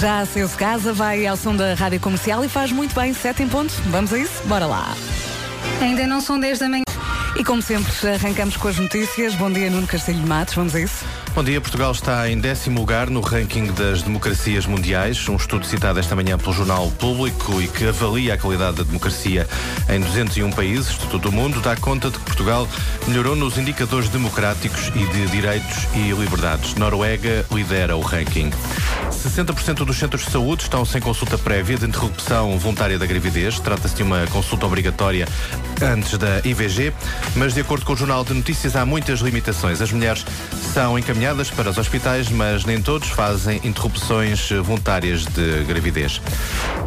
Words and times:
Já 0.00 0.24
saiu 0.26 0.48
de 0.48 0.54
casa, 0.54 0.92
vai 0.92 1.26
ao 1.26 1.36
som 1.36 1.54
da 1.54 1.74
rádio 1.74 2.00
comercial 2.00 2.44
e 2.44 2.48
faz 2.48 2.72
muito 2.72 2.94
bem, 2.94 3.12
sete 3.12 3.42
em 3.42 3.48
ponto. 3.48 3.72
Vamos 3.86 4.12
a 4.12 4.18
isso? 4.18 4.42
Bora 4.46 4.66
lá. 4.66 4.94
Ainda 5.80 6.06
não 6.06 6.20
são 6.20 6.38
10 6.38 6.58
da 6.58 6.68
manhã. 6.68 6.82
E 7.36 7.44
como 7.44 7.62
sempre, 7.62 7.92
arrancamos 8.08 8.56
com 8.56 8.68
as 8.68 8.76
notícias. 8.78 9.34
Bom 9.34 9.50
dia, 9.50 9.70
Nuno 9.70 9.86
Castilho 9.86 10.20
de 10.20 10.26
Matos. 10.26 10.54
Vamos 10.54 10.74
a 10.74 10.80
isso? 10.80 11.04
Bom 11.34 11.42
dia, 11.42 11.62
Portugal 11.62 11.92
está 11.92 12.28
em 12.28 12.38
décimo 12.38 12.80
lugar 12.80 13.08
no 13.08 13.22
ranking 13.22 13.72
das 13.72 14.02
democracias 14.02 14.66
mundiais, 14.66 15.26
um 15.30 15.36
estudo 15.36 15.64
citado 15.64 15.98
esta 15.98 16.14
manhã 16.14 16.36
pelo 16.36 16.52
Jornal 16.52 16.90
Público 16.98 17.58
e 17.62 17.68
que 17.68 17.86
avalia 17.86 18.34
a 18.34 18.38
qualidade 18.38 18.76
da 18.76 18.82
democracia 18.82 19.48
em 19.88 19.98
201 19.98 20.50
países 20.50 20.98
de 20.98 21.06
todo 21.06 21.30
o 21.30 21.32
mundo, 21.32 21.58
dá 21.62 21.74
conta 21.74 22.10
de 22.10 22.18
que 22.18 22.24
Portugal 22.26 22.68
melhorou 23.08 23.34
nos 23.34 23.56
indicadores 23.56 24.10
democráticos 24.10 24.88
e 24.88 25.06
de 25.06 25.26
direitos 25.28 25.86
e 25.94 26.12
liberdades. 26.12 26.74
Noruega 26.74 27.46
lidera 27.50 27.96
o 27.96 28.02
ranking. 28.02 28.50
60% 29.10 29.86
dos 29.86 29.96
centros 29.96 30.26
de 30.26 30.30
saúde 30.30 30.64
estão 30.64 30.84
sem 30.84 31.00
consulta 31.00 31.38
prévia 31.38 31.78
de 31.78 31.86
interrupção 31.86 32.58
voluntária 32.58 32.98
da 32.98 33.06
gravidez. 33.06 33.58
Trata-se 33.58 33.94
de 33.94 34.02
uma 34.02 34.26
consulta 34.26 34.66
obrigatória 34.66 35.26
antes 35.80 36.18
da 36.18 36.40
IVG, 36.44 36.92
mas 37.36 37.54
de 37.54 37.60
acordo 37.60 37.86
com 37.86 37.94
o 37.94 37.96
Jornal 37.96 38.22
de 38.22 38.34
Notícias 38.34 38.76
há 38.76 38.84
muitas 38.84 39.20
limitações. 39.20 39.80
As 39.80 39.90
mulheres 39.90 40.26
são 40.74 40.98
encaminhadas 40.98 41.21
para 41.56 41.70
os 41.70 41.78
hospitais, 41.78 42.28
mas 42.30 42.64
nem 42.64 42.82
todos 42.82 43.08
fazem 43.08 43.60
interrupções 43.62 44.50
voluntárias 44.50 45.24
de 45.24 45.62
gravidez. 45.62 46.20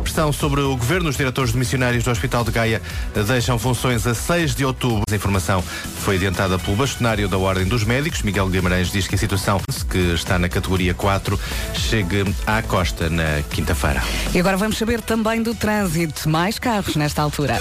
Pressão 0.04 0.34
sobre 0.34 0.60
o 0.60 0.76
governo, 0.76 1.10
os 1.10 1.16
diretores 1.16 1.54
de 1.54 1.58
missionários 1.58 2.04
do 2.04 2.12
Hospital 2.12 2.44
de 2.44 2.52
Gaia 2.52 2.82
deixam 3.26 3.58
funções 3.58 4.06
a 4.06 4.14
6 4.14 4.54
de 4.54 4.66
outubro. 4.66 5.04
A 5.10 5.16
informação 5.16 5.64
foi 6.02 6.18
adiantada 6.18 6.60
pelo 6.60 6.76
bastonário 6.76 7.30
da 7.30 7.38
Ordem 7.38 7.64
dos 7.66 7.86
Médicos. 7.86 8.24
Miguel 8.24 8.50
Guimarães 8.50 8.92
diz 8.92 9.08
que 9.08 9.16
a 9.16 9.18
situação, 9.18 9.62
que 9.90 10.14
está 10.14 10.38
na 10.38 10.50
categoria 10.50 10.94
4, 10.94 11.40
chegue 11.74 12.26
à 12.46 12.62
costa 12.62 13.10
na 13.10 13.42
quinta-feira. 13.50 14.04
E 14.34 14.40
agora 14.40 14.58
vamos 14.58 14.78
saber 14.78 15.00
também 15.00 15.42
do 15.42 15.56
trânsito. 15.56 16.28
Mais 16.28 16.60
carros 16.60 16.98
nesta 16.98 17.22
altura. 17.22 17.58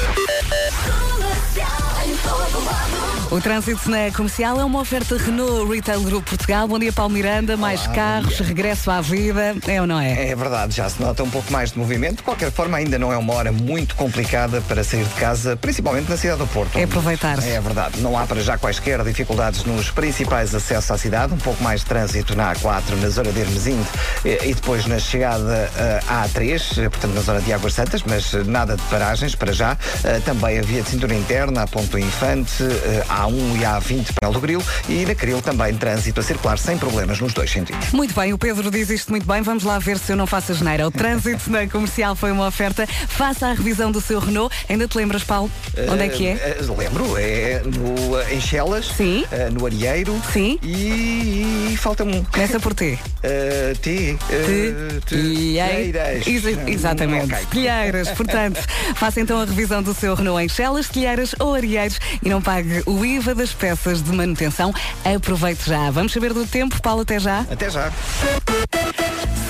O 3.35 3.41
trânsito 3.41 3.91
na 3.91 4.13
comercial 4.13 4.61
é 4.61 4.65
uma 4.65 4.81
oferta 4.81 5.17
Renault 5.17 5.69
Retail 5.69 6.01
Group 6.03 6.25
Portugal. 6.25 6.69
Bom 6.69 6.79
dia, 6.79 6.93
Paulo 6.93 7.13
Miranda. 7.13 7.57
Mais 7.57 7.83
Olá, 7.83 7.93
carros, 7.93 8.39
regresso 8.39 8.93
à 8.93 9.01
vida. 9.01 9.57
É 9.67 9.81
ou 9.81 9.89
não 9.89 9.99
é? 9.99 10.29
É 10.29 10.37
verdade, 10.37 10.77
já 10.77 10.89
se 10.89 11.03
nota 11.03 11.25
um 11.25 11.29
pouco 11.29 11.53
mais 11.53 11.73
de 11.73 11.79
movimento. 11.81 12.19
De 12.19 12.23
qualquer 12.23 12.53
forma, 12.53 12.77
ainda 12.77 12.97
não 12.97 13.13
é 13.13 13.19
uma 13.19 13.35
hora 13.35 13.51
muito 13.51 13.97
complicada 13.97 14.61
para 14.69 14.85
sair 14.85 15.05
de 15.05 15.15
casa, 15.15 15.57
principalmente 15.57 16.09
na 16.09 16.17
cidade 16.17 16.39
do 16.39 16.47
Porto. 16.47 16.79
É 16.79 16.85
aproveitar. 16.85 17.45
É 17.45 17.61
verdade. 17.61 18.01
Não 18.01 18.17
há 18.17 18.25
para 18.25 18.41
já 18.41 18.57
quaisquer 18.57 19.03
dificuldades 19.03 19.65
nos 19.65 19.91
principais 19.91 20.55
acessos 20.55 20.93
à 20.93 20.97
cidade. 20.97 21.35
Um 21.35 21.39
pouco 21.39 21.61
mais 21.61 21.81
de 21.81 21.87
trânsito 21.87 22.37
na 22.37 22.55
A4, 22.55 22.95
na 23.03 23.09
zona 23.09 23.33
de 23.33 23.41
Hermesinde 23.41 23.89
eh, 24.25 24.39
e 24.45 24.55
depois 24.55 24.87
na 24.87 25.01
chegada 25.01 25.73
eh, 25.77 26.01
à 26.07 26.29
A3, 26.29 26.85
eh, 26.85 26.89
portanto 26.89 27.15
na 27.15 27.21
zona 27.21 27.41
de 27.41 27.53
Águas 27.53 27.75
Santas, 27.75 28.05
mas 28.07 28.33
nada 28.47 28.77
de 28.77 28.83
paragens 28.85 29.35
para 29.35 29.53
já. 29.53 29.77
Também 30.25 30.61
a 30.61 30.63
via 30.63 30.83
de 30.83 30.89
cintura 30.89 31.15
interna, 31.15 31.63
a 31.63 31.67
Ponto 31.67 31.98
Infante, 31.98 32.63
eh, 32.63 33.03
A1 33.25 33.56
e 33.56 33.62
A20 33.64 34.06
para 34.20 34.30
do 34.30 34.41
Grilo 34.41 34.62
e 34.89 35.05
na 35.06 35.14
Cril 35.14 35.41
também 35.42 35.75
trânsito 35.75 36.20
a 36.20 36.22
circular 36.22 36.58
sem 36.58 36.77
problemas 36.78 37.19
nos 37.20 37.33
dois 37.33 37.50
sentidos. 37.50 37.91
Muito 37.92 38.14
bem, 38.14 38.33
o 38.33 38.39
Pedro 38.39 38.70
diz 38.70 38.91
isto 38.91 39.11
muito 39.11 39.27
bem. 39.27 39.42
Vamos 39.42 39.64
lá 39.64 39.78
ver 39.78 39.98
se 39.98 40.12
eu 40.12 40.17
não 40.17 40.27
faço 40.27 40.53
a 40.53 40.55
geneira. 40.55 40.86
O 40.86 40.91
trânsito 40.91 41.50
na 41.50 41.67
comercial 41.67 42.14
foi 42.14 42.30
uma 42.33 42.47
oferta. 42.47 42.86
Faça 43.08 43.48
a 43.48 43.52
revisão 43.55 43.91
do 43.91 44.00
seu 44.00 44.19
Renault. 44.20 44.55
Ainda 44.69 44.86
te 44.89 44.97
lembras, 44.97 45.22
Paulo? 45.25 45.50
Onde 45.91 46.02
é 46.05 46.08
que 46.08 46.27
é? 46.27 46.30
Eh, 46.33 46.56
eh, 46.61 46.75
lembro, 46.78 47.17
é 47.19 47.62
no, 47.64 48.20
em 48.34 48.41
Chelas, 48.41 48.86
Sim. 48.97 49.25
eh, 49.33 49.50
no 49.50 49.67
Arieiro 49.67 50.20
Sim. 50.33 50.58
e, 50.62 51.69
e 51.72 51.77
falta-me 51.77 52.17
um. 52.17 52.25
Começa 52.25 52.58
por 52.61 52.75
T. 52.75 52.98
Eh, 53.22 53.75
T. 53.80 54.17
eh, 54.30 55.00
Telheiras. 55.05 55.05
Telheiras. 55.05 56.27
Exa- 56.27 56.70
Exatamente. 56.70 57.33
Ok. 57.33 57.47
Telheiras. 57.50 58.08
Portanto, 58.11 58.61
faça 58.97 59.20
então 59.20 59.41
a 59.41 59.45
revisão 59.45 59.83
do 59.83 59.95
seu 59.95 60.14
Renault 60.14 60.45
em 60.45 60.48
Chelas, 60.48 60.89
Telheiras 60.89 61.34
ou 61.39 61.55
Arieiros 61.55 61.98
e 62.22 62.28
não 62.28 62.41
pague 62.42 62.83
o 62.86 63.05
Das 63.14 63.52
peças 63.52 64.02
de 64.02 64.13
manutenção. 64.13 64.75
Aproveite 65.05 65.69
já. 65.69 65.91
Vamos 65.91 66.13
saber 66.13 66.33
do 66.33 66.47
tempo. 66.47 66.80
Paulo, 66.83 67.02
até 67.02 67.19
já. 67.19 67.41
Até 67.51 67.70
já. 67.70 67.92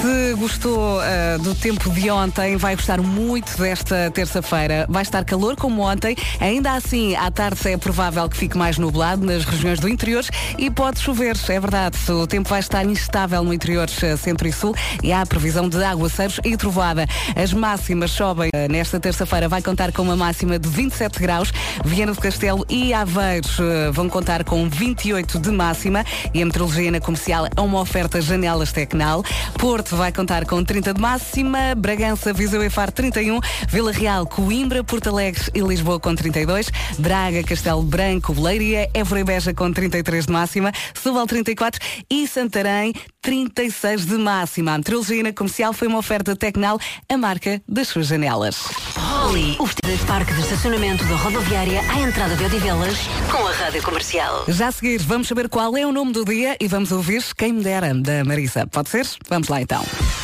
Se 0.05 0.35
gostou 0.35 1.01
ah, 1.01 1.39
do 1.39 1.55
tempo 1.55 1.89
de 1.89 2.11
ontem, 2.11 2.59
vai 2.59 2.77
gostar 2.77 3.01
muito 3.01 3.57
desta 3.57 4.11
terça-feira. 4.11 4.85
Vai 4.87 5.03
estar 5.03 5.25
calor 5.25 5.57
como 5.57 5.81
ontem. 5.81 6.15
Ainda 6.39 6.73
assim, 6.73 7.17
à 7.17 7.31
tarde 7.31 7.67
é 7.71 7.79
provável 7.79 8.29
que 8.29 8.37
fique 8.37 8.55
mais 8.55 8.77
nublado 8.77 9.25
nas 9.25 9.47
regiões 9.47 9.81
do 9.81 9.89
interior 9.89 10.23
e 10.59 10.71
pode 10.71 11.01
chover. 11.01 11.35
É 11.49 11.59
verdade. 11.59 11.97
O 12.13 12.27
tempo 12.27 12.51
vai 12.51 12.61
estar 12.61 12.85
instável 12.85 13.43
no 13.43 13.55
interior 13.55 13.89
ah, 13.89 14.17
centro 14.19 14.47
e 14.47 14.53
sul 14.53 14.75
e 15.03 15.11
há 15.11 15.25
previsão 15.25 15.71
de 15.71 15.83
aguaceiros 15.83 16.39
e 16.45 16.55
trovoada. 16.55 17.07
As 17.35 17.55
máximas 17.55 18.11
sobem 18.11 18.51
ah, 18.55 18.69
nesta 18.69 19.01
terça-feira. 19.01 19.49
Vai 19.49 19.63
contar 19.63 19.91
com 19.91 20.03
uma 20.03 20.17
máxima 20.17 20.59
de 20.59 20.69
27 20.69 21.19
graus. 21.19 21.51
Viana 21.83 22.13
do 22.13 22.21
Castelo 22.21 22.67
e 22.69 22.93
Aveiros 22.93 23.59
ah, 23.59 23.91
vão 23.91 24.11
contar 24.11 24.45
com 24.45 24.69
28 24.69 25.39
de 25.39 25.51
máxima 25.51 26.05
e 26.35 26.43
a 26.43 26.45
meteorologia 26.45 26.91
na 26.91 27.01
comercial 27.01 27.47
é 27.47 27.61
uma 27.63 27.81
oferta 27.81 28.21
janelas 28.21 28.71
Tecnal. 28.71 29.25
Porto 29.59 29.94
vai 29.95 30.13
contar 30.13 30.45
com 30.45 30.63
30 30.65 30.95
de 30.95 31.01
máxima, 31.01 31.75
Bragança, 31.77 32.33
Viseu 32.33 32.63
e 32.63 32.71
Faro 32.71 32.91
31, 32.91 33.39
Vila 33.69 33.93
Real, 33.93 34.27
Coimbra, 34.27 34.83
Porto 34.83 35.09
Alegre 35.09 35.43
e 35.55 35.61
Lisboa 35.61 36.01
com 36.01 36.15
32, 36.15 36.71
Braga, 36.99 37.43
Castelo 37.43 37.83
Branco, 37.83 38.33
Leiria, 38.33 38.89
Évora 38.93 39.21
e 39.21 39.25
Beja 39.25 39.55
com 39.55 39.73
33 39.73 40.27
de 40.27 40.33
máxima, 40.33 40.73
Setúbal 40.95 41.27
34 41.27 41.81
e 42.11 42.27
Santarém 42.27 42.93
36 43.23 44.07
de 44.07 44.17
máxima. 44.17 44.75
A 44.75 44.79
meteorologia 44.79 45.33
comercial 45.33 45.73
foi 45.73 45.89
uma 45.89 45.99
oferta 45.99 46.35
Tecnal, 46.35 46.79
a 47.09 47.17
marca 47.17 47.63
das 47.69 47.89
suas 47.89 48.09
janelas. 48.09 48.57
Holly, 48.97 49.57
o 49.59 49.67
vestido 49.67 49.85
parque 50.07 50.33
de 50.33 50.41
estacionamento 50.41 51.05
da 51.05 51.17
rodoviária 51.17 51.81
à 51.91 52.01
entrada 52.01 52.37
de 52.37 52.45
Odivelas 52.45 52.99
com 53.31 53.47
a 53.47 53.53
rádio 53.53 53.83
comercial. 53.83 54.45
Já 54.49 54.69
a 54.69 54.73
seguir, 54.73 54.99
vamos 54.99 55.29
saber 55.29 55.49
qual 55.49 55.77
é 55.77 55.87
o 55.87 55.93
nome 55.93 56.13
do 56.13 56.25
dia 56.25 56.57
e 56.61 56.67
vamos 56.67 56.91
ouvir 56.91 57.23
Quem 57.37 57.53
Me 57.53 57.63
Dera, 57.63 57.95
da 57.95 58.25
Marisa. 58.25 58.67
Pode 58.67 58.89
ser? 58.89 59.07
Vamos 59.29 59.49
lá 59.49 59.61
então. 59.61 59.84
now. 59.93 60.24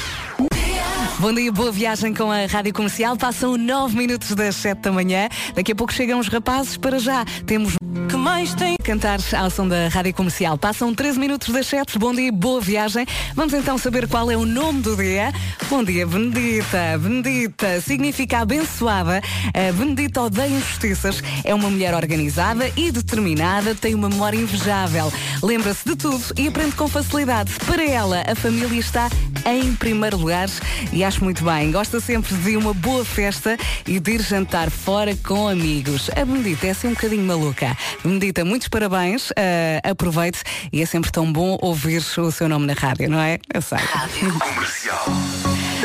Bom 1.20 1.34
dia, 1.34 1.52
boa 1.52 1.70
viagem 1.70 2.14
com 2.14 2.32
a 2.32 2.46
Rádio 2.46 2.72
Comercial. 2.72 3.14
Passam 3.14 3.54
9 3.54 3.94
minutos 3.94 4.34
das 4.34 4.56
7 4.56 4.80
da 4.80 4.90
manhã. 4.90 5.28
Daqui 5.54 5.72
a 5.72 5.74
pouco 5.74 5.92
chegam 5.92 6.18
os 6.18 6.28
rapazes. 6.28 6.78
Para 6.78 6.98
já, 6.98 7.26
temos 7.44 7.74
que 8.08 8.16
mais 8.16 8.54
tem 8.54 8.74
cantar 8.82 9.20
ao 9.36 9.50
som 9.50 9.68
da 9.68 9.88
Rádio 9.88 10.14
Comercial. 10.14 10.56
Passam 10.56 10.94
13 10.94 11.18
minutos 11.18 11.50
das 11.50 11.66
7. 11.66 11.98
Bom 11.98 12.14
dia, 12.14 12.32
boa 12.32 12.58
viagem. 12.58 13.06
Vamos 13.34 13.52
então 13.52 13.76
saber 13.76 14.08
qual 14.08 14.30
é 14.30 14.36
o 14.36 14.46
nome 14.46 14.80
do 14.80 14.96
dia. 14.96 15.30
Bom 15.68 15.84
dia, 15.84 16.06
Benedita. 16.06 16.98
Benedita 16.98 17.82
significa 17.82 18.38
abençoada. 18.38 19.20
A 19.52 19.72
Benedita 19.72 20.22
odeia 20.22 20.48
injustiças. 20.48 21.22
É 21.44 21.54
uma 21.54 21.68
mulher 21.68 21.94
organizada 21.94 22.72
e 22.78 22.90
determinada. 22.90 23.74
Tem 23.74 23.94
uma 23.94 24.08
memória 24.08 24.38
invejável. 24.38 25.12
Lembra-se 25.42 25.86
de 25.86 25.96
tudo 25.96 26.24
e 26.38 26.48
aprende 26.48 26.74
com 26.74 26.88
facilidade. 26.88 27.52
Para 27.66 27.84
ela, 27.84 28.24
a 28.26 28.34
família 28.34 28.80
está 28.80 29.10
em 29.44 29.74
primeiro 29.74 30.16
lugar 30.16 30.48
e 30.92 31.04
acho 31.10 31.24
muito 31.24 31.42
bem. 31.42 31.72
Gosta 31.72 31.98
sempre 31.98 32.32
de 32.36 32.56
uma 32.56 32.72
boa 32.72 33.04
festa 33.04 33.56
e 33.84 33.98
de 33.98 34.12
ir 34.12 34.22
jantar 34.22 34.70
fora 34.70 35.12
com 35.16 35.48
amigos. 35.48 36.08
A 36.10 36.24
Benedita 36.24 36.68
é 36.68 36.70
assim 36.70 36.86
um 36.86 36.92
bocadinho 36.92 37.24
maluca. 37.24 37.76
Benedita, 38.04 38.44
muitos 38.44 38.68
parabéns. 38.68 39.32
ah, 39.36 39.90
aproveite 39.90 40.40
e 40.72 40.80
é 40.80 40.86
sempre 40.86 41.10
tão 41.10 41.32
bom 41.32 41.58
ouvir 41.60 42.00
o 42.16 42.30
seu 42.30 42.48
nome 42.48 42.66
na 42.66 42.74
rádio, 42.74 43.10
não 43.10 43.18
é? 43.18 43.40
Eu 43.52 43.60
sei. 43.60 43.78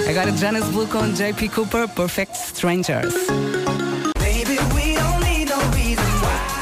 Agora 0.08 0.32
Jonas 0.38 0.66
Blue 0.66 0.86
com 0.86 1.12
JP 1.12 1.50
Cooper, 1.50 1.88
Perfect 1.88 2.38
Strangers. 2.54 3.16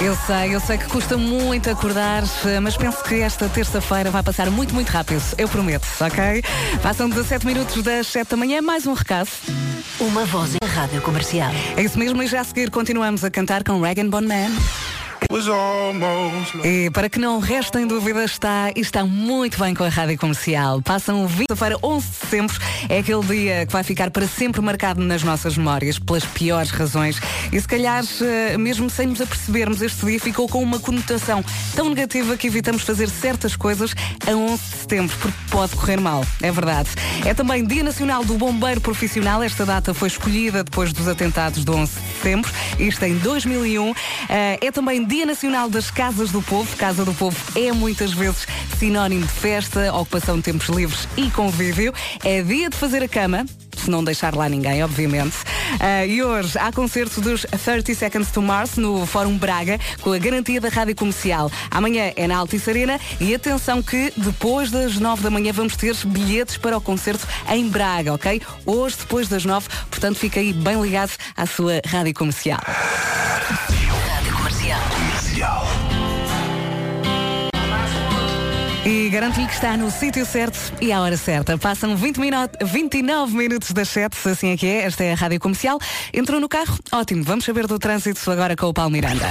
Eu 0.03 0.17
sei, 0.17 0.53
eu 0.53 0.59
sei 0.59 0.77
que 0.77 0.85
custa 0.89 1.17
muito 1.17 1.69
acordar, 1.69 2.23
mas 2.61 2.75
penso 2.75 3.01
que 3.05 3.21
esta 3.21 3.47
terça-feira 3.47 4.11
vai 4.11 4.21
passar 4.21 4.51
muito, 4.51 4.73
muito 4.73 4.89
rápido. 4.89 5.23
Eu 5.37 5.47
prometo, 5.47 5.87
ok? 6.01 6.43
Passam 6.81 7.07
17 7.07 7.45
minutos 7.45 7.81
das 7.81 8.07
7 8.07 8.31
da 8.31 8.35
manhã, 8.35 8.61
mais 8.61 8.85
um 8.85 8.91
recado. 8.91 9.29
Uma 10.01 10.25
voz 10.25 10.55
em 10.55 10.67
rádio 10.67 11.01
comercial. 11.01 11.53
É 11.77 11.83
isso 11.83 11.97
mesmo, 11.97 12.21
e 12.21 12.27
já 12.27 12.41
a 12.41 12.43
seguir 12.43 12.69
continuamos 12.69 13.23
a 13.23 13.31
cantar 13.31 13.63
com 13.63 13.79
Regan 13.79 14.09
Bone 14.09 14.27
Man. 14.27 14.51
E 16.65 16.89
para 16.91 17.09
que 17.09 17.19
não 17.19 17.39
restem 17.39 17.87
dúvidas, 17.87 18.31
está 18.31 18.71
e 18.75 18.79
está 18.79 19.05
muito 19.05 19.59
bem 19.59 19.73
com 19.73 19.83
a 19.83 19.89
Rádio 19.89 20.17
Comercial. 20.17 20.81
Passam 20.81 21.27
20-feira, 21.27 21.77
11 21.81 22.07
de 22.07 22.15
setembro, 22.15 22.59
é 22.89 22.99
aquele 22.99 23.23
dia 23.23 23.65
que 23.65 23.73
vai 23.73 23.83
ficar 23.83 24.11
para 24.11 24.27
sempre 24.27 24.61
marcado 24.61 25.01
nas 25.01 25.23
nossas 25.23 25.57
memórias, 25.57 25.99
pelas 25.99 26.25
piores 26.25 26.71
razões. 26.71 27.19
E 27.51 27.59
se 27.59 27.67
calhar, 27.67 28.03
eh, 28.21 28.57
mesmo 28.57 28.89
sem 28.89 29.07
nos 29.07 29.21
apercebermos, 29.21 29.81
este 29.81 30.05
dia 30.05 30.19
ficou 30.19 30.47
com 30.47 30.61
uma 30.61 30.79
conotação 30.79 31.43
tão 31.75 31.89
negativa 31.89 32.37
que 32.37 32.47
evitamos 32.47 32.83
fazer 32.83 33.09
certas 33.09 33.55
coisas 33.55 33.93
a 34.27 34.31
11 34.31 34.63
de 34.63 34.77
setembro, 34.77 35.17
porque 35.19 35.37
pode 35.49 35.75
correr 35.75 35.99
mal. 35.99 36.25
É 36.41 36.51
verdade. 36.51 36.89
É 37.25 37.33
também 37.33 37.65
Dia 37.65 37.83
Nacional 37.83 38.23
do 38.23 38.35
Bombeiro 38.37 38.81
Profissional. 38.81 39.41
Esta 39.43 39.65
data 39.65 39.93
foi 39.93 40.07
escolhida 40.07 40.63
depois 40.63 40.91
dos 40.93 41.07
atentados 41.07 41.63
do 41.63 41.75
11 41.75 41.91
de 41.93 42.12
sempre, 42.21 42.51
isto 42.79 43.03
em 43.03 43.17
2001. 43.17 43.93
Eh, 44.29 44.59
é 44.61 44.71
também 44.71 45.03
Dia 45.03 45.25
Nacional 45.25 45.69
das 45.69 45.91
Casas 45.91 46.31
do 46.31 46.41
Povo. 46.41 46.75
Casa 46.77 47.03
do 47.05 47.13
Povo 47.13 47.37
é 47.55 47.71
muitas 47.71 48.13
vezes 48.13 48.47
sinónimo 48.77 49.25
de 49.25 49.31
festa, 49.31 49.93
ocupação 49.93 50.37
de 50.37 50.43
tempos 50.43 50.67
livres 50.69 51.07
e 51.17 51.29
convívio. 51.31 51.93
É 52.23 52.41
dia 52.41 52.69
de 52.69 52.77
fazer 52.77 53.03
a 53.03 53.07
cama, 53.07 53.45
não 53.89 54.03
deixar 54.03 54.35
lá 54.35 54.47
ninguém, 54.49 54.83
obviamente. 54.83 55.37
Uh, 55.73 56.07
e 56.07 56.23
hoje 56.23 56.57
há 56.57 56.71
concerto 56.71 57.21
dos 57.21 57.45
30 57.63 57.95
Seconds 57.95 58.31
to 58.31 58.41
Mars 58.41 58.77
no 58.77 59.05
Fórum 59.05 59.37
Braga, 59.37 59.79
com 60.01 60.11
a 60.11 60.17
garantia 60.17 60.59
da 60.59 60.69
rádio 60.69 60.95
comercial. 60.95 61.51
Amanhã 61.71 62.11
é 62.15 62.27
na 62.27 62.37
Altice 62.37 62.69
Arena 62.69 62.99
e 63.19 63.33
atenção 63.33 63.81
que 63.81 64.11
depois 64.17 64.69
das 64.71 64.97
9 64.97 65.23
da 65.23 65.29
manhã 65.29 65.51
vamos 65.51 65.75
ter 65.75 65.95
bilhetes 66.05 66.57
para 66.57 66.77
o 66.77 66.81
concerto 66.81 67.27
em 67.49 67.67
Braga, 67.69 68.13
ok? 68.13 68.41
Hoje, 68.65 68.97
depois 68.99 69.27
das 69.27 69.45
9, 69.45 69.67
portanto 69.89 70.17
fica 70.17 70.39
aí 70.39 70.53
bem 70.53 70.81
ligado 70.81 71.11
à 71.35 71.45
sua 71.45 71.81
rádio 71.85 72.13
comercial. 72.13 72.59
Rádio 72.63 73.73
Comercial. 73.73 74.12
E 78.85 79.09
garanto-lhe 79.09 79.47
que 79.47 79.53
está 79.53 79.77
no 79.77 79.89
sítio 79.89 80.25
certo 80.25 80.59
e 80.81 80.91
à 80.91 80.99
hora 80.99 81.15
certa. 81.15 81.57
Passam 81.57 81.95
20 81.95 82.19
minu 82.19 82.37
29 82.61 83.33
minutos 83.35 83.71
das 83.71 83.87
7, 83.87 84.27
assim 84.27 84.49
é 84.49 84.57
que 84.57 84.67
é. 84.67 84.83
Esta 84.83 85.05
é 85.05 85.13
a 85.13 85.15
Rádio 85.15 85.39
Comercial. 85.39 85.79
Entrou 86.13 86.39
no 86.39 86.49
carro? 86.49 86.77
Ótimo. 86.91 87.23
Vamos 87.23 87.45
saber 87.45 87.65
do 87.65 87.79
trânsito 87.79 88.29
agora 88.29 88.57
com 88.57 88.67
o 88.67 88.73
Paulo 88.73 88.91
Miranda. 88.91 89.29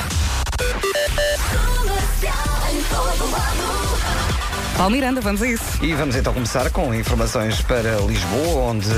Paulo 4.77 4.91
Miranda, 4.91 5.21
vamos 5.21 5.43
a 5.43 5.47
isso. 5.47 5.65
E 5.83 5.95
vamos 5.95 6.17
então 6.17 6.33
começar 6.33 6.71
com 6.71 6.95
informações 6.95 7.61
para 7.63 7.97
Lisboa, 8.01 8.71
onde 8.71 8.89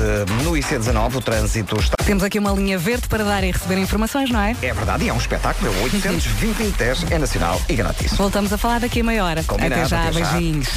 no 0.43 0.53
IC19 0.53 1.15
o 1.15 1.21
trânsito 1.21 1.79
está. 1.79 1.95
Temos 2.03 2.23
aqui 2.23 2.39
uma 2.39 2.51
linha 2.51 2.77
verde 2.77 3.07
para 3.07 3.23
dar 3.23 3.43
e 3.43 3.51
receber 3.51 3.77
informações, 3.77 4.29
não 4.29 4.39
é? 4.39 4.55
É 4.61 4.73
verdade, 4.73 5.05
e 5.05 5.09
é 5.09 5.13
um 5.13 5.17
espetáculo, 5.17 5.71
é 5.71 5.77
o 5.77 5.83
820 5.83 6.75
é 7.11 7.19
nacional 7.19 7.61
e 7.67 7.75
grátis. 7.75 8.13
Voltamos 8.13 8.51
a 8.53 8.57
falar 8.57 8.79
daqui 8.79 9.01
a 9.01 9.03
meia 9.03 9.23
hora. 9.25 9.43
Combinado, 9.43 9.73
até 9.81 9.85
já, 9.85 10.03
até 10.03 10.19
já. 10.19 10.31
beijinhos. 10.31 10.69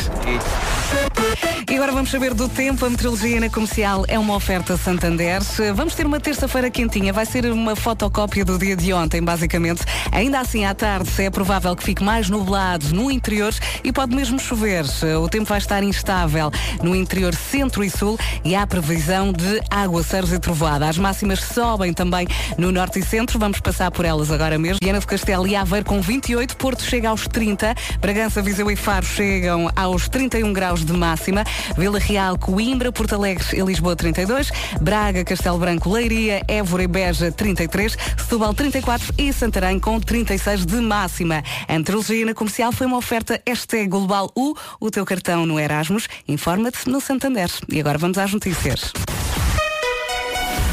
E 1.70 1.74
agora 1.74 1.92
vamos 1.92 2.10
saber 2.10 2.32
do 2.32 2.48
tempo. 2.48 2.86
A 2.86 2.90
meteorologia 2.90 3.38
na 3.40 3.50
comercial 3.50 4.04
é 4.08 4.18
uma 4.18 4.34
oferta 4.34 4.74
Santander. 4.78 5.42
Vamos 5.74 5.94
ter 5.94 6.06
uma 6.06 6.18
terça-feira 6.18 6.70
quentinha. 6.70 7.12
Vai 7.12 7.26
ser 7.26 7.44
uma 7.52 7.76
fotocópia 7.76 8.42
do 8.42 8.58
dia 8.58 8.74
de 8.74 8.90
ontem, 8.94 9.22
basicamente. 9.22 9.82
Ainda 10.10 10.40
assim, 10.40 10.64
à 10.64 10.74
tarde, 10.74 11.10
é 11.18 11.28
provável 11.28 11.76
que 11.76 11.84
fique 11.84 12.02
mais 12.02 12.30
nublado 12.30 12.94
no 12.94 13.10
interior 13.10 13.52
e 13.84 13.92
pode 13.92 14.16
mesmo 14.16 14.38
chover. 14.38 14.86
O 15.22 15.28
tempo 15.28 15.44
vai 15.44 15.58
estar 15.58 15.82
instável 15.82 16.50
no 16.82 16.94
interior 16.94 17.34
centro 17.34 17.84
e 17.84 17.90
sul 17.90 18.18
e 18.44 18.54
há 18.54 18.66
previsão 18.66 19.32
de 19.32 19.60
aguaceiros 19.70 20.32
e 20.32 20.38
trovoada. 20.38 20.88
As 20.88 20.98
máximas 20.98 21.40
sobem 21.40 21.92
também 21.92 22.26
no 22.56 22.72
norte 22.72 22.98
e 22.98 23.02
centro. 23.02 23.38
Vamos 23.38 23.60
passar 23.60 23.90
por 23.90 24.04
elas 24.04 24.30
agora 24.30 24.58
mesmo. 24.58 24.78
Viana 24.82 25.00
do 25.00 25.06
Castelo 25.06 25.46
e 25.46 25.54
Aveiro 25.54 25.86
com 25.86 26.00
28. 26.00 26.56
Porto 26.56 26.82
chega 26.82 27.10
aos 27.10 27.26
30. 27.26 27.74
Bragança, 28.00 28.42
Viseu 28.42 28.70
e 28.70 28.76
Faro 28.76 29.04
chegam 29.04 29.70
aos 29.76 30.08
31 30.08 30.52
graus 30.52 30.84
de 30.84 30.92
máxima. 30.92 31.44
Vila 31.76 31.98
Real, 31.98 32.38
Coimbra, 32.38 32.90
Porto 32.90 33.14
Alegre 33.14 33.44
e 33.56 33.60
Lisboa 33.60 33.94
32. 33.94 34.50
Braga, 34.80 35.24
Castelo 35.24 35.58
Branco, 35.58 35.90
Leiria, 35.90 36.42
Évora 36.48 36.82
e 36.82 36.86
Beja 36.86 37.30
33. 37.30 37.96
Setúbal 38.16 38.54
34 38.54 39.14
e 39.18 39.32
Santarém 39.32 39.78
com 39.78 40.00
36 40.00 40.64
de 40.64 40.76
máxima. 40.76 41.42
A 41.66 41.78
meteorologia 41.78 42.24
na 42.26 42.34
comercial 42.34 42.72
foi 42.72 42.86
uma 42.86 42.96
oferta 42.96 43.40
hashtag 43.46 43.88
Global 43.88 44.30
U, 44.36 44.54
o 44.80 44.90
teu 44.90 45.04
cartão 45.04 45.46
no 45.46 45.58
Erasmus. 45.58 46.08
Informa-te 46.26 46.88
no 46.88 47.00
Santander. 47.00 47.50
E 47.68 47.80
agora 47.80 47.98
vamos 47.98 48.18
às 48.18 48.32
notícias. 48.32 48.92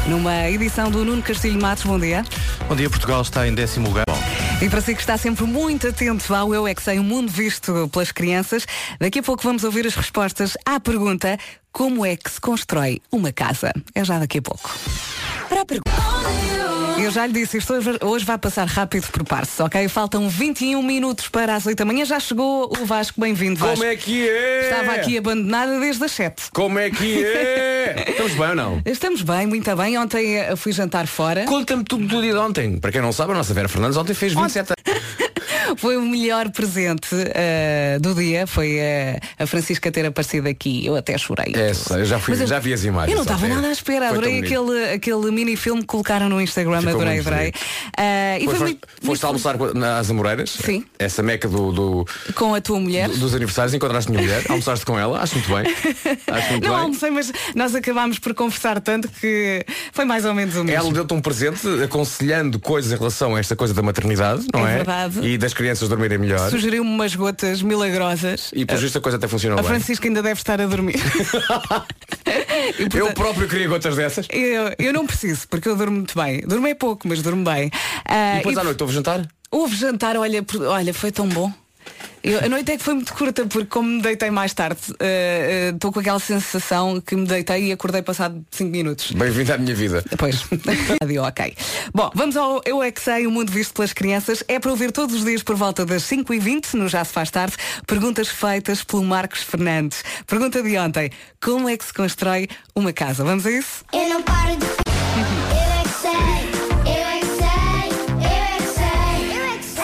Numa 0.08 0.48
edição 0.48 0.90
do 0.90 1.04
Nuno 1.04 1.22
Castilho 1.22 1.60
Matos, 1.60 1.84
bom 1.84 1.98
dia. 1.98 2.24
Bom 2.68 2.76
dia, 2.76 2.88
Portugal 2.88 3.22
está 3.22 3.46
em 3.46 3.54
décimo 3.54 3.88
lugar. 3.88 4.04
Bom, 4.08 4.18
E 4.62 4.70
para 4.70 4.80
si 4.80 4.94
que 4.94 5.00
está 5.00 5.18
sempre 5.18 5.44
muito 5.44 5.88
atento 5.88 6.32
ao 6.32 6.54
Eu 6.54 6.66
É 6.66 6.74
Que 6.74 6.82
Sei, 6.82 6.98
o 6.98 7.02
mundo 7.04 7.30
visto 7.30 7.88
pelas 7.92 8.12
crianças, 8.12 8.66
daqui 9.00 9.18
a 9.18 9.22
pouco 9.22 9.42
vamos 9.42 9.64
ouvir 9.64 9.86
as 9.86 9.94
respostas 9.94 10.56
à 10.64 10.78
pergunta 10.78 11.36
como 11.76 12.06
é 12.06 12.16
que 12.16 12.30
se 12.30 12.40
constrói 12.40 13.02
uma 13.12 13.30
casa? 13.30 13.70
É 13.94 14.02
já 14.02 14.18
daqui 14.18 14.38
a 14.38 14.42
pouco. 14.42 14.74
Para 15.46 15.60
a 15.60 15.64
pergunta. 15.66 15.90
Eu 16.98 17.10
já 17.10 17.26
lhe 17.26 17.34
disse, 17.34 17.58
isto 17.58 17.74
hoje, 17.74 17.98
hoje 18.00 18.24
vai 18.24 18.38
passar 18.38 18.66
rápido 18.66 19.06
por 19.08 19.22
partes, 19.24 19.60
ok? 19.60 19.86
Faltam 19.86 20.26
21 20.26 20.82
minutos 20.82 21.28
para 21.28 21.54
as 21.54 21.66
8 21.66 21.76
da 21.76 21.84
manhã. 21.84 22.06
Já 22.06 22.18
chegou 22.18 22.72
o 22.80 22.86
Vasco, 22.86 23.20
bem-vindo, 23.20 23.60
Vasco. 23.60 23.76
Como 23.76 23.84
é 23.84 23.94
que 23.94 24.26
é? 24.26 24.60
Estava 24.62 24.92
aqui 24.92 25.18
abandonada 25.18 25.78
desde 25.78 26.02
as 26.02 26.12
7. 26.12 26.44
Como 26.50 26.78
é 26.78 26.88
que 26.90 27.22
é? 27.22 28.06
Estamos 28.08 28.32
bem 28.32 28.48
ou 28.48 28.54
não? 28.54 28.82
Estamos 28.86 29.20
bem, 29.20 29.46
muito 29.46 29.76
bem. 29.76 29.98
Ontem 29.98 30.36
eh, 30.38 30.56
fui 30.56 30.72
jantar 30.72 31.06
fora. 31.06 31.44
Conta-me 31.44 31.84
tudo 31.84 32.06
do 32.06 32.22
dia 32.22 32.32
de 32.32 32.38
ontem. 32.38 32.78
Para 32.78 32.90
quem 32.90 33.02
não 33.02 33.12
sabe, 33.12 33.32
a 33.32 33.34
nossa 33.34 33.52
Vera 33.52 33.68
Fernandes 33.68 33.98
ontem 33.98 34.14
fez 34.14 34.32
27 34.32 34.70
anos. 34.70 35.26
Foi 35.76 35.96
o 35.96 36.02
melhor 36.02 36.50
presente 36.50 37.08
eh, 37.34 37.98
do 38.00 38.14
dia. 38.14 38.46
Foi 38.46 38.76
eh, 38.76 39.18
a 39.38 39.46
Francisca 39.46 39.90
ter 39.90 40.06
aparecido 40.06 40.48
aqui. 40.48 40.86
Eu 40.86 40.96
até 40.96 41.18
chorei. 41.18 41.52
É, 41.54 41.65
eu 41.90 42.04
já, 42.04 42.18
fui, 42.18 42.34
eu- 42.40 42.46
já 42.46 42.58
vi 42.58 42.72
as 42.72 42.84
imagens. 42.84 43.10
Eu 43.12 43.16
não 43.16 43.22
estava 43.22 43.48
nada 43.48 43.68
à 43.68 43.72
espera. 43.72 44.08
Adorei 44.10 44.40
aquele, 44.40 44.84
aquele 44.94 45.30
mini 45.30 45.56
filme 45.56 45.80
que 45.82 45.86
colocaram 45.86 46.28
no 46.28 46.40
Instagram. 46.40 46.80
Ficou 46.80 46.94
adorei, 47.00 47.20
adorei. 47.20 47.52
Ah, 47.96 48.38
e 48.38 48.44
Foste, 48.44 48.58
foi 48.58 48.66
muito, 48.68 48.86
foste 48.88 49.06
muito 49.06 49.26
almoçar 49.26 49.74
nas 49.74 50.10
Amoreiras? 50.10 50.50
Sim. 50.50 50.84
Essa 50.98 51.22
meca 51.22 51.48
do, 51.48 51.72
do- 51.72 52.06
com 52.34 52.54
a 52.54 52.60
tua 52.60 52.78
mulher. 52.80 53.08
do- 53.08 53.16
dos 53.18 53.34
aniversários, 53.34 53.74
encontraste 53.74 54.08
a 54.10 54.12
minha 54.12 54.22
mulher, 54.22 54.42
almoçaste 54.50 54.84
com 54.86 54.98
ela, 54.98 55.20
acho 55.22 55.34
muito 55.34 55.48
bem. 55.54 55.74
Acho 56.26 56.50
muito 56.52 56.64
Não 56.64 56.74
bem. 56.74 56.80
almocei, 56.82 57.10
mas 57.10 57.32
nós 57.54 57.74
acabámos 57.74 58.18
por 58.18 58.34
conversar 58.34 58.80
tanto 58.80 59.08
que 59.08 59.64
foi 59.92 60.04
mais 60.04 60.24
ou 60.24 60.34
menos 60.34 60.54
o 60.56 60.64
mesmo. 60.64 60.78
Ela 60.80 60.92
deu-te 60.92 61.14
um 61.14 61.20
presente 61.20 61.60
aconselhando 61.82 62.58
coisas 62.60 62.92
em 62.92 62.96
relação 62.96 63.34
a 63.34 63.40
esta 63.40 63.56
coisa 63.56 63.72
da 63.74 63.82
maternidade, 63.82 64.46
não 64.52 64.66
É 64.66 64.72
é? 64.72 64.76
verdade. 64.76 65.20
E 65.26 65.38
das 65.38 65.52
crianças 65.54 65.88
dormirem 65.88 66.18
melhor. 66.18 66.50
Sugeriu-me 66.50 66.88
umas 66.90 67.14
gotas 67.14 67.62
milagrosas. 67.62 68.50
E 68.52 68.64
por 68.64 68.76
justo 68.78 68.98
a 68.98 69.00
coisa 69.00 69.16
até 69.18 69.26
funcionou 69.28 69.58
A 69.58 69.62
bem. 69.62 69.70
Francisca 69.70 70.06
ainda 70.06 70.22
deve 70.22 70.38
estar 70.40 70.60
a 70.60 70.66
dormir. 70.66 70.96
E, 72.26 72.82
Eu 72.82 72.88
portanto, 72.90 73.14
próprio 73.14 73.48
queria 73.48 73.68
gotas 73.68 73.94
dessas. 73.96 74.26
eu, 74.30 74.74
eu 74.78 74.92
não 74.92 75.06
preciso, 75.06 75.46
porque 75.48 75.68
eu 75.68 75.76
durmo 75.76 75.96
muito 75.98 76.14
bem. 76.18 76.40
Durmo 76.40 76.66
é 76.66 76.74
pouco, 76.74 77.06
mas 77.06 77.22
durmo 77.22 77.44
bem. 77.44 77.70
Ah, 78.04 78.34
E 78.34 78.36
depois 78.38 78.56
e 78.56 78.60
à 78.60 78.64
noite 78.64 78.82
houve 78.82 78.92
jantar? 78.94 79.26
Houve 79.50 79.76
jantar, 79.76 80.16
olha, 80.16 80.44
olha, 80.68 80.92
foi 80.92 81.12
tão 81.12 81.28
bom. 81.28 81.52
Eu- 82.22 82.44
a 82.44 82.48
noite 82.48 82.72
é 82.72 82.76
que 82.76 82.82
foi 82.82 82.94
muito 82.94 83.14
curta, 83.14 83.46
porque 83.46 83.66
como 83.68 83.88
me 83.88 84.02
deitei 84.02 84.30
mais 84.30 84.52
tarde, 84.52 84.80
eh, 84.98 85.70
estou 85.72 85.92
com 85.92 86.00
aquela 86.00 86.18
sensação 86.18 87.00
que 87.00 87.14
me 87.14 87.24
deitei 87.24 87.68
e 87.68 87.72
acordei 87.72 88.02
passado 88.02 88.44
5 88.50 88.70
minutos. 88.72 89.12
Bem-vindo 89.12 89.52
à 89.52 89.58
minha 89.58 89.74
vida. 89.74 90.02
Depois, 90.10 90.44
Rádio, 91.00 91.22
ok. 91.24 91.54
Bom, 91.94 92.10
vamos 92.14 92.36
ao 92.36 92.60
Eu 92.66 92.82
É 92.82 92.90
Que 92.90 93.00
Sei, 93.00 93.28
o 93.28 93.30
mundo 93.30 93.52
visto 93.52 93.74
pelas 93.74 93.92
crianças. 93.92 94.42
É 94.48 94.58
para 94.58 94.72
ouvir 94.72 94.90
todos 94.90 95.14
os 95.14 95.24
dias 95.24 95.42
por 95.44 95.54
volta 95.54 95.86
das 95.86 96.02
5h20, 96.02 96.74
no 96.74 96.88
Já 96.88 97.04
Se 97.04 97.12
Faz 97.12 97.30
Tarde, 97.30 97.54
perguntas 97.86 98.26
feitas 98.26 98.82
pelo 98.82 99.04
Marcos 99.04 99.42
Fernandes. 99.42 100.02
Pergunta 100.26 100.60
de 100.62 100.76
ontem, 100.78 101.10
como 101.40 101.68
é 101.68 101.76
que 101.76 101.84
se 101.84 101.94
constrói 101.94 102.48
uma 102.74 102.92
casa? 102.92 103.22
Vamos 103.22 103.46
a 103.46 103.50
isso? 103.52 103.84
Eu 103.92 104.08
não 104.08 104.22
paro 104.22 104.56
de. 104.56 104.85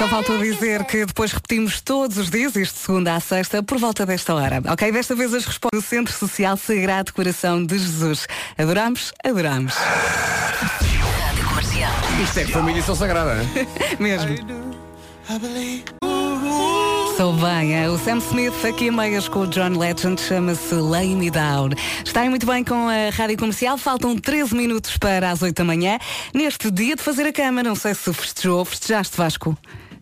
Só 0.03 0.09
faltou 0.09 0.37
dizer 0.37 0.83
que 0.85 1.07
depois 1.07 1.31
repetimos 1.31 1.81
todos 1.81 2.19
os 2.19 2.29
dias, 2.29 2.57
isto 2.57 2.75
de 2.75 2.81
segunda 2.81 3.15
à 3.15 3.21
sexta, 3.21 3.63
por 3.63 3.79
volta 3.79 4.05
desta 4.05 4.35
hora. 4.35 4.61
Ok? 4.69 4.91
Desta 4.91 5.15
vez 5.15 5.33
as 5.33 5.45
respostas 5.45 5.81
do 5.81 5.89
Centro 5.89 6.13
Social 6.13 6.57
Sagrado 6.57 7.13
Coração 7.13 7.65
de 7.65 7.79
Jesus. 7.79 8.27
Adoramos? 8.59 9.13
Adoramos. 9.25 9.75
Isto 12.21 12.41
é 12.41 12.59
uma 12.59 12.73
edição 12.73 12.97
sagrada, 12.97 13.45
hein? 13.45 13.69
Mesmo. 14.01 14.35
Sou 17.17 17.33
bem, 17.35 17.81
é 17.81 17.89
o 17.89 17.97
Sam 17.97 18.19
Smith 18.19 18.65
aqui 18.65 18.89
a 18.89 18.93
meias 18.93 19.29
com 19.29 19.43
o 19.43 19.47
John 19.47 19.79
Legend, 19.79 20.21
chama-se 20.21 20.75
Lay 20.75 21.15
Me 21.15 21.31
Down. 21.31 21.69
Está 22.05 22.23
aí 22.23 22.29
muito 22.29 22.45
bem 22.45 22.65
com 22.65 22.89
a 22.89 23.11
rádio 23.17 23.39
comercial, 23.39 23.79
faltam 23.79 24.19
13 24.19 24.53
minutos 24.57 24.97
para 24.99 25.31
as 25.31 25.43
8 25.43 25.55
da 25.55 25.65
manhã. 25.65 25.97
Neste 26.35 26.73
dia 26.73 26.97
de 26.97 27.03
fazer 27.03 27.25
a 27.25 27.33
cama, 27.33 27.63
não 27.63 27.77
sei 27.77 27.95
se 27.95 28.13
festejou, 28.13 28.65
festejaste 28.65 29.17
Vasco? 29.17 29.57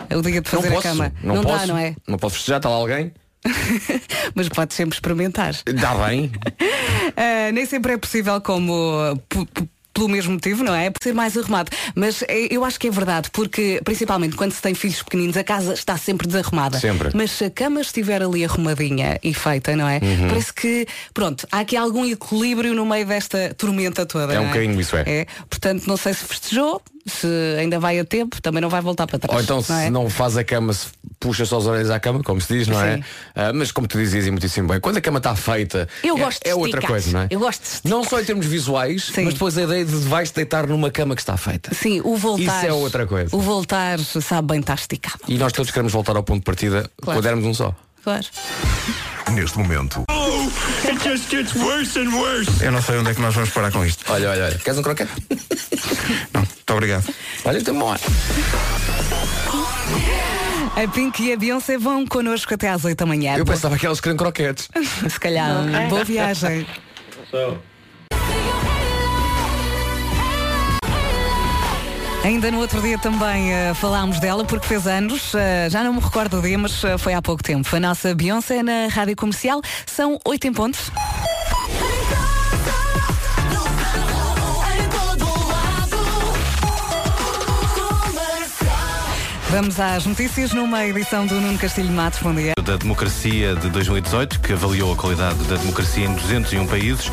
É 0.08 0.16
o 0.16 0.22
dia 0.22 0.40
de 0.40 0.48
fazer 0.48 0.68
não 0.70 0.78
a 0.78 0.82
posso. 0.82 0.88
cama. 0.88 1.12
Não, 1.22 1.34
dá, 1.42 1.42
posso. 1.42 1.66
não 1.66 1.78
é? 1.78 1.94
Não 2.06 2.18
posso 2.18 2.34
festejar, 2.36 2.58
está 2.58 2.68
lá 2.68 2.76
alguém? 2.76 3.12
Mas 4.34 4.48
podes 4.48 4.76
sempre 4.76 4.94
experimentar. 4.96 5.54
Dá 5.80 5.94
bem. 6.06 6.30
Ah, 7.16 7.50
nem 7.52 7.66
sempre 7.66 7.92
é 7.92 7.98
possível 7.98 8.40
como 8.40 8.72
uh, 8.72 9.20
pelo 9.92 10.08
mesmo 10.08 10.32
motivo, 10.32 10.64
não 10.64 10.74
é? 10.74 10.90
Por 10.90 11.02
ser 11.02 11.12
mais 11.12 11.36
arrumado. 11.36 11.70
Mas 11.94 12.22
eh, 12.22 12.48
eu 12.50 12.64
acho 12.64 12.78
que 12.78 12.88
é 12.88 12.90
verdade, 12.90 13.30
porque 13.32 13.80
principalmente 13.84 14.36
quando 14.36 14.52
se 14.52 14.62
tem 14.62 14.74
filhos 14.74 15.02
pequeninos, 15.02 15.36
a 15.36 15.44
casa 15.44 15.74
está 15.74 15.96
sempre 15.96 16.26
desarrumada. 16.26 16.78
Sempre. 16.78 17.10
Mas 17.14 17.32
se 17.32 17.44
a 17.44 17.50
cama 17.50 17.80
estiver 17.80 18.22
ali 18.22 18.44
arrumadinha 18.44 19.18
e 19.22 19.34
feita, 19.34 19.76
não 19.76 19.88
é? 19.88 20.00
Uhum. 20.02 20.28
Parece 20.28 20.54
que, 20.54 20.86
pronto, 21.12 21.46
há 21.50 21.60
aqui 21.60 21.76
algum 21.76 22.06
equilíbrio 22.06 22.74
no 22.74 22.86
meio 22.86 23.06
desta 23.06 23.52
tormenta 23.54 24.06
toda. 24.06 24.32
É 24.32 24.38
um 24.38 24.44
não 24.44 24.48
bocadinho 24.48 24.80
isso, 24.80 24.96
é. 24.96 25.02
É. 25.06 25.26
Portanto, 25.48 25.86
não 25.86 25.96
sei 25.96 26.14
se 26.14 26.24
festejou, 26.24 26.80
Se 27.06 27.26
ainda 27.58 27.78
vai 27.80 27.98
a 27.98 28.04
tempo, 28.04 28.40
também 28.42 28.60
não 28.60 28.68
vai 28.68 28.80
voltar 28.80 29.06
para 29.06 29.18
trás. 29.18 29.34
Ou 29.36 29.42
então 29.42 29.62
se 29.62 29.72
não 29.72 29.78
é? 29.78 29.90
não 29.90 30.10
faz 30.10 30.36
a 30.36 30.44
cama, 30.44 30.72
se 30.72 30.86
puxa 31.18 31.44
só 31.44 31.58
as 31.58 31.66
orelhas 31.66 31.90
à 31.90 31.98
cama, 31.98 32.22
como 32.22 32.40
se 32.40 32.58
diz, 32.58 32.68
não 32.68 32.80
é? 32.82 32.96
Sim. 32.96 33.04
Ah, 33.34 33.52
mas 33.52 33.72
como 33.72 33.86
tu 33.88 33.98
dizias 33.98 34.26
e 34.26 34.30
muitíssimo 34.30 34.68
bem, 34.68 34.80
quando 34.80 34.98
a 34.98 35.00
cama 35.00 35.18
está 35.18 35.34
feita, 35.34 35.88
Eu 36.02 36.16
é, 36.16 36.20
gosto 36.20 36.42
de 36.42 36.50
é 36.50 36.54
outra 36.54 36.68
esticar. 36.80 36.90
coisa, 36.90 37.10
não 37.12 37.20
é? 37.20 37.26
Eu 37.30 37.40
gosto 37.40 37.62
de. 37.82 37.90
Não 37.90 38.04
só 38.04 38.20
em 38.20 38.24
termos 38.24 38.46
visuais, 38.46 39.04
Sim. 39.14 39.24
mas 39.24 39.34
depois 39.34 39.56
a 39.58 39.62
ideia 39.62 39.84
de 39.84 39.92
vais 39.96 40.30
deitar 40.30 40.66
numa 40.66 40.90
cama 40.90 41.14
que 41.14 41.22
está 41.22 41.36
feita. 41.36 41.74
Sim, 41.74 42.00
o 42.04 42.16
voltar. 42.16 42.58
Isso 42.58 42.66
é 42.66 42.72
outra 42.72 43.06
coisa. 43.06 43.34
O 43.34 43.40
voltar 43.40 43.98
sabe 43.98 44.48
bem 44.48 44.60
estar 44.60 44.74
esticado. 44.74 45.20
E 45.28 45.38
nós 45.38 45.52
todos 45.52 45.70
queremos 45.70 45.92
voltar 45.92 46.16
ao 46.16 46.22
ponto 46.22 46.40
de 46.40 46.44
partida 46.44 46.90
Claro. 47.00 47.18
quando 47.18 47.22
dermos 47.22 47.44
um 47.46 47.54
só. 47.54 47.74
Claro. 48.04 48.24
Neste 49.32 49.58
momento. 49.58 50.04
Eu 52.60 52.72
não 52.72 52.82
sei 52.82 52.98
onde 52.98 53.10
é 53.10 53.14
que 53.14 53.20
nós 53.20 53.34
vamos 53.34 53.50
parar 53.50 53.70
com 53.70 53.84
isto. 53.84 54.04
Olha, 54.10 54.30
olha, 54.30 54.44
olha. 54.46 54.58
Queres 54.58 54.78
um 54.78 54.82
croquete? 54.82 55.10
Não, 56.32 56.46
muito 56.70 56.72
obrigado. 56.72 57.14
Olha, 57.44 57.62
tem 57.62 57.74
bom 57.74 57.90
ar. 57.90 58.00
A 60.76 60.88
Pink 60.88 61.22
e 61.22 61.32
a 61.32 61.36
Beyoncé 61.36 61.76
vão 61.76 62.06
connosco 62.06 62.54
até 62.54 62.68
às 62.68 62.84
8 62.84 62.96
da 62.96 63.06
manhã. 63.06 63.36
Eu 63.36 63.44
pensava 63.44 63.76
que 63.76 63.84
elas 63.84 64.00
queriam 64.00 64.16
croquetes. 64.16 64.68
Se 65.08 65.18
calhar, 65.18 65.64
boa 65.88 66.04
viagem. 66.04 66.66
Ainda 72.24 72.50
no 72.50 72.58
outro 72.58 72.80
dia 72.82 72.98
também 72.98 73.50
eh, 73.50 73.72
falámos 73.74 74.20
dela 74.20 74.44
porque 74.44 74.66
fez 74.66 74.86
anos, 74.86 75.34
eh, 75.34 75.68
já 75.70 75.82
não 75.82 75.94
me 75.94 76.00
recordo 76.00 76.38
o 76.38 76.42
dia, 76.42 76.58
mas 76.58 76.84
eh, 76.84 76.98
foi 76.98 77.14
há 77.14 77.22
pouco 77.22 77.42
tempo. 77.42 77.74
A 77.74 77.80
nossa 77.80 78.14
Beyoncé 78.14 78.62
na 78.62 78.88
rádio 78.88 79.16
comercial 79.16 79.62
são 79.86 80.18
8 80.24 80.46
em 80.48 80.52
pontos. 80.52 80.90
Vamos 89.50 89.80
às 89.80 90.06
notícias 90.06 90.52
numa 90.52 90.86
edição 90.86 91.26
do 91.26 91.34
Nuno 91.34 91.58
Castilho 91.58 91.90
Matos. 91.90 92.20
Bom 92.20 92.32
dia. 92.32 92.52
da 92.62 92.76
Democracia 92.76 93.56
de 93.56 93.68
2018, 93.68 94.38
que 94.38 94.52
avaliou 94.52 94.92
a 94.92 94.96
qualidade 94.96 95.42
da 95.44 95.56
democracia 95.56 96.04
em 96.04 96.14
201 96.14 96.68
países, 96.68 97.10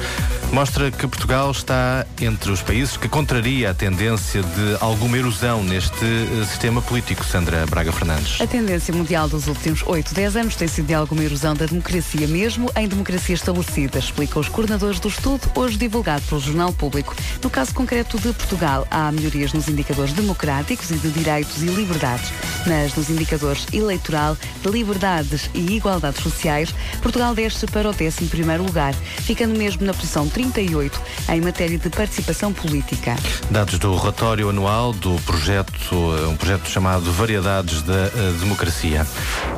mostra 0.51 0.89
que 0.89 1.05
Portugal 1.07 1.51
está 1.51 2.05
entre 2.21 2.51
os 2.51 2.61
países 2.61 2.95
que 2.95 3.07
contraria 3.07 3.71
a 3.71 3.73
tendência 3.73 4.41
de 4.41 4.77
alguma 4.79 5.17
erosão 5.17 5.63
neste 5.63 6.05
eh, 6.05 6.45
sistema 6.45 6.81
político. 6.81 7.23
Sandra 7.23 7.65
Braga 7.65 7.91
Fernandes. 7.91 8.39
A 8.39 8.47
tendência 8.47 8.93
mundial 8.93 9.27
dos 9.27 9.47
últimos 9.47 9.83
8, 9.85 10.13
10 10.13 10.35
anos 10.37 10.55
tem 10.55 10.67
sido 10.67 10.87
de 10.87 10.93
alguma 10.93 11.23
erosão 11.23 11.53
da 11.53 11.65
democracia, 11.65 12.27
mesmo 12.27 12.71
em 12.75 12.87
democracias 12.87 13.39
estabelecidas, 13.39 14.05
explicam 14.05 14.41
os 14.41 14.47
coordenadores 14.47 14.99
do 14.99 15.09
estudo, 15.09 15.41
hoje 15.55 15.77
divulgado 15.77 16.21
pelo 16.23 16.39
Jornal 16.39 16.71
Público. 16.71 17.15
No 17.43 17.49
caso 17.49 17.73
concreto 17.73 18.17
de 18.17 18.31
Portugal, 18.33 18.87
há 18.89 19.11
melhorias 19.11 19.53
nos 19.53 19.67
indicadores 19.67 20.13
democráticos 20.13 20.89
e 20.91 20.95
de 20.95 21.09
direitos 21.09 21.61
e 21.61 21.65
liberdades, 21.65 22.31
mas 22.65 22.95
nos 22.95 23.09
indicadores 23.09 23.65
eleitoral, 23.73 24.37
de 24.61 24.69
liberdades 24.69 25.49
e 25.53 25.75
igualdades 25.75 26.21
sociais, 26.23 26.73
Portugal 27.01 27.35
desce 27.35 27.67
para 27.67 27.89
o 27.89 27.93
11º 27.93 28.65
lugar, 28.65 28.93
ficando 28.93 29.57
mesmo 29.57 29.85
na 29.85 29.93
posição 29.93 30.27
38 30.38 31.01
em 31.29 31.41
matéria 31.41 31.79
de 31.79 31.89
participação 31.89 32.53
política. 32.53 33.15
Dados 33.50 33.79
do 33.79 33.96
relatório 33.96 34.48
anual 34.50 34.94
do 34.94 35.15
projeto, 35.22 35.96
eh, 36.15 36.27
um 36.27 36.38
projeto 36.38 36.70
chamado 36.70 37.12
Variedades 37.12 37.82
da 37.82 38.06
eh, 38.06 38.12
Democracia. 38.39 39.08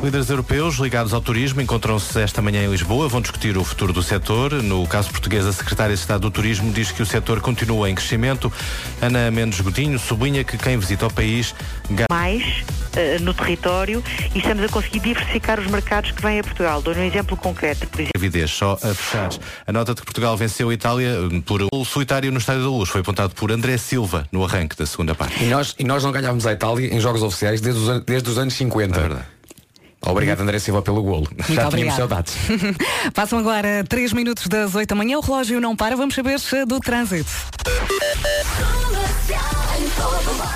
Líderes 0.02 0.30
europeus 0.30 0.76
ligados 0.76 1.14
ao 1.14 1.20
turismo 1.20 1.60
encontram-se 1.60 2.18
esta 2.22 2.42
manhã 2.42 2.64
em 2.64 2.72
Lisboa, 2.72 3.10
vão 3.10 3.20
discutir 3.20 3.58
o 3.58 3.64
futuro 3.66 3.92
do 3.92 4.02
setor. 4.02 4.54
No 4.64 4.88
caso 4.88 5.10
português, 5.10 5.46
a 5.46 5.52
Secretária 5.52 5.94
de 5.94 6.00
Estado 6.00 6.22
do 6.22 6.32
Turismo 6.32 6.72
diz 6.72 6.94
que 6.94 7.04
o 7.04 7.06
setor 7.06 7.42
continua 7.42 7.90
em 7.90 7.96
crescimento. 7.96 8.50
Ana 9.02 9.30
Mendes 9.30 9.60
Godinho 9.60 10.00
sublinha 10.00 10.46
que 10.46 10.58
quem 10.58 10.78
visita 10.78 11.08
o 11.08 11.14
país 11.14 11.54
mais 12.10 12.64
eh, 13.00 13.18
no 13.20 13.34
território 13.34 14.04
e 14.36 14.40
estamos 14.40 14.64
a 14.64 14.68
conseguir 14.68 15.00
diversificar 15.00 15.60
os 15.60 15.68
mercados 15.68 16.12
que 16.12 16.22
vêm 16.22 16.40
a 16.40 16.44
Portugal. 16.44 16.82
Dou-lhe 16.82 17.00
um 17.00 17.04
exemplo 17.04 17.38
concreto, 17.38 17.88
por 17.88 18.02
exemplo. 18.02 18.12
Gravidez, 18.14 18.52
só 18.52 18.74
a 18.74 18.94
fechar. 18.94 19.30
A 19.66 19.72
nota 19.72 19.94
de 19.94 20.02
que 20.02 20.06
Portugal 20.06 20.36
venceu 20.36 20.70
a 20.70 20.74
Itália 20.74 21.18
hum, 21.22 21.42
por 21.42 21.62
um 21.74 21.86
solitário 21.86 22.32
no 22.32 22.38
Estádio 22.38 22.64
da 22.64 22.70
Luz 22.70 22.90
foi 22.90 23.02
apontado 23.02 23.34
por 23.34 23.52
André 23.52 23.78
Silva 23.78 24.28
no 24.32 24.44
arranque 24.44 24.76
da 24.76 24.86
segunda 24.86 25.16
parte. 25.16 25.42
E 25.42 25.48
nós, 25.48 25.76
e 25.80 25.84
nós 25.84 26.04
não 26.04 26.12
ganhávamos 26.12 26.46
a 26.46 26.52
Itália 26.52 26.94
em 26.94 27.00
jogos 27.00 27.24
oficiais 27.24 27.62
desde 27.62 27.80
os, 27.82 28.04
desde 28.04 28.30
os 28.30 28.38
anos 28.38 28.54
50. 28.54 28.98
É 28.98 29.02
verdade. 29.02 29.26
Obrigado, 30.02 30.42
André 30.42 30.60
Silva, 30.60 30.82
pelo 30.82 31.04
golo. 31.04 31.28
Já 31.38 31.68
obrigada. 31.68 31.70
tínhamos 31.76 31.96
saudades. 31.96 32.36
Passam 33.14 33.40
agora 33.40 33.84
3 33.88 34.14
minutos 34.14 34.48
das 34.48 34.74
8 34.74 34.88
da 34.88 34.96
manhã. 34.96 35.18
O 35.18 35.22
relógio 35.22 35.60
não 35.60 35.76
para. 35.76 35.96
Vamos 35.96 36.16
saber 36.16 36.40
se 36.40 36.66
do 36.66 36.80
trânsito. 36.80 37.30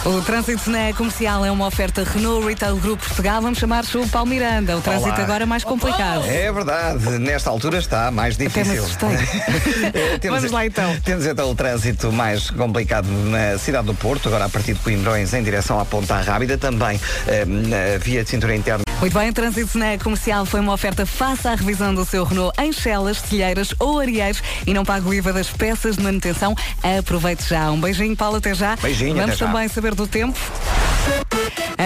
O 0.06 0.22
trânsito 0.22 0.70
na 0.70 0.92
comercial 0.94 1.46
é 1.46 1.52
uma 1.52 1.66
oferta 1.66 2.04
Renault 2.04 2.46
Retail 2.46 2.76
Group 2.78 3.00
Portugal. 3.00 3.42
Vamos 3.42 3.58
chamar-se 3.58 3.98
o 3.98 4.08
Paulo 4.08 4.30
Miranda. 4.30 4.78
O 4.78 4.82
trânsito 4.82 5.08
Olá. 5.10 5.24
agora 5.24 5.44
é 5.44 5.46
mais 5.46 5.64
complicado. 5.64 6.26
É 6.26 6.52
verdade, 6.52 7.20
nesta 7.20 7.50
altura 7.50 7.78
está 7.78 8.12
mais 8.12 8.36
Até 8.36 8.46
difícil. 8.46 8.84
assustei. 8.84 9.10
Eh, 10.24 10.30
Vamos 10.30 10.52
lá, 10.52 10.66
então. 10.66 10.96
Temos 11.04 11.26
então 11.26 11.50
o 11.52 11.56
trânsito 11.56 12.12
mais 12.12 12.50
complicado 12.50 13.08
na 13.08 13.58
cidade 13.58 13.86
do 13.88 13.94
Porto, 13.94 14.28
agora 14.28 14.46
a 14.46 14.50
partir 14.50 14.74
de 14.74 14.80
Coimbrões 14.80 15.34
em 15.34 15.44
direção 15.44 15.80
à 15.80 15.86
Ponta 15.86 16.20
Rábida, 16.20 16.58
também 16.58 17.00
eh, 17.28 17.46
na 17.46 17.98
via 18.00 18.24
de 18.24 18.30
cintura 18.30 18.56
interna. 18.56 18.83
Muito 19.00 19.14
bem, 19.20 19.30
o 19.30 19.34
trânsito 19.34 19.78
na 19.78 19.98
comercial 19.98 20.46
foi 20.46 20.62
uma 20.62 20.74
oferta 20.74 21.06
face 21.06 21.46
à 21.46 21.56
revisão 21.56 21.94
do 21.94 22.06
seu 22.06 22.24
Renault 22.24 22.54
em 22.62 22.72
Chelas, 22.72 23.22
Telheiras 23.22 23.74
ou 23.78 24.00
Arieiros 24.00 24.42
e 24.66 24.74
não 24.74 24.86
paga 24.86 25.08
o 25.08 25.14
IVA 25.14 25.34
das 25.34 25.50
peças 25.50 25.98
de 25.98 26.04
manutenção. 26.04 26.56
Aproveite 27.00 27.44
já. 27.50 27.70
Um 27.70 27.82
beijinho, 27.82 28.16
Paulo, 28.16 28.38
até 28.38 28.54
já. 28.56 28.78
Beijinho, 28.78 29.16
Vamos 29.16 29.32
até 29.32 29.36
já. 29.38 29.48
também 29.48 29.68
saber 29.68 29.94
do 29.94 30.08
tempo. 30.08 30.40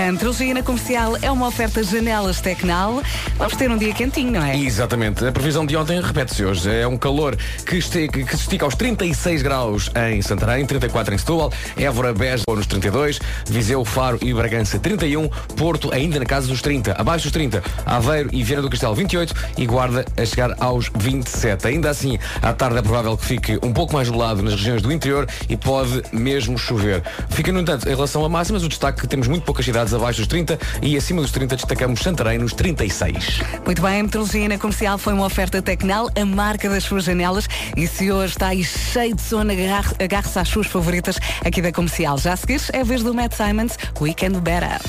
A 0.07 0.09
Antrologia 0.09 0.53
na 0.53 0.63
comercial 0.63 1.17
é 1.21 1.29
uma 1.29 1.45
oferta 1.47 1.83
janelas 1.83 2.39
Tecnal. 2.39 3.03
Vamos 3.35 3.57
ter 3.57 3.69
um 3.69 3.77
dia 3.77 3.93
quentinho, 3.93 4.31
não 4.31 4.41
é? 4.41 4.57
Exatamente. 4.57 5.25
A 5.25 5.33
previsão 5.33 5.65
de 5.65 5.75
ontem 5.75 5.99
repete-se 5.99 6.45
hoje. 6.45 6.73
É 6.73 6.87
um 6.87 6.95
calor 6.95 7.35
que, 7.35 7.81
que 8.07 8.25
se 8.29 8.35
estica 8.35 8.63
aos 8.63 8.73
36 8.73 9.41
graus 9.41 9.91
em 10.09 10.21
Santarém, 10.21 10.65
34 10.65 11.13
em 11.13 11.17
Setúbal, 11.17 11.51
Évora, 11.75 12.13
Beja 12.13 12.41
nos 12.47 12.65
32, 12.65 13.19
Viseu, 13.47 13.83
Faro 13.83 14.17
e 14.21 14.33
Bragança 14.33 14.79
31, 14.79 15.27
Porto 15.57 15.93
ainda 15.93 16.19
na 16.19 16.25
casa 16.25 16.47
dos 16.47 16.61
30, 16.61 16.93
abaixo 16.93 17.25
dos 17.25 17.33
30, 17.33 17.61
Aveiro 17.85 18.29
e 18.31 18.45
Viana 18.45 18.61
do 18.61 18.69
Castelo 18.69 18.95
28 18.95 19.33
e 19.57 19.65
Guarda 19.65 20.05
a 20.15 20.25
chegar 20.25 20.55
aos 20.61 20.89
27. 20.95 21.67
Ainda 21.67 21.89
assim, 21.89 22.17
à 22.41 22.53
tarde 22.53 22.77
é 22.77 22.81
provável 22.81 23.17
que 23.17 23.25
fique 23.25 23.59
um 23.61 23.73
pouco 23.73 23.93
mais 23.93 24.07
gelado 24.07 24.41
nas 24.41 24.53
regiões 24.53 24.81
do 24.81 24.89
interior 24.89 25.27
e 25.49 25.57
pode 25.57 26.01
mesmo 26.13 26.57
chover. 26.57 27.03
Fica, 27.29 27.51
no 27.51 27.59
entanto, 27.59 27.89
em 27.89 27.93
relação 27.93 28.23
a 28.23 28.29
máximas, 28.29 28.63
o 28.63 28.69
destaque 28.69 29.01
que 29.01 29.07
temos 29.07 29.27
muito 29.27 29.43
poucas 29.43 29.65
cidades 29.65 29.96
abaixo 29.97 30.19
dos 30.19 30.27
30 30.27 30.59
e 30.81 30.95
acima 30.97 31.21
dos 31.21 31.31
30 31.31 31.55
destacamos 31.55 31.99
Santarém 32.01 32.37
nos 32.37 32.53
36. 32.53 33.41
Muito 33.65 33.81
bem, 33.81 33.99
a 33.99 34.03
metrologia 34.03 34.47
na 34.47 34.57
comercial 34.57 34.97
foi 34.97 35.13
uma 35.13 35.25
oferta 35.25 35.61
Tecnal, 35.61 36.09
a 36.19 36.25
marca 36.25 36.69
das 36.69 36.83
suas 36.83 37.03
janelas. 37.03 37.47
E 37.75 37.87
se 37.87 38.11
hoje 38.11 38.33
está 38.33 38.47
aí 38.47 38.63
cheio 38.63 39.15
de 39.15 39.21
sono, 39.21 39.51
agarre- 39.51 39.95
agarre-se 40.03 40.39
às 40.39 40.47
suas 40.47 40.67
favoritas 40.67 41.17
aqui 41.45 41.61
da 41.61 41.71
comercial. 41.71 42.17
Já 42.17 42.33
a 42.33 42.37
seguir, 42.37 42.61
é 42.73 42.81
a 42.81 42.83
vez 42.83 43.03
do 43.03 43.13
Matt 43.13 43.33
Simons, 43.33 43.77
Weekend 43.99 44.39
Better. 44.39 44.79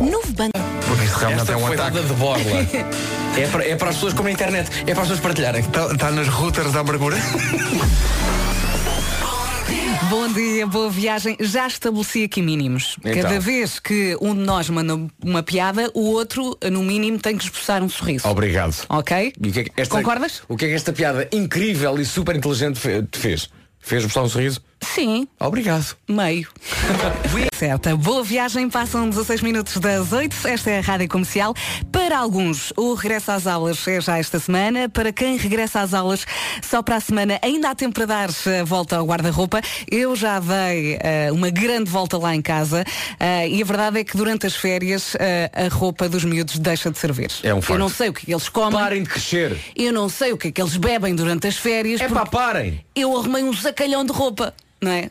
Novo 0.00 0.32
bando. 0.32 0.50
Porque 0.86 1.04
isto 1.04 1.18
realmente 1.18 1.40
Esta 1.42 1.52
é 1.52 1.56
um 1.56 1.66
foi 1.66 1.74
ataque. 1.76 2.00
de 2.00 2.12
borla. 2.14 2.42
é, 3.38 3.46
para, 3.50 3.64
é 3.68 3.76
para 3.76 3.88
as 3.90 3.94
pessoas 3.96 4.12
como 4.14 4.28
a 4.28 4.32
internet, 4.32 4.68
é 4.82 4.84
para 4.92 4.92
as 4.92 5.08
pessoas 5.08 5.20
partilharem. 5.20 5.60
Está, 5.60 5.86
está 5.92 6.10
nas 6.10 6.28
routers 6.28 6.72
da 6.72 6.80
amargura? 6.80 7.16
Bom 10.16 10.28
dia, 10.28 10.64
boa 10.64 10.88
viagem. 10.88 11.36
Já 11.40 11.66
estabeleci 11.66 12.22
aqui 12.22 12.40
mínimos. 12.40 12.96
Então. 13.04 13.20
Cada 13.20 13.40
vez 13.40 13.80
que 13.80 14.16
um 14.20 14.32
de 14.32 14.42
nós 14.42 14.70
manda 14.70 14.96
uma 15.20 15.42
piada, 15.42 15.90
o 15.92 16.02
outro, 16.02 16.56
no 16.70 16.84
mínimo, 16.84 17.18
tem 17.18 17.36
que 17.36 17.42
expressar 17.42 17.82
um 17.82 17.88
sorriso. 17.88 18.28
Obrigado. 18.28 18.76
Ok? 18.88 19.32
O 19.36 19.50
que 19.52 19.58
é 19.58 19.64
que 19.64 19.72
esta- 19.76 19.96
Concordas? 19.96 20.42
O 20.48 20.56
que 20.56 20.66
é 20.66 20.68
que 20.68 20.74
esta 20.74 20.92
piada 20.92 21.28
incrível 21.32 21.98
e 21.98 22.04
super 22.04 22.36
inteligente 22.36 22.78
te 23.10 23.18
fez? 23.18 23.50
Fez 23.80 24.04
mostrar 24.04 24.22
um 24.22 24.28
sorriso? 24.28 24.62
Sim, 24.80 25.26
Obrigado. 25.40 25.96
meio. 26.08 26.48
Certa. 27.54 27.96
Boa 27.96 28.22
viagem, 28.22 28.70
passam 28.70 29.08
16 29.10 29.40
minutos 29.42 29.78
das 29.78 30.12
8. 30.12 30.36
Esta 30.46 30.70
é 30.70 30.78
a 30.78 30.80
Rádio 30.80 31.08
Comercial. 31.08 31.54
Para 32.06 32.18
alguns, 32.18 32.70
o 32.76 32.92
regresso 32.92 33.32
às 33.32 33.46
aulas 33.46 33.88
é 33.88 33.98
já 33.98 34.18
esta 34.18 34.38
semana. 34.38 34.90
Para 34.90 35.10
quem 35.10 35.38
regressa 35.38 35.80
às 35.80 35.94
aulas 35.94 36.26
só 36.62 36.82
para 36.82 36.96
a 36.96 37.00
semana, 37.00 37.38
ainda 37.40 37.70
há 37.70 37.74
tempo 37.74 37.94
para 37.94 38.04
dar 38.04 38.28
a 38.28 38.62
volta 38.62 38.98
ao 38.98 39.06
guarda-roupa. 39.06 39.62
Eu 39.90 40.14
já 40.14 40.38
dei 40.38 40.98
eh, 41.00 41.32
uma 41.32 41.48
grande 41.48 41.90
volta 41.90 42.18
lá 42.18 42.34
em 42.34 42.42
casa 42.42 42.84
eh, 43.18 43.48
e 43.48 43.62
a 43.62 43.64
verdade 43.64 44.00
é 44.00 44.04
que 44.04 44.18
durante 44.18 44.46
as 44.46 44.54
férias 44.54 45.16
eh, 45.18 45.50
a 45.54 45.74
roupa 45.74 46.06
dos 46.06 46.26
miúdos 46.26 46.58
deixa 46.58 46.90
de 46.90 46.98
servir. 46.98 47.30
É 47.42 47.54
um 47.54 47.62
facto. 47.62 47.72
Eu 47.72 47.78
não 47.78 47.88
sei 47.88 48.10
o 48.10 48.12
que 48.12 48.20
é 48.20 48.24
que 48.26 48.34
eles 48.34 48.50
comem. 48.50 48.78
Parem 48.78 49.02
de 49.02 49.08
crescer. 49.08 49.58
Eu 49.74 49.90
não 49.90 50.10
sei 50.10 50.30
o 50.34 50.36
que 50.36 50.48
é 50.48 50.52
que 50.52 50.60
eles 50.60 50.76
bebem 50.76 51.14
durante 51.14 51.46
as 51.46 51.56
férias. 51.56 52.02
É 52.02 52.08
pá, 52.10 52.26
parem. 52.26 52.84
Eu 52.94 53.16
arrumei 53.16 53.42
um 53.44 53.54
sacalhão 53.54 54.04
de 54.04 54.12
roupa, 54.12 54.52
não 54.78 54.92
é? 54.92 55.10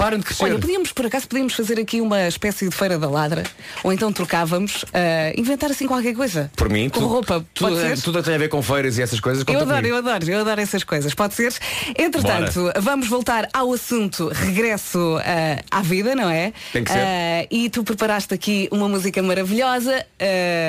Parem 0.00 0.18
de 0.18 0.24
crescer. 0.24 0.44
Olha, 0.44 0.58
podíamos, 0.58 0.92
por 0.92 1.04
acaso, 1.04 1.28
podíamos 1.28 1.52
fazer 1.52 1.78
aqui 1.78 2.00
uma 2.00 2.26
espécie 2.26 2.66
de 2.66 2.74
feira 2.74 2.98
da 2.98 3.06
ladra, 3.06 3.42
ou 3.84 3.92
então 3.92 4.10
trocávamos, 4.10 4.82
ah, 4.94 5.30
inventar 5.36 5.70
assim 5.70 5.86
qualquer 5.86 6.14
coisa. 6.14 6.50
Por 6.56 6.70
mim, 6.70 6.88
Com 6.88 7.00
tu- 7.00 7.06
roupa, 7.06 7.44
tudo, 7.52 7.68
pode 7.76 7.80
ser? 7.80 8.00
tudo 8.02 8.22
tem 8.22 8.34
a 8.34 8.38
ver 8.38 8.48
com 8.48 8.62
feiras 8.62 8.96
e 8.96 9.02
essas 9.02 9.20
coisas. 9.20 9.44
Eu 9.46 9.60
adoro, 9.60 9.68
comigo. 9.76 9.88
eu 9.88 9.96
adoro, 9.98 10.30
eu 10.30 10.40
adoro 10.40 10.58
essas 10.58 10.82
coisas. 10.84 11.12
Pode 11.12 11.34
ser? 11.34 11.52
Entretanto, 11.98 12.72
vamos 12.80 13.08
voltar 13.08 13.46
ao 13.52 13.70
assunto 13.74 14.28
regresso 14.28 15.18
ah, 15.22 15.62
à 15.70 15.82
vida, 15.82 16.14
não 16.14 16.30
é? 16.30 16.54
Tem 16.72 16.82
que 16.82 16.90
ser. 16.92 16.98
Ah, 16.98 17.46
e 17.50 17.68
tu 17.68 17.84
preparaste 17.84 18.32
aqui 18.32 18.68
uma 18.72 18.88
música 18.88 19.22
maravilhosa, 19.22 20.02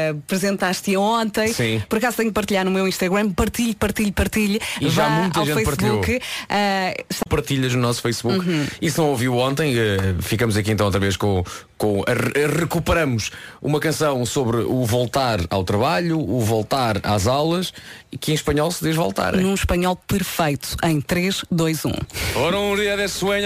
apresentaste-a 0.10 1.00
ontem. 1.00 1.54
Sim. 1.54 1.82
Por 1.88 1.98
acaso 2.00 2.18
tenho 2.18 2.30
que 2.30 2.34
partilhar 2.34 2.66
no 2.66 2.72
meu 2.72 2.88
Instagram, 2.88 3.32
partilhe, 3.32 3.76
partilhe, 3.76 4.12
partilhe. 4.12 4.60
E 4.82 4.90
já 4.90 5.10
muita 5.10 5.46
gente 5.46 5.64
Facebook. 5.64 6.20
partilhou. 6.20 6.22
Ah, 6.50 6.94
Partilhas 7.30 7.74
no 7.74 7.82
nosso 7.82 8.02
Facebook. 8.02 8.48
Uhum. 8.48 8.68
E 8.82 8.92
se 8.92 8.98
não 8.98 9.21
ouviu 9.22 9.38
ontem, 9.38 9.78
eh, 9.78 10.16
ficamos 10.20 10.58
aqui 10.58 10.72
então 10.72 10.86
outra 10.86 11.00
vez 11.00 11.16
com. 11.16 11.44
com 11.78 12.04
a 12.08 12.12
a 12.12 12.60
recuperamos 12.60 13.32
uma 13.62 13.80
canção 13.80 14.26
sobre 14.26 14.58
o 14.58 14.84
voltar 14.86 15.40
ao 15.50 15.64
trabalho, 15.64 16.20
o 16.20 16.40
voltar 16.42 17.00
às 17.04 17.28
aulas, 17.28 17.72
e 18.12 18.18
que 18.18 18.32
em 18.32 18.36
espanhol 18.36 18.72
se 18.72 18.84
diz 18.84 18.96
voltar. 18.96 19.36
hein? 19.36 19.42
num 19.42 19.54
espanhol 19.54 19.96
perfeito, 19.96 20.76
em 20.84 21.00
3, 21.00 21.46
2, 21.52 21.86
1. 21.86 21.92
Ora 22.36 22.58
um 22.58 22.76
dia 22.76 22.98
de 22.98 23.08
sueño. 23.08 23.46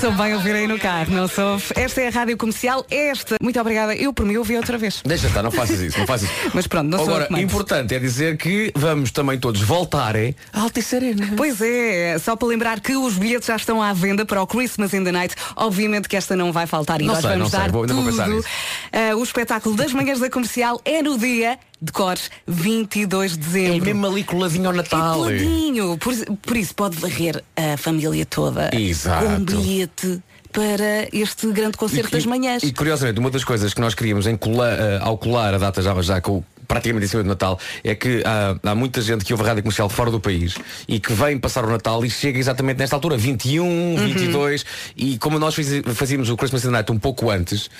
Sou 0.00 0.12
bem 0.12 0.32
ouvir 0.32 0.54
aí 0.54 0.66
no 0.68 0.78
carro, 0.78 1.12
não 1.12 1.26
sou? 1.26 1.60
Esta 1.74 2.00
é 2.02 2.06
a 2.06 2.10
rádio 2.10 2.36
comercial, 2.36 2.86
esta. 2.88 3.34
Muito 3.42 3.60
obrigada. 3.60 3.96
Eu 3.96 4.12
por 4.12 4.24
mim 4.24 4.36
ouvi 4.36 4.56
outra 4.56 4.78
vez. 4.78 5.02
Deixa 5.04 5.26
estar, 5.26 5.42
não 5.42 5.50
faças 5.50 5.80
isso, 5.80 5.98
não 5.98 6.06
faças 6.06 6.28
isso. 6.30 6.50
Mas 6.54 6.68
pronto, 6.68 6.88
não 6.88 6.98
sou 6.98 7.08
Agora, 7.08 7.26
que 7.26 7.32
mando. 7.32 7.42
importante 7.44 7.94
é 7.96 7.98
dizer 7.98 8.36
que 8.36 8.70
vamos 8.76 9.10
também 9.10 9.38
todos 9.40 9.60
voltar 9.60 10.14
hein, 10.14 10.36
à 10.52 10.60
Alta 10.60 10.78
e 10.78 10.82
Serena. 10.84 11.28
Pois 11.36 11.60
é, 11.60 12.16
só 12.20 12.36
para 12.36 12.46
lembrar 12.46 12.78
que 12.78 12.96
os 12.96 13.14
bilhetes 13.14 13.48
já 13.48 13.56
estão 13.56 13.82
à 13.82 13.92
venda 13.92 14.24
para 14.24 14.40
o 14.40 14.46
Christmas 14.46 14.94
in 14.94 15.02
the 15.02 15.10
Night. 15.10 15.34
Obviamente 15.56 16.08
que 16.08 16.16
esta 16.16 16.36
não 16.36 16.52
vai 16.52 16.66
faltar 16.66 17.00
e 17.00 17.04
Não 17.04 17.14
nós 17.14 17.22
sei, 17.22 17.30
vamos 17.30 17.44
não 17.44 17.50
sei, 17.50 17.58
dar 17.58 17.72
vou- 17.72 17.82
ainda 17.82 17.94
vou 17.94 18.04
tudo. 18.04 18.12
pensar 18.12 18.28
nisso. 18.28 18.48
Ah, 18.92 19.16
o 19.16 19.22
espetáculo 19.24 19.74
das 19.74 19.92
manhãs 19.92 20.20
da 20.20 20.30
comercial 20.30 20.80
é 20.84 21.02
no 21.02 21.18
dia 21.18 21.58
de 21.80 21.92
cores 21.92 22.30
22 22.46 23.32
de 23.32 23.38
dezembro. 23.38 23.76
É 23.90 23.92
mesmo 23.92 24.06
ali 24.06 24.24
coladinho 24.24 24.66
ao 24.68 24.74
Natal. 24.74 25.12
É 25.12 25.38
coladinho. 25.38 25.98
Por, 25.98 26.14
por 26.36 26.56
isso 26.56 26.74
pode 26.74 26.96
varrer 26.96 27.42
a 27.56 27.76
família 27.76 28.26
toda 28.26 28.70
Exato. 28.74 29.24
com 29.24 29.32
um 29.32 29.44
bilhete 29.44 30.22
para 30.52 31.08
este 31.12 31.46
grande 31.52 31.76
concerto 31.76 32.10
das 32.10 32.26
manhãs. 32.26 32.62
E 32.62 32.72
curiosamente, 32.72 33.20
uma 33.20 33.30
das 33.30 33.44
coisas 33.44 33.72
que 33.74 33.80
nós 33.80 33.94
queríamos 33.94 34.26
em 34.26 34.36
colar, 34.36 34.72
eh, 34.78 34.98
ao 35.00 35.16
colar 35.18 35.54
a 35.54 35.58
data 35.58 35.82
já, 35.82 36.00
já 36.02 36.20
com 36.20 36.42
praticamente 36.66 37.06
em 37.06 37.08
cima 37.08 37.22
do 37.22 37.28
Natal 37.30 37.58
é 37.82 37.94
que 37.94 38.22
há, 38.24 38.70
há 38.70 38.74
muita 38.74 39.00
gente 39.00 39.24
que 39.24 39.32
ouve 39.32 39.42
a 39.42 39.46
rádio 39.48 39.62
comercial 39.62 39.88
fora 39.88 40.10
do 40.10 40.20
país 40.20 40.54
e 40.86 41.00
que 41.00 41.12
vem 41.14 41.38
passar 41.38 41.64
o 41.64 41.70
Natal 41.70 42.04
e 42.04 42.10
chega 42.10 42.38
exatamente 42.38 42.76
nesta 42.78 42.94
altura, 42.94 43.16
21, 43.16 43.64
Uhum. 43.68 43.96
22 43.96 44.66
e 44.94 45.16
como 45.18 45.38
nós 45.38 45.54
fazíamos 45.94 46.28
o 46.28 46.36
Christmas 46.36 46.64
Night 46.64 46.92
um 46.92 46.98
pouco 46.98 47.30
antes 47.30 47.70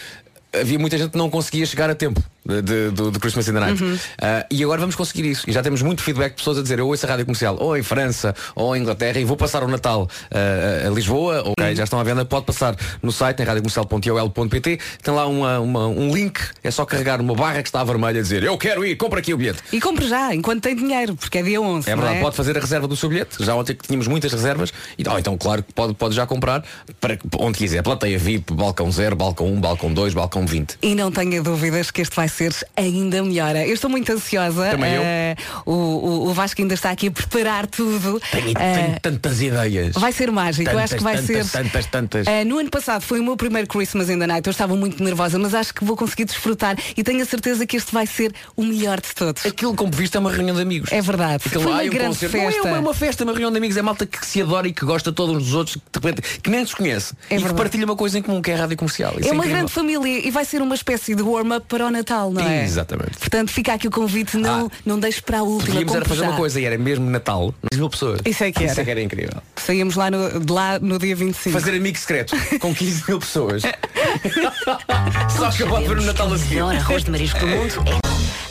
havia 0.52 0.78
muita 0.78 0.96
gente 0.98 1.10
que 1.10 1.18
não 1.18 1.28
conseguia 1.30 1.64
chegar 1.66 1.90
a 1.90 1.94
tempo 1.94 2.22
de, 2.46 2.90
do, 2.90 3.10
do 3.10 3.20
Christmas 3.20 3.46
in 3.48 3.52
the 3.52 3.60
Night 3.60 3.82
Uhum. 3.82 3.98
Ah, 4.20 4.46
e 4.50 4.64
agora 4.64 4.80
vamos 4.80 4.96
conseguir 4.96 5.28
isso 5.28 5.44
e 5.48 5.52
já 5.52 5.62
temos 5.62 5.82
muito 5.82 6.02
feedback 6.02 6.30
de 6.30 6.36
pessoas 6.36 6.58
a 6.58 6.62
dizer 6.62 6.78
eu 6.78 6.86
ouço 6.88 7.04
a 7.04 7.08
rádio 7.08 7.26
comercial 7.26 7.56
ou 7.60 7.76
em 7.76 7.82
França 7.82 8.34
ou 8.56 8.74
em 8.74 8.80
Inglaterra 8.80 9.18
e 9.20 9.24
vou 9.24 9.36
passar 9.36 9.62
o 9.62 9.68
Natal 9.68 10.08
ah, 10.30 10.86
a 10.86 10.90
Lisboa 10.90 11.42
Uhum. 11.44 11.52
ok, 11.58 11.74
já 11.76 11.84
estão 11.84 12.00
à 12.00 12.04
venda, 12.04 12.24
pode 12.24 12.46
passar 12.46 12.74
no 13.02 13.12
site 13.12 13.40
em 13.42 13.44
radiocomercial.ol.pt 13.44 14.78
tem 15.02 15.14
lá 15.14 15.26
uma- 15.26 15.60
uma- 15.60 15.86
um 15.88 16.14
link, 16.14 16.38
é 16.64 16.70
só 16.70 16.84
carregar 16.84 17.20
uma 17.20 17.34
barra 17.34 17.62
que 17.62 17.68
está 17.68 17.82
vermelha 17.84 18.20
a 18.20 18.22
dizer 18.22 18.42
eu 18.42 18.56
quero 18.56 18.84
ir, 18.84 18.96
compra 18.96 19.18
aqui 19.20 19.34
o 19.34 19.36
bilhete 19.36 19.58
E 19.72 19.80
compre 19.80 20.08
já, 20.08 20.34
enquanto 20.34 20.62
tem 20.62 20.74
dinheiro, 20.74 21.14
porque 21.16 21.38
é 21.38 21.42
dia 21.42 21.60
11. 21.60 21.88
é 21.90 21.94
não 21.94 22.02
verdade, 22.02 22.22
pode 22.22 22.36
fazer 22.36 22.56
a 22.56 22.60
reserva 22.60 22.88
do 22.88 22.96
seu 22.96 23.08
bilhete. 23.08 23.36
Já 23.44 23.54
ontem 23.54 23.74
que 23.74 23.86
tínhamos 23.86 24.06
muitas 24.08 24.32
reservas. 24.32 24.72
E, 24.96 25.04
oh, 25.08 25.18
então, 25.18 25.36
claro, 25.36 25.62
que 25.62 25.72
pode, 25.72 25.94
pode 25.94 26.14
já 26.14 26.26
comprar 26.26 26.64
para 27.00 27.18
onde 27.38 27.58
quiser. 27.58 27.82
Plateia 27.82 28.18
VIP, 28.18 28.52
balcão 28.54 28.90
0, 28.90 29.14
balcão 29.16 29.46
1, 29.46 29.60
balcão 29.60 29.92
2, 29.92 30.14
balcão 30.14 30.37
20. 30.46 30.78
E 30.82 30.94
não 30.94 31.10
tenha 31.10 31.42
dúvidas 31.42 31.90
que 31.90 32.00
este 32.02 32.14
vai 32.16 32.28
ser 32.28 32.54
ainda 32.76 33.22
melhor. 33.22 33.54
Eu 33.56 33.74
estou 33.74 33.90
muito 33.90 34.10
ansiosa. 34.12 34.70
Também 34.70 34.94
eu. 34.94 35.02
Eh, 35.02 35.36
o, 35.66 36.28
o, 36.28 36.32
Vasco 36.34 36.60
ainda 36.60 36.74
está 36.74 36.90
aqui 36.90 37.08
a 37.08 37.10
preparar 37.10 37.66
tudo. 37.66 38.20
Tenho, 38.30 38.50
Eh, 38.58 38.74
tenho 38.84 39.00
tantas 39.00 39.40
ideias. 39.40 39.94
Vai 39.94 40.12
ser 40.12 40.30
mágico, 40.30 40.70
eu 40.70 40.78
acho 40.78 40.96
que 40.96 41.02
vai 41.02 41.16
Tantas, 41.16 41.46
ser. 41.46 41.58
Tantas, 41.58 41.86
tantas. 41.86 42.26
Eh, 42.26 42.44
no 42.44 42.58
ano 42.58 42.70
passado 42.70 43.02
foi 43.02 43.20
o 43.20 43.24
meu 43.24 43.36
primeiro 43.36 43.66
Christmas 43.68 44.08
in 44.08 44.18
the 44.18 44.26
Night. 44.26 44.46
Eu 44.46 44.50
estava 44.50 44.74
muito 44.76 45.02
nervosa, 45.02 45.38
mas 45.38 45.54
acho 45.54 45.74
que 45.74 45.84
vou 45.84 45.96
conseguir 45.96 46.24
desfrutar 46.24 46.76
e 46.96 47.02
tenho 47.02 47.22
a 47.22 47.24
certeza 47.24 47.66
que 47.66 47.76
este 47.76 47.92
vai 47.92 48.06
ser 48.06 48.32
o 48.56 48.62
melhor 48.64 49.00
de 49.00 49.14
todos. 49.14 49.44
Aquilo, 49.46 49.74
como 49.74 49.90
visto, 49.92 50.16
é 50.16 50.18
uma 50.18 50.30
reunião 50.32 50.54
de 50.56 50.62
amigos. 50.62 50.90
É 50.92 51.00
verdade. 51.00 51.42
Aquilo, 51.46 51.62
foi 51.62 51.72
uma 51.72 51.80
ai, 51.80 51.88
um 51.88 51.92
grande 51.92 52.08
concerto. 52.14 52.36
festa. 52.38 52.68
Não 52.68 52.76
é 52.76 52.78
uma, 52.78 52.94
festa, 52.94 53.24
uma 53.24 53.32
reunião 53.32 53.50
de 53.50 53.58
amigos. 53.58 53.76
É 53.76 53.82
malta 53.82 54.06
que 54.06 54.24
se 54.26 54.42
adora 54.42 54.68
e 54.68 54.72
que 54.72 54.84
gosta 54.84 55.12
todos 55.12 55.36
uns 55.36 55.44
dos 55.44 55.54
outros, 55.54 55.76
que, 55.76 56.00
de 56.00 56.06
repente, 56.06 56.40
que 56.40 56.50
nem 56.50 56.64
se 56.64 56.74
conhece. 56.74 57.14
É 57.30 57.34
e 57.34 57.36
que 57.36 57.42
verdade. 57.42 57.54
partilha 57.56 57.84
uma 57.84 57.96
coisa 57.96 58.18
em 58.18 58.22
comum, 58.22 58.40
que 58.42 58.50
é 58.50 58.54
a 58.54 58.58
rádio 58.58 58.76
comercial. 58.76 59.14
Isso 59.18 59.28
É 59.28 59.32
uma 59.32 59.38
incrível. 59.38 59.56
grande 59.58 59.72
família 59.72 60.27
e 60.28 60.30
vai 60.30 60.44
ser 60.44 60.60
uma 60.60 60.74
espécie 60.74 61.14
de 61.14 61.22
warm-up 61.22 61.66
para 61.66 61.86
o 61.86 61.90
Natal, 61.90 62.30
não 62.30 62.46
é? 62.46 62.62
Exatamente. 62.62 63.18
Portanto, 63.18 63.50
fica 63.50 63.72
aqui 63.72 63.88
o 63.88 63.90
convite, 63.90 64.36
não, 64.36 64.70
não 64.84 65.00
deixe 65.00 65.22
para 65.22 65.38
a 65.38 65.42
última. 65.42 65.72
Podíamos 65.72 65.94
era 65.94 66.04
fazer 66.04 66.20
já. 66.20 66.28
uma 66.28 66.36
coisa 66.36 66.60
e 66.60 66.64
era 66.66 66.76
mesmo 66.76 67.08
Natal, 67.08 67.54
10 67.72 67.78
mil 67.80 67.88
pessoas. 67.88 68.20
Isso 68.26 68.44
é 68.44 68.52
que 68.52 68.62
era. 68.62 68.72
Isso 68.72 68.80
é 68.80 68.84
que 68.84 68.90
era 68.90 69.02
incrível. 69.02 69.42
Saímos 69.56 69.96
lá 69.96 70.10
no, 70.10 70.38
de 70.38 70.52
lá 70.52 70.78
no 70.78 70.98
dia 70.98 71.16
25. 71.16 71.58
Fazer 71.58 71.74
amigo 71.74 71.96
secreto 71.96 72.36
com 72.60 72.74
15 72.74 73.04
mil 73.08 73.18
pessoas. 73.18 73.62
Só 75.34 75.46
acabar 75.46 75.82
para 75.82 75.98
o 75.98 76.02
Natal 76.02 76.30
a 76.30 76.38
seguir. 76.38 76.60
Arroz 76.60 77.04
de 77.04 77.10
marisco 77.10 77.38
do 77.40 77.46
mundo 77.46 77.72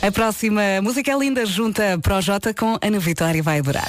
é 0.02 0.08
A 0.08 0.12
próxima 0.12 0.62
música 0.82 1.12
é 1.12 1.16
linda, 1.16 1.46
junta 1.46 1.96
Pro 2.02 2.20
J 2.20 2.54
com 2.54 2.76
Ana 2.82 2.98
Vitória 2.98 3.38
e 3.38 3.42
vai 3.42 3.60
adorar. 3.60 3.88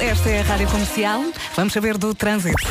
Esta 0.00 0.30
é 0.30 0.40
a 0.40 0.42
Rádio 0.44 0.68
Comercial. 0.68 1.24
Vamos 1.56 1.72
saber 1.72 1.98
do 1.98 2.14
trânsito. 2.14 2.62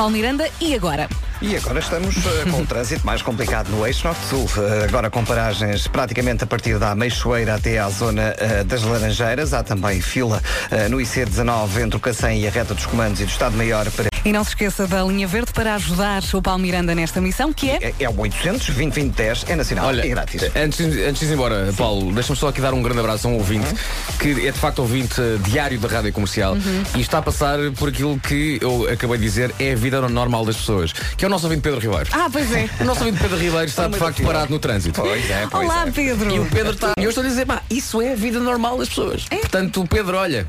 Paulo 0.00 0.14
Miranda, 0.14 0.48
e 0.62 0.74
agora? 0.74 1.06
E 1.42 1.54
agora 1.54 1.78
estamos 1.78 2.16
eh, 2.16 2.50
com 2.50 2.62
o 2.62 2.64
trânsito 2.64 3.04
mais 3.04 3.20
complicado 3.20 3.68
no 3.68 3.86
eixo 3.86 4.06
norte-sul. 4.06 4.48
Eh, 4.56 4.86
agora 4.88 5.10
com 5.10 5.22
paragens 5.22 5.86
praticamente 5.88 6.42
a 6.42 6.46
partir 6.46 6.78
da 6.78 6.94
Meixoeira 6.94 7.56
até 7.56 7.78
à 7.78 7.86
zona 7.90 8.34
eh, 8.38 8.64
das 8.64 8.82
Laranjeiras. 8.82 9.52
Há 9.52 9.62
também 9.62 10.00
fila 10.00 10.42
no 10.88 10.96
IC19 10.96 11.82
entre 11.82 11.98
o 11.98 12.00
Cacém 12.00 12.40
e 12.40 12.48
a 12.48 12.50
reta 12.50 12.72
dos 12.72 12.86
comandos 12.86 13.20
e 13.20 13.26
do 13.26 13.30
Estado-Maior 13.30 13.90
para 13.90 14.09
E 14.24 14.32
não 14.32 14.44
se 14.44 14.50
esqueça 14.50 14.86
da 14.86 15.02
linha 15.02 15.26
verde 15.26 15.52
para 15.52 15.74
ajudar 15.76 16.22
o 16.34 16.42
Paulo 16.42 16.60
Miranda 16.60 16.94
nesta 16.94 17.20
missão, 17.20 17.52
que 17.52 17.70
é. 17.70 17.78
É, 17.80 17.94
é 18.00 18.08
o 18.08 18.20
800 18.20 18.68
20 18.68 18.92
20 18.92 19.14
10, 19.14 19.44
é 19.48 19.56
nacional 19.56 19.86
Olha, 19.86 20.06
e 20.06 20.10
grátis. 20.10 20.42
antes, 20.54 20.80
antes 20.80 21.20
de 21.20 21.26
ir 21.26 21.32
embora, 21.32 21.72
Paulo, 21.76 22.12
deixa-me 22.12 22.38
só 22.38 22.48
aqui 22.48 22.60
dar 22.60 22.74
um 22.74 22.82
grande 22.82 23.00
abraço 23.00 23.26
a 23.26 23.30
um 23.30 23.34
ouvinte 23.34 23.74
que 24.18 24.46
é 24.46 24.52
de 24.52 24.58
facto 24.58 24.80
ouvinte 24.80 25.20
eh, 25.20 25.38
diário 25.42 25.80
da 25.80 25.88
rádio 25.88 26.12
comercial 26.12 26.56
e 26.94 27.00
está 27.00 27.18
a 27.18 27.22
passar 27.22 27.58
por 27.78 27.88
aquilo 27.88 28.18
que 28.20 28.58
eu 28.60 28.88
acabei 28.92 29.16
de 29.16 29.24
dizer 29.24 29.54
é 29.58 29.72
a 29.72 29.76
vida 29.76 30.06
normal 30.08 30.44
das 30.44 30.56
pessoas, 30.56 30.92
que 30.92 31.24
é 31.24 31.28
o 31.28 31.30
nosso 31.30 31.46
ouvinte 31.46 31.62
Pedro 31.62 31.80
Ribeiro. 31.80 32.10
Ah, 32.12 32.28
pois 32.30 32.52
é. 32.52 32.68
O 32.80 32.84
nosso 32.84 33.04
ouvinte 33.04 33.22
Pedro 33.22 33.38
Ribeiro 33.38 33.64
está 33.66 33.88
de 33.88 33.96
facto 33.96 34.22
parado 34.22 34.52
no 34.52 34.58
trânsito. 34.58 35.00
Pois 35.00 35.30
é, 35.30 35.46
pois 35.50 35.64
Olá, 35.64 35.86
é. 35.86 35.90
Pedro. 35.90 36.30
E 36.30 36.38
o 36.38 36.46
Pedro 36.46 36.72
está. 36.72 36.92
Eu 36.98 37.08
estou 37.08 37.24
a 37.24 37.26
dizer, 37.26 37.46
pá, 37.46 37.62
isso 37.70 38.02
é 38.02 38.12
a 38.12 38.16
vida 38.16 38.38
normal 38.38 38.76
das 38.76 38.88
pessoas. 38.88 39.24
Portanto, 39.24 39.80
o 39.80 39.88
Pedro, 39.88 40.16
olha, 40.18 40.46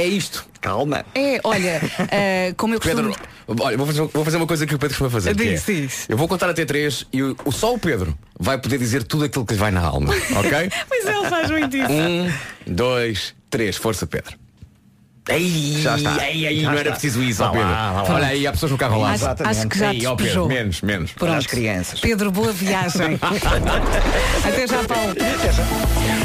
é 0.00 0.06
isto. 0.06 0.46
Calma. 0.60 1.04
É, 1.14 1.40
olha, 1.44 1.80
eh, 2.10 2.52
como 2.56 2.74
eu 2.74 2.80
costumo. 2.80 3.14
Pedro, 3.46 3.64
olha, 3.64 3.76
vou 3.76 3.86
fazer, 3.86 4.02
vou 4.02 4.24
fazer 4.24 4.36
uma 4.36 4.46
coisa 4.46 4.66
que 4.66 4.74
o 4.74 4.78
Pedro 4.78 4.88
costuma 4.96 5.10
fazer. 5.10 5.34
que 5.36 5.44
Diz, 5.44 5.68
é, 5.68 5.72
diz. 5.72 6.06
Eu 6.08 6.16
vou 6.16 6.26
contar 6.28 6.48
até 6.50 6.64
três 6.64 7.06
e 7.12 7.22
o- 7.22 7.36
só 7.52 7.74
o 7.74 7.78
Pedro 7.78 8.16
vai 8.38 8.58
poder 8.58 8.78
dizer 8.78 9.02
tudo 9.04 9.24
aquilo 9.24 9.44
que 9.46 9.54
lhe 9.54 9.60
vai 9.60 9.70
na 9.70 9.80
alma, 9.82 10.12
ok? 10.36 10.70
Mas 10.90 11.06
ele 11.06 11.28
faz 11.30 11.50
muito 11.50 11.76
isso. 11.76 11.92
um, 11.92 12.30
dois, 12.66 13.34
três, 13.48 13.76
força 13.76 14.06
Pedro. 14.06 14.36
Ei, 15.28 15.80
Já 15.82 15.96
está. 15.96 16.26
Ei, 16.28 16.46
ei, 16.46 16.60
Já 16.60 16.70
não 16.70 16.72
era 16.72 16.80
está. 16.80 16.92
preciso 16.92 17.22
isso, 17.22 17.42
Pedro. 17.50 17.60
lá, 17.68 17.92
lá. 17.92 18.04
Olha 18.14 18.26
aí, 18.28 18.46
há 18.46 18.52
pessoas 18.52 18.72
no 18.72 18.78
carro 18.78 18.94
ao 18.94 19.00
lado. 19.02 19.14
Acho, 19.14 19.24
Exatamente. 19.24 19.58
acho 19.58 19.68
que 19.68 19.78
já 19.78 19.92
Ei, 19.94 20.06
ó 20.06 20.10
Pedro, 20.10 20.16
despejou. 20.16 20.48
menos, 20.48 20.80
menos. 20.82 21.12
Para 21.12 21.36
as 21.36 21.46
crianças. 21.46 22.00
Pedro, 22.00 22.30
boa 22.30 22.52
viagem. 22.52 23.18
Até 24.44 24.66
já, 24.66 24.84
Paulo. 24.84 25.14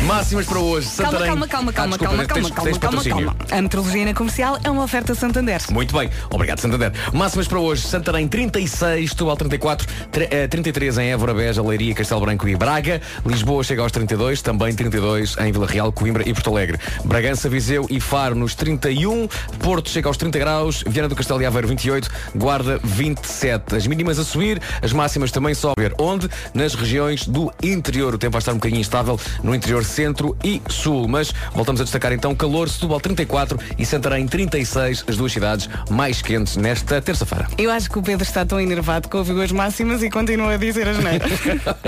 Máximas 0.05 0.45
para 0.45 0.59
hoje. 0.59 0.87
Calma, 0.87 1.11
Santarém. 1.11 1.27
calma, 1.29 1.47
calma, 1.47 1.71
Ah, 1.71 1.73
calma, 1.73 1.97
desculpa, 1.97 2.25
calma, 2.25 2.27
tens- 2.27 2.49
calma, 2.51 2.71
tens 2.71 2.77
calma, 2.77 3.03
calma, 3.03 3.35
calma. 3.47 3.57
A 3.57 3.61
metrologia 3.61 4.05
na 4.05 4.13
comercial 4.13 4.57
é 4.63 4.69
uma 4.69 4.83
oferta 4.83 5.15
Santander. 5.15 5.61
Muito 5.71 5.97
bem, 5.97 6.09
obrigado 6.29 6.59
Santander. 6.59 6.91
Máximas 7.13 7.47
para 7.47 7.59
hoje, 7.59 7.81
Santarém 7.83 8.27
36, 8.27 9.09
Setúbal 9.11 9.37
34, 9.37 9.87
tre- 10.11 10.27
eh, 10.29 10.47
33 10.47 10.97
em 10.97 11.11
Évora, 11.11 11.33
Beja, 11.33 11.61
Leiria, 11.61 11.93
Castelo 11.93 12.21
Branco 12.21 12.47
e 12.47 12.55
Braga. 12.55 13.01
Lisboa 13.25 13.63
chega 13.63 13.81
aos 13.81 13.91
32, 13.91 14.41
também 14.41 14.73
32 14.75 15.35
em 15.37 15.51
Vila 15.51 15.67
Real, 15.67 15.91
Coimbra 15.91 16.27
e 16.27 16.33
Porto 16.33 16.49
Alegre. 16.49 16.77
Bragança, 17.05 17.47
Viseu 17.49 17.85
e 17.89 17.99
Faro 17.99 18.35
nos 18.35 18.55
31 18.55 18.92
31, 18.93 19.27
Porto 19.59 19.89
chega 19.89 20.07
aos 20.07 20.17
30 20.17 20.37
graus, 20.37 20.83
Viana 20.85 21.09
do 21.09 21.15
Castelo 21.15 21.41
e 21.41 21.45
Aveiro 21.45 21.67
28, 21.67 22.09
Guarda 22.35 22.79
27. 22.83 23.75
As 23.75 23.87
mínimas 23.87 24.19
a 24.19 24.23
subir, 24.23 24.61
as 24.81 24.93
máximas 24.93 25.31
também 25.31 25.53
sobem. 25.55 25.91
Onde? 25.97 26.29
Nas 26.53 26.75
regiões 26.75 27.27
do 27.27 27.51
interior. 27.63 28.13
O 28.13 28.17
tempo 28.17 28.33
vai 28.33 28.39
estar 28.39 28.51
um 28.51 28.55
bocadinho 28.55 28.79
instável 28.79 29.19
no 29.41 29.55
interior 29.55 29.83
centro 29.83 30.37
e 30.43 30.61
sul. 30.69 31.07
Mas 31.07 31.33
voltamos 31.53 31.81
a 31.81 31.83
destacar 31.83 32.13
então 32.13 32.35
calor, 32.35 32.69
Setúbal 32.69 32.99
34 32.99 33.57
e 33.77 33.85
Santarém 33.85 34.27
36, 34.27 35.05
as 35.07 35.17
duas 35.17 35.31
cidades 35.31 35.67
mais 35.89 36.21
quentes 36.21 36.55
nesta 36.55 37.01
terça-feira. 37.01 37.47
Eu 37.57 37.71
acho 37.71 37.89
que 37.89 37.97
o 37.97 38.03
Pedro 38.03 38.23
está 38.23 38.45
tão 38.45 38.59
enervado 38.59 39.09
que 39.09 39.17
ouviu 39.17 39.41
as 39.41 39.51
máximas 39.51 40.03
e 40.03 40.09
continua 40.09 40.53
a 40.53 40.57
dizer 40.57 40.87
as 40.87 40.97
neiras. 40.99 41.31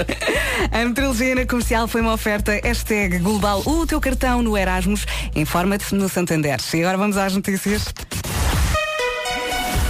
a 0.72 0.86
metrologia 0.86 1.36
na 1.36 1.46
comercial 1.46 1.88
foi 1.88 2.02
uma 2.02 2.14
oferta 2.14 2.60
hashtag 2.64 3.20
global 3.20 3.62
o 3.66 3.86
teu 3.86 4.02
cartão 4.02 4.42
no 4.42 4.58
Erasmus. 4.58 5.06
Informa-te 5.36 5.94
no 5.94 6.10
Santander. 6.10 6.60
Agora 6.86 7.00
vamos 7.00 7.18
às 7.18 7.34
notícias. 7.34 7.86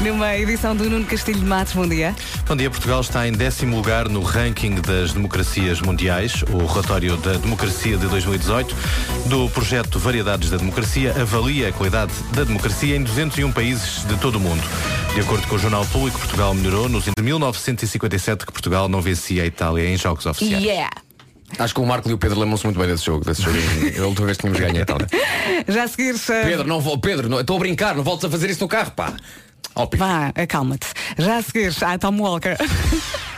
Numa 0.02 0.34
edição 0.38 0.74
do 0.74 0.90
Nuno 0.90 1.06
Castilho 1.06 1.42
de 1.42 1.46
Matos, 1.46 1.74
bom 1.74 1.86
dia. 1.86 2.16
Bom 2.48 2.56
dia, 2.56 2.70
Portugal 2.70 3.02
está 3.02 3.28
em 3.28 3.34
décimo 3.34 3.76
lugar 3.76 4.08
no 4.08 4.22
ranking 4.22 4.76
das 4.76 5.12
democracias 5.12 5.82
mundiais. 5.82 6.42
O 6.44 6.66
relatório 6.66 7.18
da 7.18 7.34
democracia 7.34 7.98
de 7.98 8.08
2018 8.08 8.74
do 9.26 9.50
projeto 9.50 10.00
Variedades 10.00 10.50
da 10.50 10.56
Democracia 10.56 11.14
avalia 11.22 11.68
a 11.68 11.74
qualidade 11.74 12.14
da 12.34 12.46
democracia 12.46 12.96
em 12.96 13.04
201 13.04 13.52
países 13.52 14.06
de 14.08 14.16
todo 14.18 14.36
o 14.36 14.40
mundo. 14.40 14.64
De 15.14 15.20
acordo 15.20 15.46
com 15.48 15.56
o 15.56 15.60
Jornal 15.60 15.86
Público, 15.88 16.18
Portugal 16.18 16.54
melhorou 16.54 16.88
nos 16.88 17.04
de 17.04 17.22
1957 17.22 18.46
que 18.46 18.54
Portugal 18.54 18.88
não 18.88 19.02
vencia 19.02 19.44
a 19.44 19.46
Itália 19.46 19.90
em 19.90 19.98
jogos 19.98 20.26
oficiais. 20.26 20.64
Yeah! 20.64 21.05
Acho 21.58 21.74
que 21.74 21.80
o 21.80 21.86
Marco 21.86 22.10
e 22.10 22.14
o 22.14 22.18
Pedro 22.18 22.40
lembram-se 22.40 22.66
muito 22.66 22.80
bem 22.80 22.88
desse 22.88 23.06
jogo. 23.06 23.24
Desse 23.24 23.42
jogo. 23.42 23.58
a 24.02 24.08
última 24.08 24.26
vez 24.26 24.38
que 24.38 24.42
tínhamos 24.42 24.60
ganho 24.60 24.78
a 24.78 24.82
Itália. 24.82 25.08
Já 25.68 25.84
a 25.84 25.88
seguir. 25.88 26.16
eh, 26.16 26.44
Pedro, 26.44 26.68
não 26.68 26.82
vou, 26.82 26.98
Pedro, 26.98 27.40
estou 27.40 27.56
a 27.56 27.60
brincar, 27.60 27.96
não 27.96 28.04
voltes 28.04 28.26
a 28.26 28.30
fazer 28.30 28.50
isso 28.50 28.62
no 28.62 28.68
carro, 28.68 28.92
pá. 28.92 29.14
Oh. 29.76 29.88
Vá, 29.96 30.32
acalma-te. 30.36 30.88
Já 31.18 31.38
a 31.38 31.42
seguir, 31.42 31.74
a 31.84 31.98
Tom 31.98 32.20
Walker. 32.20 32.58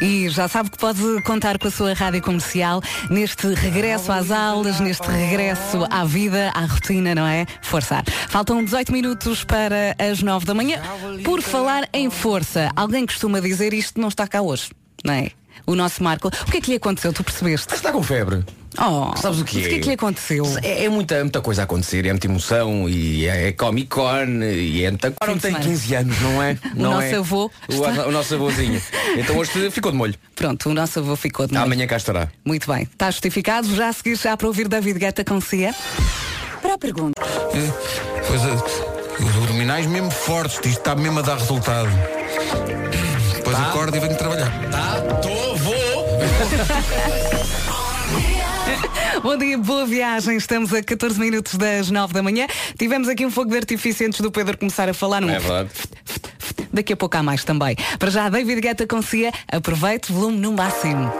E 0.00 0.28
já 0.28 0.48
sabe 0.48 0.70
que 0.70 0.78
pode 0.78 1.22
contar 1.22 1.56
com 1.58 1.68
a 1.68 1.70
sua 1.70 1.94
rádio 1.94 2.20
comercial 2.20 2.82
neste 3.10 3.46
regresso 3.54 4.10
às 4.10 4.30
aulas, 4.30 4.80
neste 4.80 5.06
regresso 5.06 5.86
à 5.88 6.04
vida, 6.04 6.50
à 6.54 6.64
rotina, 6.66 7.14
não 7.14 7.26
é? 7.26 7.46
Forçar. 7.62 8.04
Faltam 8.28 8.62
18 8.64 8.92
minutos 8.92 9.44
para 9.44 9.94
as 9.98 10.20
9 10.20 10.44
da 10.46 10.52
manhã. 10.52 10.82
Por 11.22 11.40
falar 11.40 11.88
em 11.92 12.10
força, 12.10 12.70
alguém 12.74 13.06
costuma 13.06 13.40
dizer 13.40 13.72
isto 13.72 14.00
não 14.00 14.08
está 14.08 14.26
cá 14.26 14.42
hoje, 14.42 14.70
não 15.04 15.14
é? 15.14 15.30
O 15.66 15.74
nosso 15.74 16.02
Marco. 16.02 16.28
O 16.28 16.50
que 16.50 16.58
é 16.58 16.60
que 16.60 16.70
lhe 16.70 16.76
aconteceu? 16.76 17.12
Tu 17.12 17.24
percebeste? 17.24 17.74
Está 17.74 17.90
com 17.92 18.02
febre. 18.02 18.44
Oh, 18.76 19.16
Sabes 19.16 19.40
o 19.40 19.44
que 19.44 19.62
é? 19.62 19.66
O 19.66 19.68
que 19.68 19.74
é 19.76 19.78
que 19.78 19.86
lhe 19.86 19.94
aconteceu? 19.94 20.44
É, 20.60 20.84
é 20.84 20.88
muita, 20.88 21.20
muita 21.20 21.40
coisa 21.40 21.62
a 21.62 21.64
acontecer, 21.64 22.04
é 22.06 22.10
muita 22.10 22.26
emoção 22.26 22.88
e 22.88 23.24
é, 23.24 23.48
é 23.48 23.52
Comic 23.52 23.86
Con 23.88 24.24
e 24.42 24.84
é 24.84 24.90
muita... 24.90 25.12
Fim 25.24 25.34
de 25.34 25.40
tem 25.40 25.52
semana. 25.52 25.64
15 25.64 25.94
anos, 25.94 26.20
não 26.20 26.42
é? 26.42 26.58
O 26.74 26.82
não 26.82 26.90
nosso 26.94 27.06
é? 27.06 27.14
avô 27.14 27.50
O, 27.68 27.72
está- 27.72 28.06
o 28.06 28.10
nosso 28.10 28.34
avôzinho. 28.34 28.82
Então 29.16 29.36
hoje 29.38 29.70
ficou 29.70 29.92
de 29.92 29.96
molho. 29.96 30.14
Pronto, 30.34 30.68
o 30.70 30.74
nosso 30.74 30.98
avô 30.98 31.14
ficou 31.14 31.46
de 31.46 31.52
molho. 31.54 31.64
Amanhã 31.64 31.86
cá 31.86 31.96
estará. 31.96 32.28
Muito 32.44 32.66
bem. 32.70 32.82
Está 32.82 33.10
justificado. 33.12 33.72
Já 33.76 33.90
a 33.90 33.92
seguir, 33.92 34.16
já 34.16 34.36
para 34.36 34.48
ouvir 34.48 34.66
David 34.66 34.98
Guetta 34.98 35.24
com 35.24 35.40
Cia. 35.40 35.72
Para 36.60 36.74
a 36.74 36.78
pergunta. 36.78 37.22
Coisa, 38.26 38.54
os 39.20 39.36
abdominais 39.36 39.86
mesmo 39.86 40.10
fortes, 40.10 40.56
isto 40.56 40.66
está 40.80 40.96
mesmo 40.96 41.20
a 41.20 41.22
dar 41.22 41.38
resultado. 41.38 41.88
Depois 43.36 43.56
acordo 43.56 43.96
e 43.96 44.00
venho 44.00 44.16
trabalhar. 44.16 44.50
Tá, 44.70 45.00
tô. 45.22 45.43
Bom 49.22 49.36
dia, 49.36 49.56
boa 49.56 49.86
viagem. 49.86 50.36
Estamos 50.36 50.72
a 50.74 50.82
14 50.82 51.18
minutos 51.18 51.54
das 51.54 51.90
9 51.90 52.12
da 52.12 52.22
manhã. 52.22 52.46
Tivemos 52.78 53.08
aqui 53.08 53.24
um 53.24 53.30
fogo 53.30 53.50
de 53.50 53.56
artifício 53.56 54.06
antes 54.06 54.20
do 54.20 54.30
Pedro 54.30 54.58
começar 54.58 54.88
a 54.88 54.94
falar. 54.94 55.22
Um 55.22 55.30
É 55.30 55.38
verdade. 55.38 55.70
Daqui 56.72 56.92
a 56.92 56.96
pouco 56.96 57.16
há 57.16 57.22
mais 57.22 57.44
também. 57.44 57.76
Para 57.98 58.10
já, 58.10 58.28
David 58.28 58.60
Guetta 58.60 58.86
com 58.86 59.00
Cia. 59.00 59.32
Aproveite, 59.50 60.12
volume 60.12 60.38
no 60.38 60.52
máximo. 60.52 61.12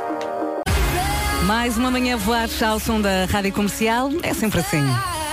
Mais 1.47 1.77
uma 1.77 1.91
manhã 1.91 2.17
voar 2.17 2.49
ao 2.67 2.81
som 2.81 3.01
da 3.01 3.27
Rádio 3.27 3.53
Comercial. 3.53 4.11
É 4.23 4.35
sempre 4.35 4.61
assim. 4.61 4.83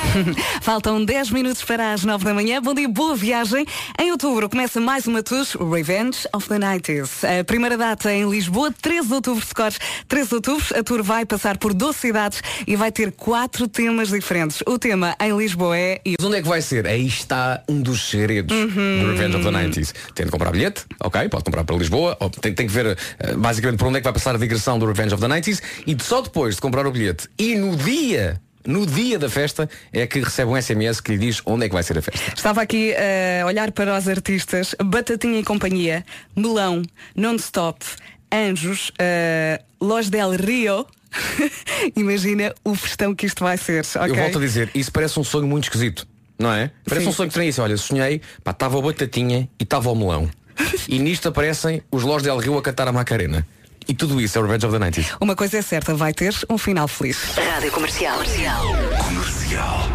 Faltam 0.62 1.04
10 1.04 1.32
minutos 1.32 1.64
para 1.64 1.94
as 1.94 2.04
9 2.04 2.24
da 2.26 2.34
manhã. 2.34 2.62
Bom 2.62 2.74
dia, 2.74 2.88
boa 2.90 3.16
viagem. 3.16 3.66
Em 4.00 4.12
outubro 4.12 4.50
começa 4.50 4.80
mais 4.80 5.08
uma 5.08 5.24
tour, 5.24 5.46
Revenge 5.72 6.28
of 6.34 6.48
the 6.50 6.58
90s. 6.58 7.40
A 7.40 7.44
primeira 7.44 7.78
data 7.78 8.12
em 8.12 8.30
Lisboa, 8.30 8.74
13 8.82 9.08
de 9.08 9.14
outubro, 9.14 9.46
scores 9.46 9.80
13 10.08 10.30
de 10.30 10.36
outubro. 10.36 10.66
A 10.78 10.84
tour 10.84 11.04
vai 11.04 11.26
passar 11.26 11.58
por 11.58 11.74
12 11.74 11.98
cidades 11.98 12.42
e 12.68 12.76
vai 12.76 12.92
ter 12.92 13.12
quatro 13.12 13.68
temas 13.68 14.10
diferentes. 14.10 14.62
O 14.68 14.78
tema 14.78 15.16
em 15.22 15.36
Lisboa 15.38 15.78
é... 15.78 16.02
Mas 16.20 16.26
onde 16.26 16.38
é 16.38 16.42
que 16.42 16.48
vai 16.48 16.62
ser? 16.62 16.86
Aí 16.88 17.08
está 17.08 17.64
um 17.70 17.82
dos 17.82 18.10
segredos 18.10 18.56
Uhum. 18.56 18.68
do 19.02 19.08
Revenge 19.12 19.36
of 19.38 19.46
the 19.46 19.52
90s. 19.52 19.94
Tem 20.14 20.26
de 20.26 20.32
comprar 20.32 20.52
bilhete, 20.52 20.86
ok, 21.04 21.28
pode 21.30 21.44
comprar 21.44 21.64
para 21.64 21.76
Lisboa, 21.76 22.18
tem, 22.42 22.54
tem 22.54 22.68
que 22.68 22.74
ver 22.74 22.98
eh, 23.20 23.34
basicamente 23.36 23.80
por 23.80 23.88
onde 23.88 23.98
é 23.98 24.02
que 24.02 24.04
vai 24.06 24.14
passar 24.14 24.36
a 24.36 24.38
digressão 24.38 24.78
do 24.78 24.86
Revenge 24.86 25.14
of 25.14 25.22
the 25.22 25.28
90s 25.28 25.62
e 25.88 25.96
só 26.02 26.22
depois 26.22 26.56
de 26.56 26.62
comprar 26.62 26.86
o 26.86 26.92
bilhete 26.92 27.28
e 27.40 27.56
no 27.56 27.76
dia, 27.76 28.40
no 28.66 28.86
dia 28.86 29.18
da 29.18 29.30
festa, 29.30 29.70
é 29.92 30.06
que 30.08 30.20
recebe 30.20 30.52
um 30.52 30.62
SMS 30.62 31.02
que 31.02 31.14
lhe 31.14 31.18
diz 31.18 31.42
onde 31.46 31.66
é 31.66 31.68
que 31.68 31.74
vai 31.74 31.84
ser 31.84 31.98
a 31.98 32.02
festa. 32.02 32.34
Estava 32.36 32.62
aqui 32.62 32.94
a 32.96 33.46
olhar 33.46 33.72
para 33.72 33.98
os 33.98 34.08
artistas 34.08 34.76
Batatinha 34.84 35.40
e 35.40 35.44
Companhia, 35.44 36.06
Melão, 36.36 36.82
Non-Stop, 37.16 37.86
Anjos, 38.32 38.90
uh, 38.90 39.64
Los 39.86 40.10
del 40.10 40.32
Rio. 40.32 40.86
Imagina 41.96 42.54
o 42.64 42.74
festão 42.74 43.14
que 43.14 43.26
isto 43.26 43.44
vai 43.44 43.58
ser. 43.58 43.86
Eu 43.96 44.02
ok? 44.04 44.16
volto 44.16 44.38
a 44.38 44.42
dizer, 44.42 44.70
isso 44.74 44.92
parece 44.92 45.20
um 45.20 45.24
sonho 45.24 45.48
muito 45.48 45.66
esquisito, 45.66 46.08
não 46.40 46.54
é? 46.54 46.72
Parece 46.86 47.06
Sim. 47.06 47.10
um 47.10 47.14
sonho 47.14 47.30
que 47.30 47.38
tem 47.38 47.50
isso. 47.50 47.62
Olha, 47.62 47.76
sonhei, 47.76 48.22
pá, 48.44 48.52
estava 48.52 48.78
o 48.78 48.82
Batatinha 48.82 49.50
e 49.60 49.64
estava 49.64 49.92
o 49.92 49.96
Melão. 49.96 50.30
e 50.88 51.00
nisto 51.00 51.28
aparecem 51.28 51.82
os 51.92 52.04
Los 52.04 52.24
del 52.24 52.38
Rio 52.38 52.58
a 52.58 52.62
cantar 52.62 52.88
a 52.88 52.92
Macarena. 52.92 53.46
E 53.88 53.94
tudo 53.94 54.22
isso 54.22 54.38
é 54.38 54.42
o 54.42 54.44
Revenge 54.46 54.66
of 54.66 54.78
the 54.78 54.86
90s. 54.86 55.16
Uma 55.20 55.36
coisa 55.36 55.58
é 55.58 55.62
certa, 55.62 55.94
vai 55.94 56.14
ter 56.14 56.34
um 56.50 56.58
final 56.58 56.88
feliz. 56.88 57.36
Rádio 57.36 57.72
Comercial. 57.72 58.18
Comercial. 58.18 59.90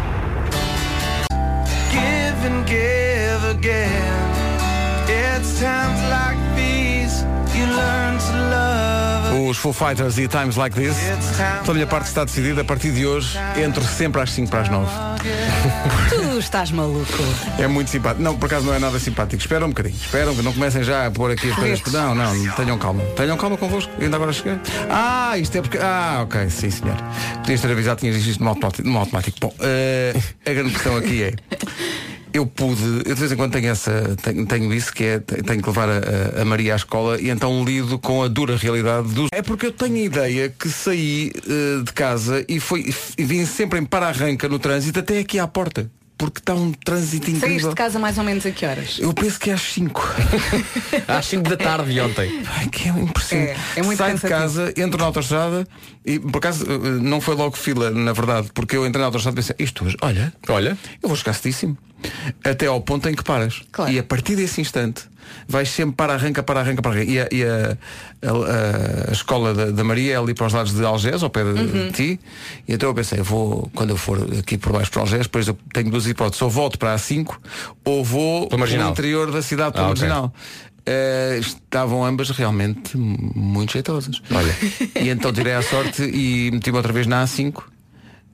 Give 1.89 2.47
and 2.47 2.65
give 2.67 3.49
again. 3.49 4.27
It's 5.09 5.59
times 5.59 6.01
like 6.09 6.46
Os 9.47 9.57
Foo 9.57 9.71
Fighters 9.71 10.17
e 10.17 10.27
Times 10.27 10.57
Like 10.57 10.75
This. 10.75 10.95
Toda 11.59 11.71
a 11.71 11.73
minha 11.73 11.87
parte 11.87 12.07
está 12.07 12.25
decidida. 12.25 12.61
A 12.61 12.65
partir 12.65 12.91
de 12.91 13.05
hoje, 13.05 13.37
entro 13.55 13.81
sempre 13.83 14.21
às 14.21 14.31
5 14.31 14.49
para 14.49 14.61
as 14.61 14.69
9. 14.69 14.87
Tu 16.09 16.39
estás 16.39 16.71
maluco. 16.71 17.23
É 17.57 17.65
muito 17.65 17.89
simpático. 17.89 18.21
Não, 18.21 18.37
por 18.37 18.47
acaso 18.47 18.65
não 18.65 18.73
é 18.73 18.79
nada 18.79 18.99
simpático. 18.99 19.41
Espera 19.41 19.65
um 19.65 19.69
bocadinho. 19.69 19.95
Esperam 19.95 20.35
que 20.35 20.41
não 20.41 20.51
comecem 20.51 20.83
já 20.83 21.05
a 21.07 21.11
pôr 21.11 21.31
aqui 21.31 21.49
as 21.49 21.55
coisas. 21.55 21.93
Não, 21.93 22.13
não, 22.13 22.51
tenham 22.55 22.77
calma. 22.77 23.01
Tenham 23.15 23.37
calma 23.37 23.57
convosco. 23.57 23.91
Ainda 24.01 24.17
agora 24.17 24.33
cheguei. 24.33 24.59
Ah, 24.89 25.37
isto 25.37 25.57
é 25.57 25.61
porque. 25.61 25.77
Ah, 25.77 26.19
ok, 26.23 26.49
sim, 26.49 26.69
senhor. 26.69 26.97
Podias 27.37 27.61
ter 27.61 27.71
avisado, 27.71 27.99
tinhas 28.01 28.17
isto 28.17 28.43
no 28.43 28.49
automático. 28.49 28.87
No 28.87 28.97
automático. 28.97 29.37
Bom, 29.39 29.53
eh, 29.61 30.13
a 30.45 30.53
grande 30.53 30.71
questão 30.71 30.97
aqui 30.97 31.23
é. 31.23 31.33
Eu 32.33 32.45
pude, 32.45 32.81
eu 33.05 33.13
de 33.15 33.19
vez 33.19 33.31
em 33.31 33.35
quando 33.35 33.53
tenho 33.53 33.69
essa, 33.69 34.15
tenho, 34.21 34.45
tenho 34.45 34.73
isso 34.73 34.93
que 34.93 35.03
é, 35.03 35.19
tenho 35.19 35.61
que 35.61 35.67
levar 35.69 35.89
a, 35.89 36.41
a- 36.41 36.45
Maria 36.45 36.73
à 36.73 36.75
escola 36.75 37.19
e 37.19 37.29
então 37.29 37.63
lido 37.63 37.97
com 37.97 38.21
a 38.21 38.27
dura 38.27 38.55
realidade 38.55 39.07
dos. 39.13 39.29
É 39.31 39.41
porque 39.41 39.65
eu 39.67 39.71
tenho 39.71 39.95
a 39.95 39.99
ideia 39.99 40.49
que 40.49 40.69
saí 40.69 41.31
eh, 41.35 41.83
de 41.83 41.91
casa 41.93 42.45
e 42.47 42.59
foi 42.59 42.93
e 43.17 43.23
vim 43.23 43.45
sempre 43.45 43.79
em 43.79 43.85
para-arranca 43.85 44.47
no 44.47 44.59
trânsito 44.59 44.99
até 44.99 45.19
aqui 45.19 45.39
à 45.39 45.47
porta. 45.47 45.89
Porque 46.19 46.39
está 46.39 46.55
um 46.55 46.71
trânsito 46.73 47.25
Saíste 47.27 47.45
incrível. 47.45 47.69
de 47.69 47.75
casa 47.75 47.99
mais 47.99 48.17
ou 48.17 48.23
menos 48.23 48.43
a 48.43 48.49
que 48.51 48.65
horas? 48.65 48.97
Eu 48.99 49.13
penso 49.13 49.39
que 49.39 49.51
é 49.51 49.53
às 49.53 49.61
5. 49.61 50.15
Às 51.07 51.25
5 51.27 51.43
da 51.47 51.55
tarde 51.57 51.93
de 51.93 52.01
ontem. 52.01 52.41
Ai, 52.55 52.67
que 52.69 52.89
é 52.89 52.91
impressionante. 52.91 53.51
É, 53.75 53.79
é 53.79 53.83
muito 53.83 53.97
Saio 53.99 54.15
de 54.15 54.21
casa, 54.21 54.73
entro 54.75 54.97
na 54.99 55.05
autostrada 55.05 55.67
e 56.03 56.17
por 56.19 56.37
acaso 56.39 56.65
eh, 56.65 56.89
não 57.01 57.21
foi 57.21 57.35
logo 57.35 57.55
fila, 57.55 57.91
na 57.91 58.13
verdade, 58.13 58.49
porque 58.53 58.75
eu 58.75 58.85
entrei 58.85 58.99
na 59.01 59.05
autostrada 59.07 59.35
e 59.39 59.43
pensei, 59.43 59.55
isto 59.59 59.85
hoje, 59.85 59.95
olha, 60.01 60.33
Olha, 60.49 60.75
eu 61.03 61.07
vou 61.07 61.15
chegar 61.15 61.33
cedíssimo. 61.33 61.77
Até 62.43 62.67
ao 62.67 62.79
ponto 62.81 63.07
em 63.09 63.15
que 63.15 63.23
paras. 63.23 63.61
Claro. 63.71 63.91
E 63.91 63.99
a 63.99 64.03
partir 64.03 64.35
desse 64.35 64.61
instante 64.61 65.03
vais 65.47 65.67
sempre 65.69 65.95
para 65.95 66.13
arranca, 66.13 66.41
para 66.41 66.59
arranca, 66.61 66.81
para 66.81 66.91
arranca. 66.91 67.11
E 67.11 67.19
a, 67.19 67.27
e 67.31 67.43
a- 67.43 67.77
a- 68.23 69.09
a 69.09 69.11
escola 69.11 69.53
da, 69.53 69.65
da 69.71 69.83
Maria 69.83 70.13
é 70.13 70.17
ali 70.17 70.33
para 70.33 70.47
os 70.47 70.53
lados 70.53 70.73
de 70.73 70.83
Algés, 70.85 71.21
ao 71.23 71.29
pé 71.29 71.43
de, 71.43 71.49
Uhum. 71.49 71.65
de 71.87 71.91
ti. 71.91 72.19
E 72.67 72.73
então 72.73 72.89
eu 72.89 72.95
pensei, 72.95 73.19
vou, 73.21 73.69
quando 73.75 73.89
eu 73.91 73.97
for 73.97 74.19
aqui 74.39 74.57
por 74.57 74.71
baixo 74.71 74.89
para 74.91 75.01
Algés, 75.01 75.23
depois 75.23 75.47
eu 75.47 75.57
tenho 75.73 75.89
duas 75.89 76.05
hipóteses, 76.07 76.41
ou 76.41 76.49
volto 76.49 76.77
para 76.79 76.93
a 76.93 76.97
5 76.97 77.41
ou 77.83 78.03
vou 78.05 78.47
Marginal. 78.57 78.85
para 78.85 78.89
o 78.89 78.91
interior 78.93 79.31
da 79.31 79.41
cidade 79.41 79.73
para 79.73 79.81
Ah, 79.81 79.87
a 79.87 79.89
ok. 79.89 80.01
marginal. 80.07 80.33
Eh, 80.85 81.39
estavam 81.41 82.05
ambas 82.05 82.29
realmente 82.29 82.95
muito 82.95 83.73
jeitosas. 83.73 84.21
Olha. 84.31 84.55
E 85.01 85.09
então 85.09 85.33
tirei 85.33 85.53
a 85.53 85.61
sorte 85.61 86.01
e 86.03 86.49
meti-me 86.51 86.77
outra 86.77 86.93
vez 86.93 87.05
na 87.05 87.25
A5 87.25 87.63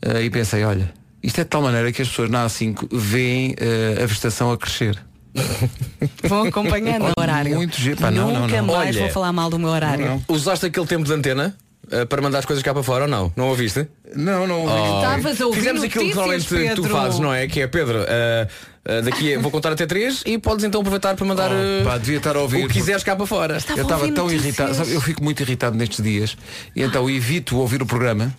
eh, 0.03 0.23
e 0.25 0.29
pensei, 0.29 0.63
olha, 0.63 0.93
isto 1.23 1.39
é 1.39 1.43
de 1.43 1.49
tal 1.49 1.61
maneira 1.61 1.91
que 1.91 2.01
as 2.01 2.09
pessoas 2.09 2.29
na 2.29 2.45
A5 2.45 2.87
veem 2.91 3.55
eh, 3.57 4.01
a 4.03 4.05
vegetação 4.05 4.51
a 4.51 4.57
crescer. 4.57 5.01
Vão 6.23 6.43
acompanhando 6.43 7.05
o 7.17 7.19
horário. 7.19 7.55
Muito 7.55 7.75
giro. 7.79 7.97
Pá, 7.99 8.11
não, 8.11 8.27
Nunca 8.27 8.57
não, 8.57 8.67
não. 8.67 8.75
mais 8.75 8.89
Olha, 8.95 8.99
vou 9.05 9.09
falar 9.09 9.31
mal 9.33 9.49
do 9.49 9.57
meu 9.57 9.69
horário. 9.69 10.05
Não. 10.05 10.23
usaste 10.27 10.65
aquele 10.65 10.85
tempo 10.85 11.05
de 11.05 11.13
antena? 11.13 11.55
eh, 11.91 12.05
para 12.05 12.21
mandar 12.21 12.39
as 12.39 12.45
coisas 12.45 12.63
cá 12.63 12.73
para 12.73 12.83
fora 12.83 13.03
ou 13.03 13.09
não? 13.09 13.31
Não 13.35 13.49
ouviste? 13.49 13.87
Não, 14.15 14.47
não 14.47 14.61
ouvi. 14.61 14.73
Oh, 14.73 14.95
Estavas 14.97 15.41
a 15.41 15.45
ouvir 15.45 15.59
Fizemos 15.59 15.83
aquilo 15.83 16.05
que 16.09 16.15
notícias, 16.15 16.51
normalmente 16.51 16.75
tu 16.75 16.89
fazes, 16.89 17.19
não 17.19 17.33
é? 17.33 17.47
Que 17.47 17.61
é, 17.61 17.67
Pedro, 17.67 17.99
eh, 18.07 18.47
eh, 18.85 19.01
daqui 19.01 19.37
vou 19.37 19.51
contar 19.51 19.71
até 19.71 19.85
três 19.85 20.23
e 20.25 20.37
podes 20.37 20.63
então 20.63 20.81
aproveitar 20.81 21.15
para 21.15 21.25
mandar 21.25 21.51
Oh, 21.51 21.83
Pá, 21.83 21.97
devia 21.97 22.17
estar 22.17 22.35
a 22.35 22.39
ouvir. 22.41 22.63
o 22.65 22.67
que 22.67 22.75
quiseres 22.75 23.03
cá 23.03 23.15
para 23.15 23.25
fora. 23.25 23.57
Eu 23.75 23.83
estava 23.83 24.11
tão 24.11 24.31
irritado, 24.31 24.73
sabe, 24.73 24.93
eu 24.93 25.01
fico 25.01 25.23
muito 25.23 25.41
irritado 25.41 25.75
nestes 25.75 26.03
dias 26.03 26.37
e 26.75 26.81
então 26.83 27.09
evito 27.09 27.57
ouvir 27.57 27.81
o 27.81 27.85
programa 27.85 28.33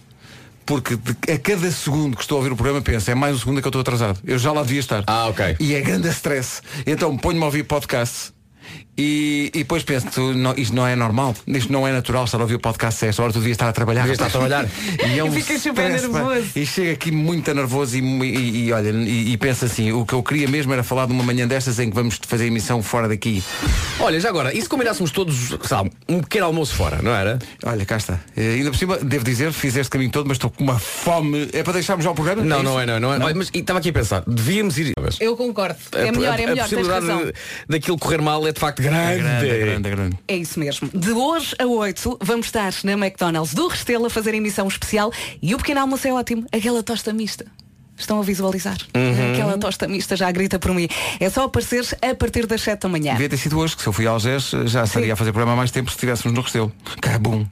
porque 0.66 0.98
a 1.32 1.38
cada 1.38 1.70
segundo 1.70 2.16
que 2.16 2.22
estou 2.22 2.36
a 2.36 2.38
ouvir 2.40 2.52
o 2.52 2.56
programa 2.56 2.82
penso, 2.82 3.10
é 3.10 3.14
mais 3.14 3.36
um 3.36 3.38
segundo 3.38 3.60
que 3.60 3.66
eu 3.66 3.70
estou 3.70 3.80
atrasado. 3.80 4.18
Eu 4.24 4.38
já 4.38 4.52
lá 4.52 4.62
devia 4.62 4.80
estar. 4.80 5.04
Ah, 5.06 5.28
ok. 5.28 5.56
E 5.60 5.74
é 5.74 5.80
grande 5.80 6.08
stress. 6.08 6.60
Então 6.86 7.16
ponho-me 7.16 7.42
a 7.42 7.46
ouvir 7.46 7.64
podcast 7.64 8.33
e, 8.96 9.50
e 9.52 9.58
depois 9.58 9.82
penso, 9.82 10.06
tu, 10.12 10.32
não, 10.34 10.54
isto 10.56 10.74
não 10.74 10.86
é 10.86 10.94
normal, 10.94 11.34
isto 11.48 11.72
não 11.72 11.86
é 11.86 11.92
natural 11.92 12.24
estar 12.24 12.38
a 12.38 12.42
ouvir 12.42 12.54
o 12.54 12.60
podcast 12.60 13.04
a 13.04 13.08
esta 13.08 13.22
hora, 13.22 13.32
tu 13.32 13.38
devias 13.40 13.54
estar 13.56 13.68
a 13.68 13.72
trabalhar. 13.72 14.02
Devias 14.02 14.14
estar 14.18 14.26
a 14.26 14.30
trabalhar. 14.30 14.66
E 15.14 15.18
é 15.18 15.24
um 15.24 15.28
E 15.28 15.42
ficas 15.42 15.60
super 15.62 15.90
nervoso. 15.90 16.46
E 16.56 16.64
chega 16.66 16.92
aqui 16.92 17.10
muito 17.10 17.52
nervoso 17.52 17.96
e, 17.96 18.00
e, 18.00 18.66
e 18.66 18.72
olha, 18.72 18.90
e, 18.90 19.32
e 19.32 19.36
pensa 19.36 19.66
assim, 19.66 19.92
o 19.92 20.04
que 20.06 20.12
eu 20.14 20.22
queria 20.22 20.48
mesmo 20.48 20.72
era 20.72 20.82
falar 20.82 21.06
de 21.06 21.12
uma 21.12 21.22
manhã 21.24 21.46
destas 21.46 21.78
em 21.78 21.88
que 21.90 21.94
vamos 21.94 22.18
fazer 22.26 22.46
emissão 22.46 22.82
fora 22.82 23.08
daqui. 23.08 23.42
Olha, 24.00 24.18
já 24.20 24.28
agora, 24.28 24.56
e 24.56 24.60
se 24.62 24.68
combinássemos 24.68 25.10
todos, 25.10 25.56
sabe, 25.64 25.90
um 26.08 26.20
pequeno 26.20 26.46
almoço 26.46 26.74
fora, 26.74 27.00
não 27.02 27.14
era? 27.14 27.38
Olha, 27.64 27.84
cá 27.84 27.96
está. 27.96 28.20
Eh, 28.36 28.54
ainda 28.54 28.70
por 28.70 28.76
cima, 28.78 28.96
devo 28.98 29.24
dizer, 29.24 29.52
fiz 29.52 29.76
este 29.76 29.90
caminho 29.90 30.10
todo, 30.10 30.26
mas 30.26 30.36
estou 30.36 30.50
com 30.50 30.62
uma 30.64 30.78
fome. 30.78 31.48
É 31.52 31.62
para 31.62 31.74
deixarmos 31.74 32.04
já 32.04 32.10
o 32.10 32.14
programa? 32.14 32.42
Não, 32.44 32.60
É 32.60 32.62
não 32.62 32.80
é, 32.80 32.86
não 32.86 32.94
é, 32.94 33.00
não 33.00 33.12
é. 33.12 33.24
Olha, 33.24 33.34
mas 33.34 33.50
e 33.52 33.58
estava 33.58 33.78
aqui 33.80 33.88
a 33.90 33.92
pensar, 33.92 34.22
devíamos 34.26 34.78
ir. 34.78 34.92
Eu 35.20 35.36
concordo. 35.36 35.76
É 35.92 36.08
A- 36.08 36.12
melhor, 36.12 36.38
a- 36.38 36.40
é 36.40 36.44
a 36.44 36.48
melhor, 36.48 36.68
tens 36.68 36.78
possibilidade 36.80 37.06
razão. 37.06 37.26
de- 37.26 37.32
daquilo 37.68 37.98
correr 37.98 38.20
mal 38.20 38.46
é 38.46 38.52
de 38.54 38.60
facto 38.60 38.82
grande. 38.82 39.12
É 39.12 39.16
grande, 39.18 39.50
é 39.50 39.58
grande, 39.58 39.88
é 39.88 39.90
grande. 39.90 40.18
É 40.28 40.36
isso 40.36 40.58
mesmo. 40.58 40.88
De 40.94 41.10
hoje 41.10 41.54
a 41.58 41.66
8 41.66 42.18
vamos 42.22 42.46
estar 42.46 42.72
na 42.84 42.92
McDonald's 42.92 43.54
do 43.54 43.68
Restelo 43.68 44.06
a 44.06 44.10
fazer 44.10 44.34
emissão 44.34 44.66
especial 44.66 45.12
e 45.42 45.54
o 45.54 45.58
pequeno 45.58 45.80
almoço 45.80 46.08
é 46.08 46.12
ótimo. 46.12 46.46
Aquela 46.52 46.82
tosta 46.82 47.12
mista. 47.12 47.44
Estão 47.96 48.18
a 48.18 48.22
visualizar? 48.22 48.76
Uhum. 48.94 49.32
Aquela 49.32 49.58
tosta 49.58 49.86
mista 49.86 50.16
já 50.16 50.30
grita 50.30 50.58
por 50.58 50.72
mim. 50.74 50.88
É 51.20 51.30
só 51.30 51.44
aparecer 51.44 51.84
a 52.02 52.14
partir 52.14 52.46
das 52.46 52.60
7 52.62 52.80
da 52.80 52.88
manhã. 52.88 53.12
Devia 53.12 53.28
ter 53.28 53.36
sido 53.36 53.58
hoje, 53.58 53.76
que 53.76 53.82
se 53.82 53.88
eu 53.88 53.92
fui 53.92 54.06
a 54.06 54.10
Algés 54.10 54.50
já 54.64 54.84
estaria 54.84 55.12
a 55.12 55.16
fazer 55.16 55.32
programa 55.32 55.52
há 55.52 55.56
mais 55.56 55.70
tempo 55.70 55.90
se 55.90 55.96
estivéssemos 55.96 56.34
no 56.34 56.42
Restelo. 56.42 56.72
Cabum. 57.00 57.46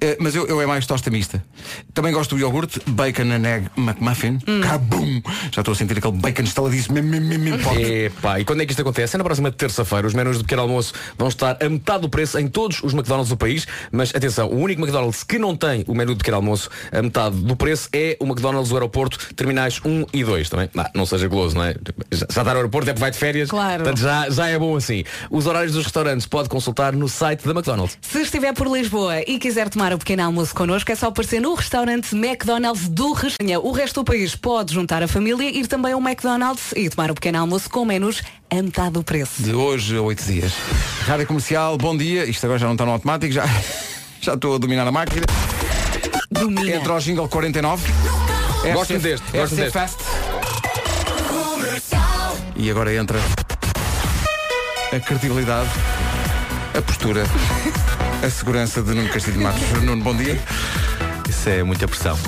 Eh, 0.00 0.16
mas 0.20 0.34
eu, 0.34 0.46
eu 0.46 0.60
é 0.60 0.66
mais 0.66 0.86
tosta 0.86 1.10
mista. 1.10 1.44
Também 1.92 2.12
gosto 2.12 2.34
do 2.34 2.40
iogurte, 2.40 2.80
bacon 2.86 3.22
and 3.22 3.46
egg 3.46 3.70
McMuffin. 3.76 4.38
Hum. 4.48 4.60
Cabum. 4.62 5.22
Já 5.52 5.60
estou 5.60 5.72
a 5.72 5.74
sentir 5.76 5.98
aquele 5.98 6.14
bacon 6.14 6.42
estaladíssimo. 6.42 6.94
Mim, 6.94 7.02
mim, 7.02 7.20
mim, 7.20 7.38
mim, 7.38 7.58
pote. 7.58 7.82
Epá, 7.82 8.40
e 8.40 8.44
quando 8.44 8.62
é 8.62 8.66
que 8.66 8.72
isto 8.72 8.82
acontece? 8.82 9.16
É 9.16 9.18
na 9.18 9.24
próxima 9.24 9.52
terça-feira. 9.52 10.06
Os 10.06 10.14
menus 10.14 10.38
do 10.38 10.44
pequeno 10.44 10.62
almoço 10.62 10.92
vão 11.16 11.28
estar 11.28 11.56
a 11.62 11.68
metade 11.68 12.02
do 12.02 12.08
preço 12.08 12.38
em 12.38 12.48
todos 12.48 12.82
os 12.82 12.92
McDonald's 12.92 13.30
do 13.30 13.36
país. 13.36 13.66
Mas 13.92 14.14
atenção, 14.14 14.48
o 14.48 14.58
único 14.58 14.80
McDonald's 14.80 15.22
que 15.22 15.38
não 15.38 15.56
tem 15.56 15.84
o 15.86 15.94
menu 15.94 16.12
de 16.12 16.18
pequeno 16.18 16.38
almoço 16.38 16.68
a 16.90 17.00
metade 17.00 17.36
do 17.36 17.56
preço 17.56 17.88
é 17.92 18.16
o 18.20 18.24
McDonald's 18.24 18.70
do 18.70 18.76
aeroporto, 18.76 19.34
terminais 19.34 19.78
1 19.84 20.06
e 20.12 20.24
2 20.24 20.48
também. 20.48 20.70
Bah, 20.74 20.90
não 20.94 21.06
seja 21.06 21.28
goloso, 21.28 21.56
não 21.56 21.64
é? 21.64 21.74
Já, 22.10 22.18
já 22.18 22.24
está 22.26 22.44
no 22.44 22.50
aeroporto, 22.56 22.90
é 22.90 22.92
porque 22.92 23.00
vai 23.00 23.10
de 23.10 23.18
férias. 23.18 23.50
Claro. 23.50 23.84
Portanto, 23.84 24.00
já, 24.00 24.30
já 24.30 24.48
é 24.48 24.58
bom 24.58 24.76
assim. 24.76 25.04
Os 25.30 25.46
horários 25.46 25.72
dos 25.72 25.84
restaurantes 25.84 26.26
pode 26.26 26.48
consultar 26.48 26.92
no 26.94 27.08
site 27.08 27.44
da 27.44 27.52
McDonald's. 27.52 27.98
Se 28.00 28.22
estiver 28.22 28.52
por 28.54 28.66
Lisboa 28.66 29.20
e 29.20 29.38
quiser 29.38 29.68
tomar 29.68 29.92
o 29.92 29.98
pequeno 29.98 30.24
almoço 30.24 30.54
connosco, 30.54 30.90
é 30.90 30.94
só 30.94 31.08
aparecer 31.08 31.40
no 31.40 31.54
restaurante 31.54 32.14
McDonald's 32.14 32.88
do 32.88 33.12
Restanha. 33.12 33.60
O 33.60 33.72
resto 33.72 34.02
do 34.02 34.04
país 34.04 34.34
pode 34.34 34.74
juntar 34.74 35.02
a 35.02 35.08
família, 35.08 35.48
ir 35.48 35.66
também 35.66 35.92
ao 35.92 36.00
McDonald's 36.00 36.72
e 36.76 36.88
tomar 36.88 37.10
o 37.10 37.14
pequeno 37.14 37.38
almoço 37.38 37.68
com 37.70 37.84
menus 37.84 38.22
a 38.50 38.62
metade 38.62 38.90
do 38.90 39.02
preço. 39.02 39.42
De 39.42 39.54
hoje 39.54 39.96
a 39.96 40.02
oito 40.02 40.24
dias. 40.24 40.52
Rádio 41.06 41.26
Comercial, 41.26 41.76
bom 41.76 41.96
dia. 41.96 42.24
Isto 42.24 42.44
agora 42.44 42.58
já 42.58 42.66
não 42.66 42.74
está 42.74 42.84
no 42.84 42.92
automático, 42.92 43.32
já, 43.32 43.44
já 44.20 44.34
estou 44.34 44.54
a 44.54 44.58
dominar 44.58 44.86
a 44.86 44.92
máquina. 44.92 45.26
Domina. 46.30 46.76
Entra 46.76 46.94
o 46.94 46.98
jingle 46.98 47.28
49. 47.28 48.23
Gosto 48.72 48.98
deste, 48.98 49.24
gosto 49.32 49.54
FC 49.54 49.56
deste. 49.56 49.72
Fast. 49.72 49.98
E 52.56 52.70
agora 52.70 52.94
entra 52.94 53.18
a 54.92 55.00
credibilidade, 55.00 55.68
a 56.76 56.80
postura, 56.80 57.24
a 58.24 58.30
segurança 58.30 58.80
de 58.80 58.94
Nuno 58.94 59.08
Castilho 59.10 59.36
de 59.36 59.42
Matos. 59.42 59.62
Nuno, 59.82 60.02
bom 60.02 60.16
dia. 60.16 60.40
Isso 61.28 61.48
é 61.48 61.62
muita 61.62 61.86
pressão. 61.86 62.18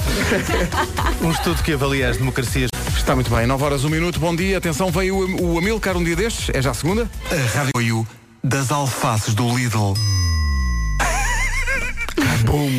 um 1.23 1.31
estudo 1.31 1.63
que 1.63 1.73
avalia 1.73 2.11
as 2.11 2.19
democracias. 2.19 2.71
Está 2.97 3.15
muito 3.15 3.31
bem, 3.35 3.47
9 3.47 3.65
horas, 3.65 3.85
1 3.85 3.89
minuto, 3.89 4.21
bom 4.21 4.35
dia. 4.35 4.59
Atenção, 4.59 4.91
veio 4.91 5.17
o, 5.17 5.55
o 5.55 5.59
Amilcar 5.59 5.97
um 5.97 6.05
dia 6.05 6.17
destes, 6.17 6.55
é 6.55 6.61
já 6.61 6.73
a 6.73 6.75
segunda. 6.75 7.09
A 7.31 7.59
rádio 7.59 8.07
das 8.43 8.71
alfaces 8.71 9.35
do 9.35 9.49
Lidl. 9.57 9.95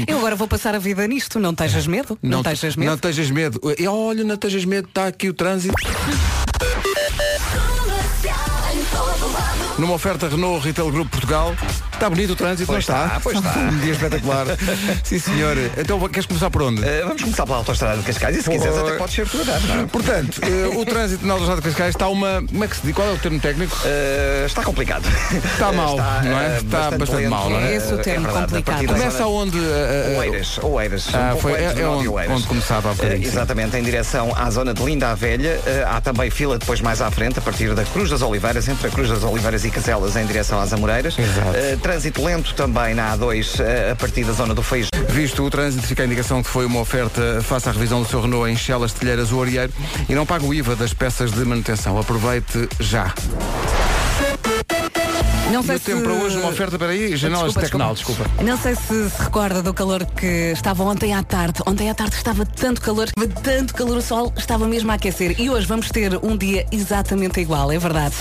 Eu 0.07 0.17
agora 0.17 0.35
vou 0.35 0.47
passar 0.47 0.75
a 0.75 0.79
vida 0.79 1.05
nisto, 1.07 1.39
não 1.39 1.53
tejas 1.53 1.87
medo? 1.87 2.17
Não, 2.21 2.43
tejas 2.43 2.75
medo? 2.75 2.89
Não 2.89 2.97
tejas 2.97 3.29
medo. 3.29 3.59
E 3.77 3.87
olha, 3.87 4.23
não 4.23 4.37
tejas 4.37 4.65
medo, 4.65 4.87
está 4.87 5.07
aqui 5.07 5.29
o 5.29 5.33
trânsito. 5.33 5.75
Numa 9.77 9.93
oferta 9.93 10.27
Renault 10.27 10.65
Retail 10.65 10.91
Group 10.91 11.09
Portugal. 11.09 11.53
Está 11.97 12.11
bonito 12.11 12.33
o 12.33 12.35
trânsito, 12.35 12.67
Pois 12.71 12.87
não 12.87 12.95
está? 12.95 13.07
está, 13.07 13.19
pois 13.19 13.37
está. 13.37 13.57
Um 13.57 13.79
dia 13.79 13.91
espetacular. 13.93 14.45
Sim, 15.03 15.17
senhor. 15.17 15.57
Então 15.77 15.99
queres 16.07 16.27
começar 16.27 16.49
por 16.51 16.61
onde? 16.61 16.83
Eh, 16.85 17.01
vamos 17.03 17.23
começar 17.23 17.43
pela 17.45 17.57
autostrada 17.57 17.97
de 17.97 18.03
Cascais 18.03 18.37
e 18.37 18.43
se 18.43 18.49
quiseres 18.51 18.77
até 18.77 18.91
podes 18.97 19.15
ser 19.15 19.27
tu 19.27 19.37
a 19.39 19.81
é? 19.81 19.85
Portanto, 19.87 20.39
eh, 20.43 20.77
o 20.77 20.85
trânsito 20.85 21.25
na 21.25 21.33
Autostrada 21.33 21.59
de 21.61 21.67
Cascais 21.69 21.95
está 21.95 22.07
uma. 22.07 22.43
Como 22.47 22.63
é 22.63 22.67
que 22.67 22.75
se 22.75 22.81
diz? 22.83 22.93
Qual 22.95 23.07
é 23.07 23.11
o 23.13 23.17
termo 23.17 23.39
técnico? 23.39 23.75
Eh, 23.83 24.43
está 24.45 24.63
complicado. 24.63 25.05
Está 25.53 25.71
mal, 25.71 25.93
Está, 25.97 26.21
não 26.23 26.39
é? 26.39 26.57
Está 26.57 26.91
bastante 26.91 27.15
lento. 27.15 27.29
mal, 27.31 27.49
não 27.49 27.59
é? 27.59 27.71
É 27.71 27.75
esse 27.77 27.93
o 27.93 27.97
termo 27.97 28.27
É 28.27 28.31
verdade, 28.31 28.37
a 28.37 28.47
complicado. 28.57 28.85
Começa 28.85 29.17
zona- 29.17 29.27
onde? 29.29 29.57
Oeiras, 30.17 30.59
Oeiras. 30.61 31.07
Ah, 31.13 31.33
um 31.35 31.39
foi- 31.39 31.53
é- 31.53 31.73
é 31.79 31.87
onde- 31.87 32.07
Oeiras. 32.07 32.37
onde 32.37 32.47
começava 32.47 32.91
Eh, 32.99 33.17
sim. 33.17 33.23
Exatamente, 33.25 33.75
em 33.75 33.81
direção 33.83 34.31
à 34.35 34.49
zona 34.51 34.71
de 34.73 34.83
Linda 34.83 35.09
a 35.11 35.15
Velha. 35.15 35.59
Há 35.89 35.99
também 35.99 36.29
fila 36.29 36.59
depois 36.59 36.79
mais 36.79 37.01
à 37.01 37.09
frente, 37.09 37.39
a 37.39 37.41
partir 37.41 37.73
da 37.73 37.83
Cruz 37.85 38.09
das 38.11 38.21
Oliveiras, 38.21 38.67
entre 38.67 38.87
a 38.87 38.91
Cruz 38.91 39.09
das 39.09 39.23
Oliveiras 39.23 39.65
e 39.65 39.71
Caselas, 39.71 40.15
em 40.15 40.25
direção 40.27 40.59
às 40.61 40.71
Amoreiras. 40.71 41.17
Exato. 41.17 41.57
Trânsito 41.87 42.21
lento 42.21 42.53
também 42.53 42.93
na 42.93 43.15
A2, 43.15 43.61
eh, 43.61 43.91
a 43.91 43.95
partir 43.95 44.25
da 44.25 44.33
zona 44.33 44.53
do 44.53 44.61
Feijó. 44.61 44.89
Visto 45.07 45.41
o 45.41 45.49
trânsito, 45.49 45.87
fica 45.87 46.03
a 46.03 46.05
indicação 46.05 46.43
que 46.43 46.49
foi 46.49 46.65
uma 46.65 46.81
oferta, 46.81 47.41
faça 47.41 47.69
a 47.69 47.73
revisão 47.73 48.01
do 48.01 48.09
seu 48.09 48.19
Renault 48.19 48.51
em 48.51 48.57
Chelas, 48.57 48.91
Telheiras, 48.91 49.31
o 49.31 49.41
Arieiro 49.41 49.71
e 50.09 50.13
não 50.13 50.25
paga 50.25 50.45
o 50.45 50.53
IVA 50.53 50.75
das 50.75 50.93
peças 50.93 51.31
de 51.31 51.45
manutenção. 51.45 51.97
Aproveite 51.97 52.67
já. 52.77 53.13
Não 55.51 55.61
E 55.61 55.63
sei 55.63 55.75
o 55.77 55.79
tempo 55.79 56.01
para 56.03 56.13
hoje, 56.13 56.37
uma 56.37 56.49
oferta, 56.49 56.77
peraí, 56.77 57.15
janelas 57.15 57.53
Desculpa, 57.53 57.67
Tecnal, 57.67 57.93
desculpa. 57.93 58.25
Não 58.43 58.57
sei 58.57 58.75
se 58.75 59.09
se 59.09 59.21
recorda 59.23 59.61
do 59.61 59.73
calor 59.73 60.05
que 60.05 60.51
estava 60.51 60.83
ontem 60.83 61.13
à 61.13 61.23
tarde. 61.23 61.61
Ontem 61.65 61.89
à 61.89 61.93
tarde 61.93 62.15
estava 62.15 62.45
tanto 62.45 62.81
calor, 62.81 63.07
estava 63.07 63.27
tanto 63.41 63.73
calor, 63.73 63.97
o 63.97 64.01
sol 64.01 64.33
estava 64.37 64.67
mesmo 64.67 64.91
a 64.91 64.95
aquecer. 64.95 65.39
E 65.39 65.49
hoje 65.49 65.65
vamos 65.65 65.89
ter 65.89 66.17
um 66.21 66.35
dia 66.35 66.65
exatamente 66.71 67.39
igual, 67.39 67.71
é 67.71 67.79
verdade. 67.79 68.15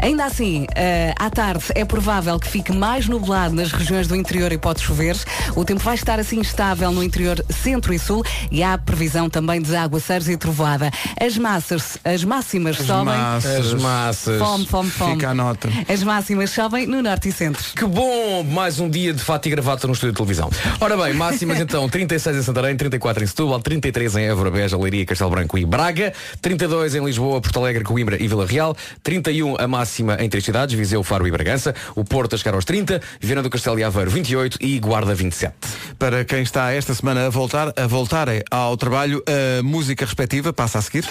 Ainda 0.00 0.24
assim, 0.24 0.66
eh, 0.74 1.14
à 1.16 1.30
tarde 1.30 1.64
é 1.74 1.84
provável 1.84 2.38
que 2.40 2.48
fique 2.48 2.72
mais 2.72 3.06
nublado 3.06 3.54
nas 3.54 3.70
regiões 3.70 4.08
do 4.08 4.16
interior 4.16 4.50
e 4.52 4.58
pode 4.58 4.80
chover. 4.82 5.16
O 5.54 5.64
tempo 5.64 5.80
vai 5.80 5.94
estar 5.94 6.18
assim 6.18 6.40
estável 6.40 6.90
no 6.90 7.02
interior 7.02 7.44
centro 7.48 7.94
e 7.94 7.98
sul 7.98 8.24
e 8.50 8.62
há 8.62 8.76
previsão 8.76 9.30
também 9.30 9.62
de 9.62 9.74
aguaceiros 9.76 10.28
e 10.28 10.36
trovoada. 10.36 10.90
As 11.20 11.38
massas, 11.38 11.98
as 12.04 12.24
máximas 12.24 12.76
sobem. 12.78 13.04
massas. 13.04 13.66
As 13.66 13.74
massas. 13.74 14.38
Fome, 14.38 14.66
fome, 14.66 14.90
fome. 14.90 15.12
Fica 15.14 15.30
a 15.30 15.34
nota. 15.34 15.68
As 15.88 16.02
máximas 16.02 16.50
sobem 16.50 16.71
no 16.72 17.02
norte 17.02 17.28
e 17.28 17.32
centro. 17.32 17.62
Que 17.76 17.84
bom! 17.84 18.42
Mais 18.42 18.80
um 18.80 18.88
dia 18.88 19.12
de 19.12 19.22
fato 19.22 19.46
e 19.46 19.50
gravata 19.50 19.86
no 19.86 19.92
estúdio 19.92 20.12
de 20.12 20.16
televisão. 20.16 20.50
Ora 20.80 20.96
bem, 20.96 21.12
máximas 21.12 21.60
então, 21.60 21.86
36 21.86 22.36
em 22.38 22.42
Santarém, 22.42 22.74
34 22.74 23.22
em 23.22 23.26
Setúbal, 23.26 23.60
33 23.60 24.16
em 24.16 24.24
Évora, 24.24 24.50
Beja, 24.50 24.78
Leiria, 24.78 25.04
Castelo 25.04 25.30
Branco 25.30 25.58
e 25.58 25.66
Braga, 25.66 26.14
32 26.40 26.94
em 26.94 27.04
Lisboa, 27.04 27.42
Porto 27.42 27.58
Alegre, 27.58 27.84
Coimbra 27.84 28.16
e 28.20 28.26
Vila 28.26 28.46
Real, 28.46 28.74
31 29.02 29.56
a 29.58 29.68
máxima 29.68 30.16
em 30.18 30.30
três 30.30 30.44
cidades, 30.44 30.74
Viseu, 30.74 31.02
Faro 31.02 31.26
e 31.26 31.30
Bragança, 31.30 31.74
o 31.94 32.04
Porto 32.04 32.34
a 32.34 32.38
chegar 32.38 32.54
aos 32.54 32.64
30, 32.64 33.02
Viana 33.20 33.42
do 33.42 33.50
Castelo 33.50 33.78
e 33.78 33.84
Aveiro 33.84 34.10
28 34.10 34.56
e 34.60 34.78
Guarda 34.78 35.14
27. 35.14 35.54
Para 35.98 36.24
quem 36.24 36.42
está 36.42 36.72
esta 36.72 36.94
semana 36.94 37.26
a 37.26 37.28
voltar, 37.28 37.70
a 37.76 37.86
voltarem 37.86 38.42
ao 38.50 38.78
trabalho, 38.78 39.22
a 39.28 39.62
música 39.62 40.06
respectiva 40.06 40.54
passa 40.54 40.78
a 40.78 40.82
seguir. 40.82 41.04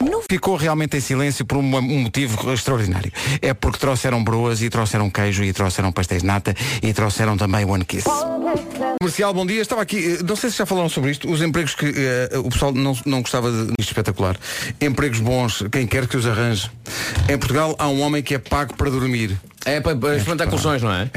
Não 0.00 0.22
ficou 0.30 0.56
realmente 0.56 0.96
em 0.96 1.00
silêncio 1.00 1.44
por 1.44 1.58
um, 1.58 1.76
um 1.76 2.02
motivo 2.02 2.52
extraordinário. 2.52 3.12
É 3.42 3.52
porque 3.52 3.78
trouxeram 3.78 4.22
broas 4.22 4.62
e 4.62 4.70
trouxeram 4.70 5.10
queijo 5.10 5.42
e 5.42 5.52
trouxeram 5.52 5.90
pastéis 5.92 6.22
de 6.22 6.26
nata 6.26 6.54
e 6.82 6.92
trouxeram 6.92 7.36
também 7.36 7.64
One 7.64 7.84
Kiss. 7.84 8.04
Comercial, 9.00 9.34
bom 9.34 9.46
dia. 9.46 9.60
Estava 9.60 9.82
aqui, 9.82 10.18
eh, 10.18 10.22
não 10.26 10.36
sei 10.36 10.50
se 10.50 10.58
já 10.58 10.66
falaram 10.66 10.88
sobre 10.88 11.10
isto, 11.10 11.30
os 11.30 11.42
empregos 11.42 11.74
que 11.74 11.86
eh, 11.86 12.38
o 12.38 12.48
pessoal 12.48 12.72
não, 12.72 12.96
não 13.04 13.20
gostava 13.20 13.50
de 13.50 13.72
isto 13.78 13.90
espetacular. 13.90 14.36
Empregos 14.80 15.20
bons, 15.20 15.64
quem 15.70 15.86
quer 15.86 16.06
que 16.06 16.16
os 16.16 16.26
arranje. 16.26 16.70
Em 17.28 17.38
Portugal 17.38 17.74
há 17.78 17.88
um 17.88 18.00
homem 18.00 18.22
que 18.22 18.34
é 18.34 18.38
pago 18.38 18.74
para 18.74 18.90
dormir. 18.90 19.38
É 19.64 19.80
para, 19.80 19.96
para 19.96 20.16
experimentar 20.16 20.48
colchões, 20.48 20.82
não 20.82 20.92
é? 20.92 21.10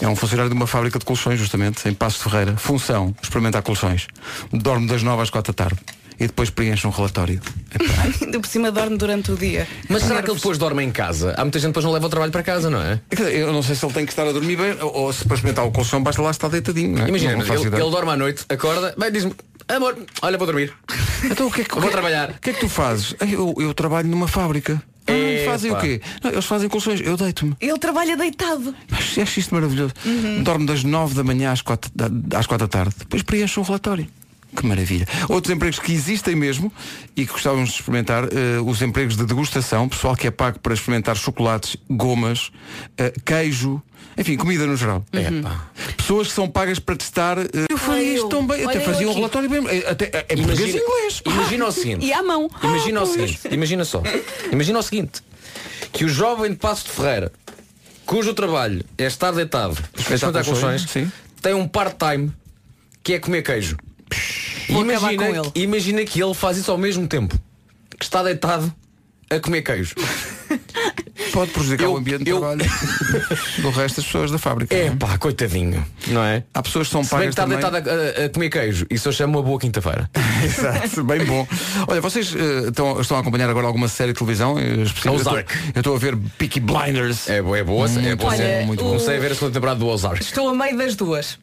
É 0.00 0.08
um 0.08 0.16
funcionário 0.16 0.50
de 0.50 0.56
uma 0.56 0.66
fábrica 0.66 0.98
de 0.98 1.04
colchões, 1.04 1.38
justamente, 1.38 1.86
em 1.88 1.92
Passo 1.92 2.20
Ferreira. 2.20 2.56
Função, 2.56 3.14
experimentar 3.22 3.62
colchões. 3.62 4.06
Dorme 4.50 4.86
das 4.86 5.02
9 5.02 5.22
às 5.22 5.30
4 5.30 5.52
da 5.52 5.64
tarde. 5.64 5.78
E 6.20 6.26
depois 6.26 6.50
preenche 6.50 6.86
um 6.86 6.90
relatório. 6.90 7.40
Ainda 8.22 8.38
por 8.38 8.46
cima 8.46 8.70
dorme 8.70 8.96
durante 8.98 9.32
o 9.32 9.36
dia. 9.36 9.66
Mas 9.88 10.02
será 10.02 10.22
que 10.22 10.28
ele 10.30 10.36
depois 10.36 10.58
dorme 10.58 10.84
em 10.84 10.90
casa? 10.90 11.34
Há 11.36 11.42
muita 11.44 11.58
gente 11.58 11.68
que 11.68 11.72
depois 11.72 11.84
não 11.86 11.92
leva 11.92 12.06
o 12.06 12.10
trabalho 12.10 12.30
para 12.30 12.42
casa, 12.42 12.68
não 12.68 12.80
é? 12.82 13.00
Eu 13.32 13.52
não 13.52 13.62
sei 13.62 13.74
se 13.74 13.84
ele 13.84 13.94
tem 13.94 14.04
que 14.06 14.12
estar 14.12 14.26
a 14.26 14.32
dormir 14.32 14.56
bem 14.56 14.76
ou, 14.80 15.12
se 15.12 15.24
para 15.24 15.34
experimentar 15.36 15.64
o 15.66 15.72
colchão 15.72 16.02
basta 16.02 16.20
lá 16.20 16.30
estar 16.30 16.48
deitadinho. 16.48 16.96
Não 16.98 17.06
é? 17.06 17.08
Imagina, 17.08 17.36
Não 17.36 17.44
faço 17.46 17.66
ele, 17.66 17.74
ele 17.76 17.90
dorme 17.90 18.10
à 18.12 18.16
noite, 18.16 18.44
acorda, 18.48 18.94
bem, 18.98 19.10
diz-me, 19.10 19.32
amor, 19.68 19.96
olha, 20.22 20.36
vou 20.38 20.46
dormir. 20.46 20.72
Então 21.22 21.48
o 21.48 21.50
que 21.52 21.60
é 21.60 21.64
que, 21.64 21.74
Vou 21.78 21.90
trabalhar. 21.90 22.30
O 22.30 22.40
que 22.40 22.48
é 22.50 22.52
que 22.54 22.60
tu 22.60 22.68
fazes? 22.68 23.14
"Ai, 23.20 23.34
Eu, 23.34 23.54
eu 23.58 23.74
trabalho 23.74 24.08
numa 24.08 24.26
fábrica. 24.26 24.82
Ah, 25.06 25.12
Epá. 25.12 25.50
fazem 25.52 25.70
o 25.70 25.76
quê? 25.76 26.00
Não, 26.22 26.30
eles 26.30 26.44
fazem 26.46 26.68
colchões, 26.68 27.00
eu 27.02 27.16
deito-me. 27.16 27.54
Ele 27.60 27.78
trabalha 27.78 28.16
deitado. 28.16 28.74
Mas 28.88 29.18
acho 29.18 29.40
isto 29.40 29.52
maravilhoso. 29.54 29.92
Dorme 30.42 30.64
das 30.66 30.82
nove 30.84 31.14
da 31.14 31.22
manhã 31.24 31.50
às 31.52 31.60
quatro 31.62 31.90
da, 31.94 32.06
às 32.38 32.46
quatro 32.46 32.66
da 32.66 32.68
tarde. 32.70 32.94
Depois 33.00 33.22
preenche 33.22 33.58
um 33.60 33.62
relatório. 33.62 34.06
Que 34.56 34.66
maravilha. 34.66 35.06
Outros 35.28 35.54
empregos 35.54 35.78
que 35.78 35.92
existem 35.92 36.34
mesmo 36.34 36.72
e 37.16 37.24
que 37.24 37.32
gostávamos 37.32 37.70
de 37.70 37.76
experimentar, 37.76 38.24
eh, 38.24 38.58
os 38.64 38.82
empregos 38.82 39.16
de 39.16 39.24
degustação, 39.24 39.88
pessoal 39.88 40.16
que 40.16 40.26
é 40.26 40.30
pago 40.30 40.58
para 40.58 40.74
experimentar 40.74 41.16
chocolates, 41.16 41.76
gomas, 41.88 42.50
eh, 42.98 43.12
queijo, 43.24 43.80
enfim, 44.18 44.36
comida 44.36 44.66
no 44.66 44.76
geral. 44.76 45.04
Epá. 45.12 45.68
Pessoas 45.96 46.26
que 46.28 46.34
são 46.34 46.48
pagas 46.48 46.80
para 46.80 46.96
testar. 46.96 47.38
eh, 47.38 47.46
eu 47.70 47.78
faria 47.78 48.14
isto 48.14 48.28
tão 48.28 48.44
bem. 48.44 48.64
Até 48.64 48.80
fazia 48.80 49.08
um 49.08 49.14
relatório 49.14 49.48
bem. 49.48 49.60
Até, 49.88 50.26
em 50.30 50.36
português 50.42 50.74
e 50.74 50.78
inglês. 50.78 51.22
imagina 51.24 51.66
o 51.66 51.72
seguinte. 51.72 52.04
E 52.10 52.12
à 52.12 52.22
mão. 52.22 52.50
Imagina 52.62 53.00
Ah, 53.00 53.04
o 53.04 53.06
pois. 53.06 53.30
seguinte, 53.30 53.54
imagina 53.54 53.84
só. 53.84 54.02
Imagina 54.52 54.78
o 54.80 54.82
seguinte, 54.82 55.22
que 55.92 56.04
o 56.04 56.08
jovem 56.08 56.50
de 56.50 56.56
Passo 56.56 56.86
de 56.86 56.90
Ferreira, 56.90 57.32
cujo 58.04 58.34
trabalho 58.34 58.84
é 58.98 59.04
estar 59.04 59.30
deitado, 59.30 59.78
a 59.96 60.00
experimentar 60.00 60.44
colchões, 60.44 60.84
colchões, 60.84 61.08
tem 61.40 61.54
um 61.54 61.68
part-time 61.68 62.32
que 63.02 63.14
é 63.14 63.18
comer 63.20 63.42
queijo. 63.42 63.76
Imagina, 64.70 65.16
com 65.26 65.34
ele. 65.36 65.50
imagina 65.54 66.04
que 66.04 66.22
ele 66.22 66.34
faz 66.34 66.56
isso 66.56 66.70
ao 66.70 66.78
mesmo 66.78 67.06
tempo. 67.06 67.38
Que 67.98 68.04
está 68.04 68.22
deitado 68.22 68.72
a 69.30 69.38
comer 69.40 69.62
queijo. 69.62 69.94
Pode 71.32 71.52
prejudicar 71.52 71.84
Eu- 71.84 71.92
o 71.92 71.96
ambiente 71.96 72.24
de 72.24 72.30
eu- 72.30 72.38
trabalho 72.40 72.64
do 73.62 73.70
resto 73.70 73.96
das 73.96 74.04
pessoas 74.06 74.30
da 74.32 74.38
fábrica. 74.38 74.74
É 74.74 74.90
pá, 74.90 75.16
coitadinho, 75.18 75.84
não 76.08 76.24
é? 76.24 76.42
Há 76.52 76.62
pessoas 76.62 76.88
que 76.88 76.92
são 76.92 77.04
Se 77.04 77.14
bem 77.16 77.28
que 77.30 77.36
pagas 77.36 77.58
está 77.58 77.70
deitado 77.70 78.24
a, 78.24 78.28
comer 78.30 78.50
queijo, 78.50 78.86
isso 78.90 79.06
eu 79.08 79.12
chamo 79.12 79.38
uma 79.38 79.42
boa 79.44 79.60
quinta-feira. 79.60 80.10
Exato, 80.42 81.04
bem 81.04 81.24
bom. 81.24 81.46
Olha, 81.86 82.00
vocês 82.00 82.34
eh, 82.34 82.68
estão, 82.68 83.00
estão 83.00 83.16
a 83.16 83.20
acompanhar 83.20 83.48
agora 83.48 83.66
alguma 83.66 83.86
série 83.86 84.12
de 84.12 84.18
televisão? 84.18 84.58
eh, 84.58 84.82
específica? 84.82 85.12
Ozark. 85.12 85.52
Eu 85.74 85.80
estou- 85.80 85.94
a 85.94 85.98
ver 85.98 86.16
Peaky 86.38 86.58
Blinders. 86.60 87.28
É 87.28 87.40
boa, 87.42 87.58
é 87.58 87.62
boa, 87.62 87.86
é 87.86 87.90
Muito 87.90 88.16
boa. 88.16 88.34
bom, 88.36 88.42
é- 88.42 88.64
muito 88.64 88.82
bom. 88.82 88.90
Comecei 88.90 89.16
a 89.16 89.20
ver 89.20 89.30
a 89.32 89.34
segunda 89.34 89.52
temporada 89.52 89.78
do 89.78 89.86
Ozark. 89.86 90.20
Estou 90.22 90.48
a 90.48 90.54
meio 90.54 90.76
das 90.76 90.96
duas. 90.96 91.38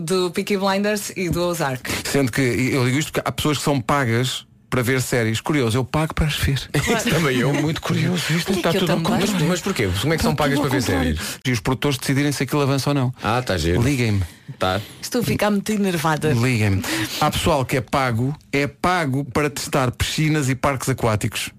Do 0.00 0.30
Peaky 0.30 0.56
Blinders 0.56 1.12
e 1.16 1.28
do 1.28 1.42
Ozark. 1.42 1.90
Sendo 2.08 2.30
que 2.32 2.40
eu 2.40 2.84
digo 2.84 2.98
isto 2.98 3.12
porque 3.12 3.28
há 3.28 3.32
pessoas 3.32 3.58
que 3.58 3.64
são 3.64 3.80
pagas 3.80 4.46
para 4.70 4.82
ver 4.82 5.00
séries. 5.00 5.40
Curioso, 5.40 5.78
eu 5.78 5.84
pago 5.84 6.14
para 6.14 6.26
as 6.26 6.36
ver. 6.36 6.68
Também 7.08 7.38
eu. 7.38 7.52
Muito 7.52 7.80
curioso. 7.80 8.22
Isto 8.32 8.52
está 8.52 8.70
que 8.70 8.78
eu 8.78 8.86
tudo. 8.86 9.02
Mas, 9.08 9.30
mas 9.42 9.60
porquê? 9.60 9.88
Como 10.00 10.12
é 10.12 10.16
que 10.16 10.22
são 10.22 10.32
Está 10.32 10.44
pagas 10.44 10.60
para 10.60 10.68
ver 10.68 10.82
séries? 10.82 11.20
E 11.44 11.52
os 11.52 11.60
produtores 11.60 11.98
decidirem 11.98 12.32
se 12.32 12.42
aquilo 12.42 12.60
avança 12.60 12.90
ou 12.90 12.94
não. 12.94 13.14
Ah, 13.22 13.38
está 13.38 13.56
giro. 13.56 13.82
Liguem-me. 13.82 14.22
Tá. 14.58 14.80
Estou 15.00 15.20
a 15.20 15.24
ficar 15.24 15.50
muito 15.50 15.70
enervada. 15.72 16.32
Liguem-me. 16.32 16.82
Há 17.20 17.30
pessoal 17.30 17.64
que 17.64 17.76
é 17.76 17.80
pago, 17.80 18.36
é 18.52 18.66
pago 18.66 19.24
para 19.24 19.48
testar 19.50 19.90
piscinas 19.90 20.48
e 20.48 20.54
parques 20.54 20.88
aquáticos. 20.88 21.50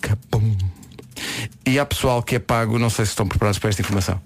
Capum. 0.00 0.56
E 1.66 1.78
há 1.78 1.86
pessoal 1.86 2.22
que 2.22 2.36
é 2.36 2.38
pago, 2.38 2.78
não 2.78 2.90
sei 2.90 3.04
se 3.04 3.12
estão 3.12 3.26
preparados 3.26 3.58
para 3.58 3.70
esta 3.70 3.82
informação. 3.82 4.20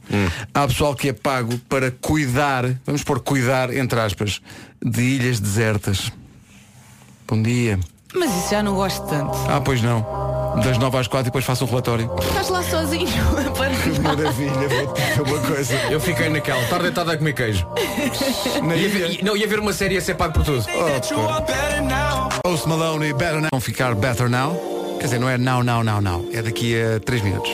Há 0.53 0.67
pessoal 0.67 0.95
que 0.95 1.09
é 1.09 1.13
pago 1.13 1.57
para 1.69 1.91
cuidar, 1.91 2.65
vamos 2.85 3.03
pôr 3.05 3.21
cuidar, 3.21 3.75
entre 3.75 4.01
aspas, 4.01 4.41
de 4.83 5.03
ilhas 5.03 5.41
desertas. 5.41 6.11
Bom 7.27 7.43
dia. 7.43 7.79
Mas 8.15 8.35
isso 8.35 8.51
já 8.51 8.63
não 8.63 8.75
gosto 8.75 9.07
tanto. 9.07 9.37
Ah, 9.49 9.61
pois 9.61 9.83
não. 9.83 10.01
Das 10.65 10.79
nove 10.79 10.97
às 10.97 11.07
quatro 11.07 11.27
e 11.27 11.31
depois 11.31 11.45
faço 11.45 11.65
um 11.65 11.69
relatório. 11.69 12.11
Estás 12.21 12.49
lá 12.49 12.63
sozinho. 12.63 13.09
Que 13.83 14.01
maravilha, 14.01 14.69
vou 14.69 14.95
te 14.95 15.01
dizer 15.01 15.23
uma 15.23 15.39
coisa. 15.41 15.75
Eu 15.91 16.01
fiquei 16.01 16.29
naquela, 16.29 16.61
estar 16.63 16.81
deitado 16.81 17.11
a 17.11 17.17
comer 17.17 17.33
queijo. 17.35 17.67
Ia 17.77 18.89
ver, 18.89 19.23
não, 19.23 19.37
ia 19.37 19.47
ver 19.47 19.59
uma 19.59 19.73
série 19.73 19.97
a 19.97 20.01
ser 20.01 20.15
pago 20.15 20.33
por 20.35 20.45
tudo. 20.45 20.65
Post 22.43 22.69
Malone 22.69 23.13
Better 23.13 23.41
Now. 23.41 23.49
Vão 23.53 23.61
ficar 23.61 23.95
Better 23.95 24.29
Now. 24.29 24.78
Quer 24.99 25.05
dizer, 25.05 25.19
não 25.21 25.29
é 25.29 25.39
now, 25.39 25.63
now, 25.63 25.83
now, 25.85 26.01
now. 26.01 26.29
É 26.33 26.43
daqui 26.43 26.75
a 26.81 26.99
3 27.01 27.23
minutos. 27.23 27.51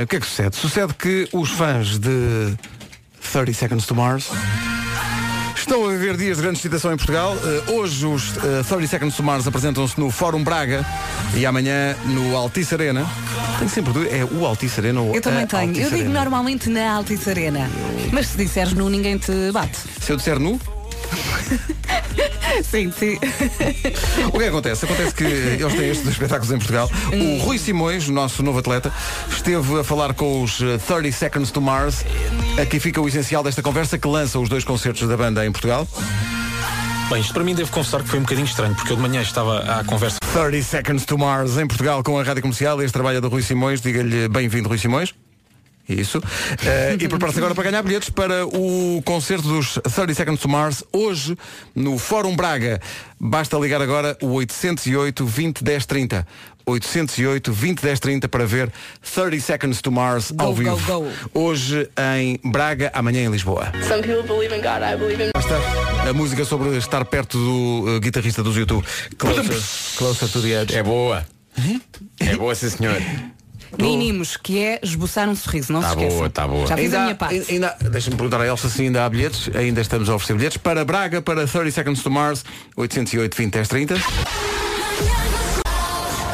O 0.00 0.06
que 0.06 0.16
é 0.16 0.20
que 0.20 0.26
sucede? 0.26 0.56
Sucede 0.56 0.94
que 0.94 1.28
os 1.32 1.50
fãs 1.50 1.98
de 1.98 2.54
30 3.32 3.52
Seconds 3.52 3.86
to 3.86 3.94
Mars 3.94 4.28
estão 5.56 5.84
a 5.86 5.90
viver 5.90 6.16
dias 6.16 6.36
de 6.36 6.42
grande 6.42 6.58
excitação 6.58 6.92
em 6.92 6.96
Portugal. 6.96 7.36
Eh, 7.42 7.72
hoje 7.72 8.04
os 8.06 8.36
eh, 8.38 8.62
30 8.68 8.86
Seconds 8.88 9.16
to 9.16 9.22
Mars 9.22 9.46
apresentam-se 9.46 9.98
no 9.98 10.10
Fórum 10.10 10.42
Braga 10.44 10.84
e 11.34 11.46
amanhã 11.46 11.96
no 12.06 12.36
Altice 12.36 12.74
Arena. 12.74 13.06
Tenho 13.58 13.70
sempre 13.70 13.92
dúvida, 13.92 14.14
é 14.14 14.24
o 14.24 14.44
Altice 14.44 14.80
Arena 14.80 15.00
ou 15.00 15.14
Eu 15.14 15.20
também 15.22 15.46
tenho. 15.46 15.62
Altice 15.68 15.80
Eu 15.82 15.90
digo 15.90 16.02
Arena? 16.04 16.20
normalmente 16.20 16.68
na 16.68 16.92
Altice 16.94 17.30
Arena. 17.30 17.70
Mas 18.12 18.28
se 18.28 18.36
disseres 18.36 18.72
nu, 18.72 18.88
ninguém 18.90 19.16
te 19.18 19.32
bate. 19.52 19.78
Se 20.00 20.12
eu 20.12 20.16
disser 20.16 20.38
nu, 20.38 20.60
Sim, 22.62 22.92
sim. 22.92 23.18
O 24.32 24.38
que 24.38 24.44
acontece? 24.44 24.84
Acontece 24.84 25.14
que 25.14 25.24
eles 25.24 25.74
têm 25.74 25.88
estes 25.88 26.08
espetáculos 26.08 26.50
em 26.50 26.58
Portugal. 26.58 26.90
O 27.12 27.42
Rui 27.42 27.58
Simões, 27.58 28.08
o 28.08 28.12
nosso 28.12 28.42
novo 28.42 28.58
atleta, 28.58 28.92
esteve 29.30 29.80
a 29.80 29.84
falar 29.84 30.14
com 30.14 30.42
os 30.42 30.60
eh, 30.60 30.78
30 30.78 31.12
Seconds 31.12 31.50
to 31.50 31.60
Mars. 31.60 32.04
Aqui 32.60 32.80
fica 32.80 33.00
o 33.00 33.08
essencial 33.08 33.42
desta 33.42 33.62
conversa 33.62 33.98
que 33.98 34.08
lança 34.08 34.38
os 34.38 34.48
dois 34.48 34.64
concertos 34.64 35.06
da 35.08 35.16
banda 35.16 35.44
em 35.44 35.52
Portugal. 35.52 35.86
Bem, 37.10 37.20
isto 37.20 37.32
para 37.32 37.44
mim 37.44 37.54
devo 37.54 37.70
confessar 37.70 38.02
que 38.02 38.08
foi 38.08 38.18
um 38.18 38.22
bocadinho 38.22 38.46
estranho, 38.46 38.74
porque 38.74 38.92
eu 38.92 38.96
de 38.96 39.02
manhã 39.02 39.22
estava 39.22 39.60
à 39.60 39.84
conversa 39.84 40.18
30 40.32 40.62
Seconds 40.62 41.04
to 41.04 41.16
Mars 41.16 41.56
em 41.56 41.66
Portugal 41.66 42.02
com 42.02 42.18
a 42.18 42.22
Rádio 42.22 42.42
Comercial. 42.42 42.82
Este 42.82 42.92
trabalho 42.92 43.18
é 43.18 43.20
do 43.20 43.28
Rui 43.28 43.42
Simões. 43.42 43.80
Diga-lhe 43.80 44.28
bem-vindo, 44.28 44.68
Rui 44.68 44.78
Simões. 44.78 45.14
Isso. 45.88 46.20
Eh, 46.64 46.96
e 47.00 47.08
prepara-se 47.08 47.38
agora 47.38 47.54
para 47.54 47.64
ganhar 47.70 47.82
bilhetes 47.82 48.10
para 48.10 48.46
o 48.46 49.00
concerto 49.04 49.46
dos 49.46 49.78
30 49.94 50.14
Seconds 50.14 50.40
to 50.40 50.48
Mars 50.48 50.82
hoje 50.92 51.36
no 51.74 51.96
Fórum 51.98 52.34
Braga. 52.34 52.80
Basta 53.20 53.56
ligar 53.58 53.80
agora 53.80 54.16
o 54.20 54.32
808 54.32 55.24
20 55.24 55.62
10 55.64 55.86
30. 55.86 56.26
808 56.68 57.52
20 57.52 57.80
10 57.80 58.00
30 58.00 58.28
para 58.28 58.44
ver 58.44 58.72
30 59.00 59.40
Seconds 59.40 59.80
to 59.80 59.92
Mars 59.92 60.32
ao 60.36 60.48
Go, 60.48 60.54
vivo. 60.54 60.76
go, 60.78 61.00
go. 61.02 61.10
Hoje 61.32 61.88
em 62.14 62.40
Braga, 62.44 62.90
amanhã 62.92 63.24
em 63.24 63.30
Lisboa. 63.30 63.70
Some 63.86 64.02
people 64.02 64.24
believe 64.24 64.52
in 64.52 64.60
God, 64.62 64.82
I 64.82 64.96
believe 64.96 65.22
in. 65.22 65.30
A 66.08 66.12
música 66.12 66.44
sobre 66.44 66.76
estar 66.76 67.04
perto 67.04 67.38
do 67.38 67.96
eh, 67.96 68.00
guitarrista 68.00 68.42
dos 68.42 68.56
YouTube. 68.56 68.84
Closer, 69.16 69.44
closer 69.96 70.28
to 70.28 70.42
the 70.42 70.62
edge. 70.62 70.74
É 70.74 70.82
boa. 70.82 71.24
É 72.18 72.36
boa, 72.36 72.54
sim 72.54 72.68
senhor. 72.70 72.96
Mínimos, 73.78 74.36
que 74.36 74.58
é 74.62 74.80
esboçar 74.82 75.28
um 75.28 75.34
sorriso, 75.34 75.72
não 75.72 75.80
Tá 75.80 75.88
se 75.90 75.94
esqueçam. 75.96 76.16
boa, 76.18 76.30
tá 76.30 76.48
boa. 76.48 76.66
Já 76.66 76.76
fiz 76.76 76.84
Ainda 76.86 76.98
a 76.98 77.02
minha 77.04 77.14
parte. 77.14 77.52
ainda- 77.52 77.76
Deixa-me 77.90 78.16
perguntar 78.16 78.40
a 78.40 78.46
Elsa 78.46 78.68
se 78.68 78.82
ainda 78.82 79.04
há 79.04 79.08
bilhetes. 79.08 79.54
Ainda 79.54 79.80
estamos 79.80 80.08
a 80.08 80.14
oferecer 80.14 80.34
bilhetes 80.34 80.56
para 80.58 80.84
Braga, 80.84 81.20
para 81.20 81.46
30 81.46 81.70
Seconds 81.70 82.02
to 82.02 82.10
Mars, 82.10 82.44
808 82.76 83.36
20 83.36 83.52
10 83.52 83.68
30. 83.68 83.94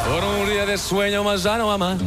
Por 0.05 0.23
um 0.23 0.45
dia 0.45 0.65
de 0.65 0.77
sueño, 0.77 1.23
mas 1.23 1.41
já 1.41 1.57
não 1.57 1.69
há 1.71 1.77
mais. 1.77 1.99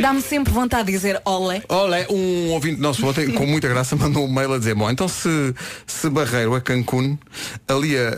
Dá-me 0.00 0.22
sempre 0.22 0.52
vontade 0.52 0.86
de 0.86 0.92
dizer 0.92 1.20
olé. 1.24 1.62
Olha, 1.68 2.06
um 2.10 2.50
ouvinte 2.50 2.80
nosso 2.80 3.06
ontem, 3.06 3.30
com 3.30 3.46
muita 3.46 3.68
graça, 3.68 3.94
mandou 3.96 4.24
um 4.24 4.32
mail 4.32 4.52
a 4.54 4.58
dizer, 4.58 4.74
bom, 4.74 4.90
então 4.90 5.06
se, 5.08 5.54
se 5.86 6.08
Barreiro 6.10 6.56
é 6.56 6.60
Cancún, 6.60 7.16
ali 7.68 7.96
a, 7.96 8.08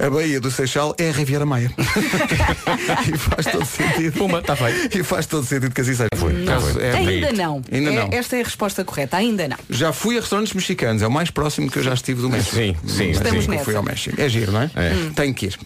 a, 0.00 0.06
a 0.06 0.10
Baía 0.10 0.40
do 0.40 0.50
Seixal 0.50 0.94
é 0.98 1.08
a 1.10 1.12
Riviera 1.12 1.44
Maia. 1.46 1.70
e 3.12 3.18
faz 3.18 3.46
todo 3.46 3.64
sentido. 3.64 4.18
Puma, 4.18 4.38
está 4.40 4.54
feito. 4.56 4.98
E 4.98 5.02
faz 5.02 5.26
todo 5.26 5.44
sentido 5.44 5.72
que 5.74 5.80
assim 5.80 5.94
seja. 5.94 6.08
Não. 6.14 6.46
Caso- 6.46 6.80
é 6.80 6.92
Ainda 6.96 7.32
não. 7.32 7.62
Ainda 7.70 7.90
É- 7.90 7.94
não. 7.94 8.08
Esta 8.12 8.36
é 8.36 8.40
a 8.40 8.44
resposta 8.44 8.84
correta. 8.84 9.16
Ainda 9.16 9.48
não. 9.48 9.56
Já 9.70 9.92
fui 9.92 10.16
a 10.16 10.20
restaurantes 10.20 10.52
mexicanos, 10.54 11.02
é 11.02 11.06
o 11.06 11.10
mais 11.10 11.30
próximo 11.30 11.70
que 11.70 11.78
eu 11.78 11.82
já 11.82 11.94
estive 11.94 12.20
do 12.22 12.28
México. 12.30 12.54
Sim, 12.56 12.76
sim, 12.86 13.08
Mas 13.08 13.16
Estamos 13.16 13.32
nunca 13.46 13.50
nessa. 13.52 13.64
fui 13.64 13.74
ao 13.76 13.82
México. 13.82 14.20
É 14.20 14.28
giro, 14.28 14.52
não 14.52 14.62
é? 14.62 14.70
É. 14.74 14.92
Tenho 15.14 15.34
que 15.34 15.46
ir. 15.46 15.58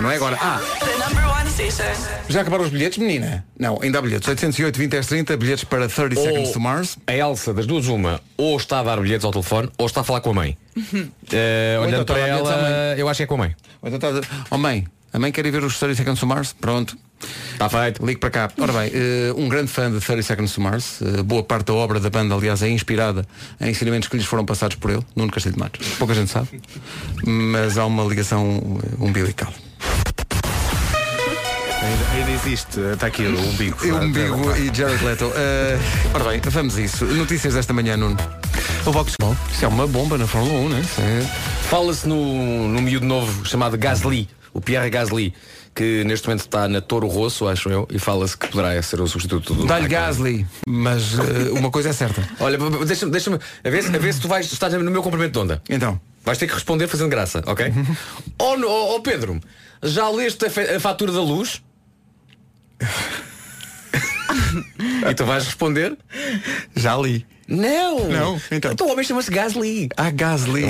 Não 0.00 0.10
é 0.10 0.16
agora. 0.16 0.38
Ah, 0.40 0.60
já 2.28 2.40
acabaram 2.40 2.64
os 2.64 2.70
bilhetes, 2.70 2.98
menina? 2.98 3.44
Não, 3.58 3.71
ainda 3.80 3.98
há 3.98 4.02
bilhetes. 4.02 4.28
808 4.28 4.76
20 4.78 4.90
10 4.90 5.06
30, 5.06 5.36
bilhetes 5.36 5.64
para 5.64 5.88
30 5.88 6.16
Seconds 6.16 6.50
to 6.50 6.60
Mars. 6.60 6.98
a 7.06 7.12
Elsa, 7.14 7.54
das 7.54 7.66
duas, 7.66 7.86
uma, 7.86 8.20
ou 8.36 8.56
está 8.56 8.80
a 8.80 8.82
dar 8.82 9.00
bilhetes 9.00 9.24
ao 9.24 9.30
telefone, 9.30 9.70
ou 9.78 9.86
está 9.86 10.00
a 10.00 10.04
falar 10.04 10.20
com 10.20 10.30
a 10.30 10.34
mãe. 10.34 10.56
Eh, 11.34 11.76
Ou 11.78 11.86
então 11.86 12.00
olhando 12.00 12.02
está 12.02 12.12
a 12.12 12.16
para 12.16 12.26
dar 12.26 12.32
bilhetes 12.32 12.50
à 12.50 12.68
ela, 12.68 12.98
eu 12.98 13.08
acho 13.08 13.16
que 13.18 13.22
é 13.22 13.26
com 13.26 13.34
a 13.34 13.38
mãe. 13.38 13.56
Ou 13.80 13.88
então 13.88 14.18
está 14.18 14.28
a 14.50 14.54
oh 14.54 14.58
mãe, 14.58 14.86
a 15.12 15.18
mãe 15.18 15.32
quer 15.32 15.46
ir 15.46 15.50
ver 15.50 15.64
os 15.64 15.78
30 15.78 15.94
Seconds 15.94 16.20
to 16.20 16.26
Mars? 16.26 16.54
Pronto. 16.60 16.96
Está 17.52 17.68
feito. 17.68 18.04
Ligue 18.04 18.18
para 18.18 18.30
cá. 18.30 18.50
Ora 18.58 18.72
bem, 18.72 18.90
eh, 18.92 19.32
um 19.36 19.48
grande 19.48 19.68
fã 19.68 19.90
de 19.90 20.00
30 20.00 20.22
Seconds 20.22 20.52
to 20.54 20.60
Mars, 20.60 21.00
eh, 21.00 21.22
boa 21.22 21.42
parte 21.42 21.66
da 21.66 21.74
obra 21.74 22.00
da 22.00 22.10
banda, 22.10 22.34
aliás, 22.34 22.62
é 22.62 22.68
inspirada 22.68 23.24
em 23.60 23.70
ensinamentos 23.70 24.08
que 24.08 24.16
lhes 24.16 24.26
foram 24.26 24.44
passados 24.44 24.76
por 24.76 24.90
ele, 24.90 25.02
Nuno 25.14 25.30
Castilho 25.30 25.54
de 25.54 25.60
Matos. 25.60 25.88
Pouca 25.98 26.14
gente 26.14 26.30
sabe, 26.30 26.48
mas 27.24 27.78
há 27.78 27.86
uma 27.86 28.04
ligação 28.04 28.80
eh, 28.82 29.04
umbilical. 29.04 29.52
Ainda, 31.82 32.10
ainda 32.14 32.30
existe. 32.30 32.80
Está 32.92 33.06
aqui 33.08 33.22
o 33.24 33.38
umbigo. 33.40 33.76
E 33.84 33.90
o 33.92 33.96
umbigo 34.00 34.56
e 34.56 34.74
Jared 34.74 35.04
Leto. 35.04 35.32
Eh, 35.34 35.78
ora 36.14 36.24
bem, 36.30 36.40
vamos 36.44 36.76
a 36.76 36.80
isso. 36.80 37.04
Notícias 37.04 37.54
desta 37.54 37.72
manhã, 37.72 37.96
Nuno. 37.96 38.16
O 38.86 38.92
Vox 38.92 39.14
Isso 39.52 39.64
é 39.64 39.68
uma 39.68 39.86
bomba 39.86 40.16
na 40.18 40.26
Fórmula 40.26 40.58
1, 40.60 40.68
né? 40.68 40.82
É 40.98 41.22
Fala-se 41.68 42.06
no, 42.08 42.68
no 42.68 42.80
miúdo 42.82 43.06
novo 43.06 43.44
chamado 43.46 43.76
Gasly, 43.78 44.28
o 44.52 44.60
Pierre 44.60 44.90
Gasly, 44.90 45.34
que 45.74 46.04
neste 46.04 46.26
momento 46.28 46.40
está 46.40 46.68
na 46.68 46.80
Toro 46.80 47.06
Rosso, 47.08 47.48
acho 47.48 47.68
eu, 47.70 47.88
e 47.90 47.98
fala-se 47.98 48.36
que 48.36 48.46
poderá 48.48 48.80
ser 48.82 49.00
o 49.00 49.06
substituto 49.06 49.54
do 49.54 49.66
Dá-lhe. 49.66 49.88
Gasly, 49.88 50.46
mas 50.68 51.14
eh, 51.18 51.50
uma 51.52 51.70
coisa 51.70 51.88
é 51.90 51.92
certa. 51.92 52.22
Olha, 52.40 52.58
deixa-me, 52.86 53.10
deixa-me, 53.12 53.38
a 53.64 53.70
ver, 53.70 53.82
se- 53.82 53.94
a 53.94 53.98
ver 53.98 54.12
se 54.12 54.20
tu 54.20 54.28
vais, 54.28 54.50
estás 54.52 54.72
no 54.74 54.90
meu 54.90 55.02
comprimento 55.02 55.32
de 55.32 55.38
onda. 55.38 55.62
Então. 55.68 56.00
Vais 56.24 56.38
ter 56.38 56.46
que 56.46 56.54
responder 56.54 56.86
fazendo 56.86 57.08
graça, 57.10 57.42
ok? 57.46 57.72
oh, 58.38 58.56
no- 58.56 58.68
oh, 58.68 58.96
oh, 58.96 59.00
Pedro, 59.00 59.40
já 59.82 60.08
leste 60.10 60.44
a, 60.44 60.76
a 60.76 60.80
fatura 60.80 61.10
da 61.12 61.20
luz? 61.22 61.62
e 65.08 65.14
tu 65.14 65.24
vais 65.24 65.44
responder? 65.44 65.96
Já 66.76 66.96
li. 66.96 67.26
Não! 67.56 68.08
Não, 68.08 68.40
então. 68.50 68.74
o 68.86 68.90
homem 68.92 69.04
chama-se 69.04 69.30
Gasly. 69.30 69.88
Ah, 69.96 70.10
Gasly. 70.10 70.64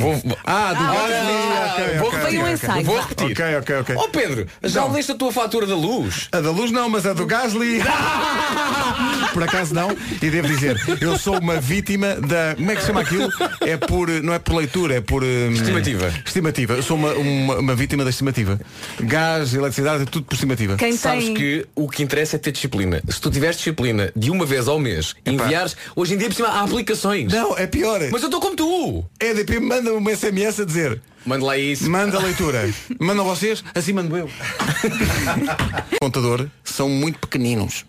Ah, 0.44 0.72
do 0.74 0.82
Ah, 0.84 0.94
Gasly. 1.08 1.96
ah, 1.96 1.98
vou 2.00 2.10
repetir 2.10 2.26
ok, 2.26 2.38
um 2.38 2.42
ok. 2.42 2.52
ensaio, 2.52 2.84
Vou 2.84 3.00
repetir. 3.00 3.32
Ok, 3.32 3.56
ok, 3.56 3.76
ok. 3.76 3.96
Oh 3.96 4.08
Pedro, 4.08 4.46
já 4.64 4.80
Não. 4.82 4.92
leste 4.92 5.12
a 5.12 5.14
tua 5.14 5.32
fatura 5.32 5.66
da 5.66 5.76
luz? 5.76 6.28
A 6.32 6.40
da 6.40 6.50
luz 6.50 6.70
não, 6.70 6.88
mas 6.88 7.06
a 7.06 7.12
do 7.12 7.24
Gasly. 7.26 7.80
por 9.32 9.42
acaso 9.42 9.74
não. 9.74 9.96
E 10.20 10.30
devo 10.30 10.48
dizer, 10.48 10.76
eu 11.00 11.18
sou 11.18 11.38
uma 11.38 11.60
vítima 11.60 12.16
da. 12.16 12.54
Como 12.56 12.70
é 12.70 12.74
que 12.74 12.80
se 12.80 12.86
chama 12.88 13.00
aquilo? 13.00 13.28
É 13.60 13.76
por. 13.76 14.08
Não 14.08 14.32
é 14.34 14.38
por 14.38 14.54
leitura, 14.56 14.94
é 14.96 15.00
por. 15.00 15.22
hum, 15.22 15.52
Estimativa. 15.52 16.12
Estimativa. 16.24 16.74
Eu 16.74 16.82
sou 16.82 16.96
uma, 16.96 17.12
uma, 17.12 17.56
uma 17.58 17.74
vítima 17.74 18.04
da 18.04 18.10
estimativa. 18.10 18.60
Gás, 19.00 19.54
eletricidade, 19.54 20.02
é 20.02 20.06
tudo 20.06 20.24
por 20.26 20.34
estimativa. 20.34 20.76
Sabes 20.98 21.28
que 21.30 21.66
o 21.74 21.88
que 21.88 22.02
interessa 22.02 22.36
é 22.36 22.38
ter 22.38 22.52
disciplina. 22.52 23.00
Se 23.08 23.20
tu 23.20 23.30
tiveres 23.30 23.56
disciplina 23.56 24.10
de 24.14 24.30
uma 24.30 24.44
vez 24.44 24.68
ao 24.68 24.78
mês, 24.78 25.14
enviares, 25.24 25.76
hoje 25.96 26.14
em 26.14 26.18
dia 26.18 26.28
por 26.28 26.34
cima 26.34 26.48
há 26.48 26.64
aplicações. 26.74 27.32
Não, 27.32 27.56
é 27.56 27.66
pior. 27.66 28.00
Mas 28.10 28.22
eu 28.22 28.26
estou 28.28 28.40
como 28.40 28.56
tu. 28.56 29.04
EDP 29.20 29.60
manda 29.60 29.92
uma 29.94 30.14
SMS 30.14 30.60
a 30.60 30.64
dizer. 30.64 31.00
Manda 31.24 31.44
lá 31.44 31.56
isso. 31.58 31.88
Manda 31.90 32.16
a 32.18 32.20
leitura. 32.20 32.68
Mandam 32.98 33.24
vocês, 33.24 33.62
assim 33.74 33.92
mando 33.92 34.16
eu. 34.16 34.28
Contador 36.00 36.48
são 36.64 36.88
muito 36.88 37.18
pequeninos. 37.18 37.84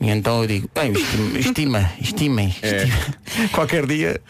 E 0.00 0.08
então 0.10 0.42
eu 0.42 0.46
digo, 0.46 0.70
bem, 0.72 0.92
estima, 0.92 1.38
estima, 1.40 1.92
estimem. 2.00 2.54
É. 2.62 2.84
estima. 2.84 3.48
Qualquer 3.50 3.84
dia 3.84 4.20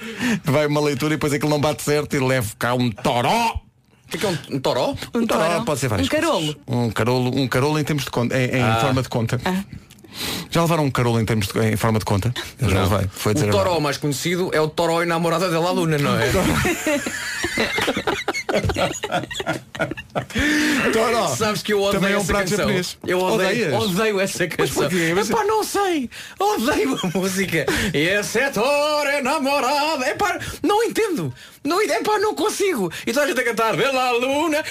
vai 0.42 0.66
uma 0.66 0.80
leitura 0.80 1.12
e 1.12 1.16
depois 1.16 1.32
aquilo 1.32 1.50
não 1.50 1.60
bate 1.60 1.82
certo 1.82 2.16
e 2.16 2.18
levo 2.18 2.56
cá 2.56 2.74
um 2.74 2.90
toró. 2.90 3.60
O 4.06 4.10
que 4.10 4.16
é 4.16 4.20
que 4.20 4.24
é 4.24 4.28
um, 4.30 4.56
um 4.56 4.60
toró? 4.60 4.94
Um 5.14 5.26
toró 5.26 5.60
pode 5.64 5.80
ser 5.80 5.88
várias 5.88 6.06
Um 6.06 6.10
carolo. 6.10 6.54
coisas. 6.54 6.56
Um 6.66 6.90
carolo, 6.90 7.38
um 7.38 7.46
carolo 7.46 7.78
em 7.78 7.84
termos 7.84 8.04
de 8.04 8.10
conta, 8.10 8.38
em, 8.40 8.56
em 8.56 8.62
Ah. 8.62 8.78
forma 8.80 9.02
de 9.02 9.08
conta. 9.10 9.38
Já 10.50 10.62
levaram 10.62 10.84
um 10.84 10.90
carolo 10.90 11.20
em 11.20 11.24
termos 11.24 11.48
de, 11.48 11.58
em 11.60 11.76
forma 11.76 11.98
de 11.98 12.04
conta? 12.04 12.32
Eu 12.60 12.68
já 12.70 12.84
levei. 12.84 13.08
Foi 13.12 13.32
o 13.32 13.50
toró 13.50 13.80
mais 13.80 13.96
conhecido 13.96 14.50
é 14.52 14.60
o 14.60 14.68
toró 14.68 15.02
e 15.02 15.06
namorada 15.06 15.48
dela 15.50 15.70
Luna, 15.70 15.98
não 15.98 16.16
é? 16.18 16.28
Toró. 20.92 21.28
Sabes 21.28 21.62
que 21.62 21.72
eu 21.72 21.80
odeio 21.82 22.00
Também 22.00 22.14
é 22.14 22.18
um 22.18 22.20
essa 22.20 22.32
prato 22.32 22.42
canção. 22.50 22.56
japonês. 22.58 22.98
Eu 23.06 23.20
odeio, 23.20 23.74
Odeias? 23.74 23.82
odeio 23.82 24.20
essa 24.20 24.46
canção. 24.46 24.82
porquê? 24.82 25.12
Mas- 25.14 25.30
Epá, 25.30 25.44
não 25.44 25.64
sei. 25.64 26.10
Odeio 26.38 26.98
a 27.02 27.18
música. 27.18 27.66
E 27.94 27.98
esse 27.98 28.38
é 28.38 28.50
toró 28.50 29.04
é 29.04 29.22
namorada. 29.22 30.08
Epá, 30.08 30.38
não 30.62 30.82
entendo. 30.84 31.32
Não, 31.68 31.82
epá, 31.82 32.18
não 32.18 32.34
consigo. 32.34 32.90
E 33.06 33.12
toda 33.12 33.26
a 33.26 33.28
gente 33.28 33.40
a 33.40 33.44
cantar 33.44 33.76
Bela 33.76 34.10
Luna. 34.12 34.64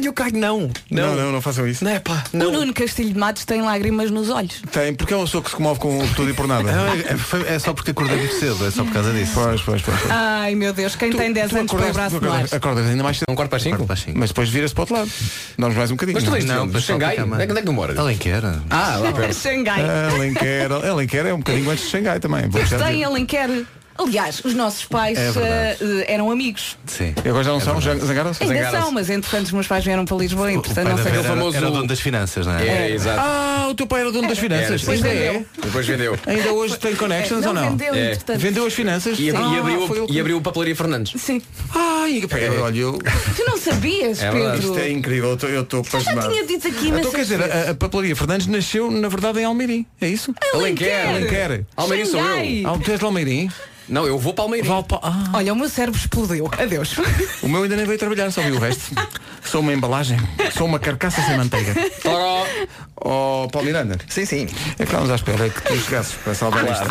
E 0.00 0.06
eu 0.06 0.12
caio, 0.12 0.36
não. 0.36 0.70
Não, 0.90 1.14
não, 1.14 1.32
não 1.32 1.40
façam 1.40 1.66
isso. 1.68 1.84
Não 1.84 1.90
é 1.92 2.00
pá. 2.00 2.24
O 2.32 2.36
Nuno 2.36 2.72
Castilho 2.74 3.12
de 3.12 3.18
Matos 3.18 3.44
tem 3.44 3.62
lágrimas 3.62 4.10
nos 4.10 4.28
olhos. 4.28 4.60
Tem, 4.72 4.92
porque 4.94 5.14
é 5.14 5.16
uma 5.16 5.24
pessoa 5.24 5.42
que 5.42 5.50
se 5.50 5.56
comove 5.56 5.78
com 5.78 6.06
tudo 6.16 6.30
e 6.30 6.34
por 6.34 6.46
nada. 6.48 6.68
É, 6.70 7.12
é- 7.12 7.16
foi- 7.16 7.46
é 7.46 7.58
só 7.58 7.72
porque 7.72 7.92
acordei 7.92 8.16
muito 8.16 8.34
cedo, 8.34 8.66
é 8.66 8.70
só 8.70 8.84
por 8.84 8.92
causa 8.92 9.12
disso. 9.12 9.32
Pois, 9.34 9.62
pois, 9.62 9.82
pois. 9.82 10.00
pois. 10.00 10.10
Ai 10.10 10.54
meu 10.54 10.72
Deus, 10.72 10.96
quem 10.96 11.12
tem 11.12 11.32
10 11.32 11.54
anos 11.54 11.70
põe 11.72 11.90
o 11.90 11.92
braço 11.92 12.20
no 12.20 12.28
ar. 12.28 12.34
acordas, 12.36 12.52
acordas 12.52 12.86
ainda 12.86 13.02
mais 13.02 13.18
cedo. 13.18 13.26
Um 13.30 13.34
quarto 13.34 13.50
para 13.50 13.56
as 13.58 13.62
cinco? 13.62 13.86
Mas 14.14 14.30
depois 14.30 14.48
vira-se 14.48 14.74
para 14.74 14.80
o 14.80 14.82
outro 14.82 14.96
lado. 14.96 15.10
Damos 15.58 15.76
mais 15.76 15.90
um 15.90 15.94
bocadinho. 15.94 16.14
Mas 16.20 16.24
tu 16.24 16.38
de 16.38 16.46
Não, 16.46 16.66
mas 16.66 16.84
só 16.84 16.92
Xangai? 16.94 17.20
Onde 17.20 17.42
é 17.42 17.46
que 17.46 17.52
é 17.58 17.62
tu 17.62 17.72
moras? 17.72 17.98
Alenquer. 17.98 18.42
Ah, 18.70 18.96
lá 18.96 19.12
perto. 19.12 19.34
Xangai. 19.38 19.80
Alenquer, 20.10 20.72
Alenquer 20.72 21.26
é 21.26 21.34
um 21.34 21.38
bocadinho 21.38 21.70
antes 21.70 21.84
de 21.84 21.90
Xangai 21.90 22.18
também. 22.18 22.50
Já 22.66 22.78
Tem. 22.78 23.04
Alenquer. 23.04 23.64
Aliás, 23.98 24.40
os 24.44 24.54
nossos 24.54 24.84
pais 24.84 25.18
É 25.18 25.30
verdade. 25.30 25.78
eh, 26.02 26.14
eram 26.14 26.30
amigos. 26.30 26.76
Sim. 26.86 27.14
E 27.24 27.28
agora 27.28 27.44
já 27.44 27.50
não 27.52 27.60
são? 27.60 27.80
Já 27.80 27.94
zangaram-se? 27.96 28.42
Ainda 28.42 28.70
são, 28.70 28.90
mas 28.92 29.10
entretanto 29.10 29.46
os 29.46 29.52
meus 29.52 29.66
pais 29.66 29.84
vieram 29.84 30.04
para 30.04 30.16
Lisboa 30.16 30.50
e 30.52 30.56
O 30.56 30.62
pai 30.62 30.84
não 30.84 30.96
sei 30.98 31.12
era, 31.12 31.22
famoso- 31.22 31.56
era 31.56 31.70
dono 31.70 31.86
das 31.86 32.00
finanças, 32.00 32.46
não 32.46 32.54
é? 32.58 32.66
É, 32.66 32.90
exato. 32.92 33.20
Ah, 33.20 33.68
o 33.70 33.74
teu 33.74 33.86
pai 33.86 34.00
era 34.00 34.10
dono 34.12 34.28
das 34.28 34.38
finanças. 34.38 34.68
Era, 34.68 34.78
Depois 34.96 35.04
é? 35.04 35.44
Depois 35.62 35.86
vendeu. 35.86 36.18
Ainda 36.26 36.52
hoje 36.52 36.78
tem 36.78 36.94
connections 36.96 37.42
não, 37.42 37.48
ou 37.48 37.54
não? 37.54 37.70
vendeu, 37.70 37.94
É. 37.94 38.12
entretanto. 38.12 38.38
Vendeu 38.38 38.66
as 38.66 38.72
finanças? 38.72 39.18
E, 39.18 39.30
abri- 39.30 39.42
Ah, 39.42 39.54
e 39.54 39.58
abriu, 39.58 39.84
o 39.84 40.06
que- 40.06 40.12
e 40.12 40.20
abriu 40.20 40.38
a 40.38 40.40
papelaria 40.40 40.76
Fernandes. 40.76 41.20
Sim. 41.20 41.42
Ai, 41.74 42.22
pá, 42.28 42.36
olha, 42.62 42.78
eu... 42.78 42.98
Tu 43.36 43.44
não 43.46 43.56
sabias, 43.58 44.22
É 44.22 44.30
verdade, 44.30 44.56
Pedro. 44.60 44.74
Isto 44.74 44.78
é 44.78 44.90
incrível, 44.90 45.28
eu 45.30 45.34
estou- 45.34 45.48
eu 45.50 45.84
Já 45.84 45.90
pasmado. 45.90 46.30
tinha 46.32 46.46
dito 46.46 46.68
aqui, 46.68 46.88
Então 46.88 46.98
mas 47.04 47.08
quer 47.10 47.22
dizer, 47.22 47.42
a, 47.42 47.70
a 47.70 47.74
papelaria 47.74 48.16
Fernandes 48.16 48.46
nasceu 48.46 48.90
na 48.90 49.08
verdade 49.08 49.38
em 49.40 49.44
Almeirim, 49.44 49.86
é 50.00 50.08
isso? 50.08 50.34
Alenquer. 50.54 51.08
Alenquer. 51.08 51.64
Almeirim 51.76 52.04
sou 52.06 52.20
Xangai. 52.20 52.62
eu. 52.64 52.78
Tu 52.78 52.90
és 52.90 52.98
de 52.98 53.04
Almeirim? 53.04 53.50
Não, 53.88 54.06
eu 54.06 54.18
vou 54.18 54.32
para 54.32 54.44
Almeirim. 54.44 54.68
Val 54.68 54.84
pa- 54.84 55.00
ah, 55.02 55.30
Olha, 55.34 55.52
o 55.52 55.56
meu 55.56 55.68
cérebro 55.68 55.98
explodiu. 55.98 56.48
Adeus. 56.58 56.94
o 57.42 57.48
meu 57.48 57.62
ainda 57.64 57.76
nem 57.76 57.84
veio 57.84 57.98
trabalhar, 57.98 58.30
só 58.30 58.40
vi 58.42 58.52
o 58.52 58.58
resto. 58.58 58.94
Sou 59.44 59.60
uma 59.60 59.72
embalagem, 59.72 60.16
sou 60.56 60.66
uma 60.68 60.78
carcaça 60.78 61.20
sem 61.20 61.36
manteiga. 61.36 61.74
Toró. 62.00 62.46
Oh, 62.96 63.48
Paulo 63.50 63.66
Miranda. 63.66 63.98
Sim, 64.08 64.24
sim. 64.24 64.44
É 64.44 64.76
que 64.76 64.82
estávamos 64.84 65.10
à 65.10 65.16
espera 65.16 65.50
que 65.50 65.60
tu 65.62 65.74
chegasses 65.80 66.14
para 66.14 66.32
salvar 66.32 66.64
isto. 66.70 66.84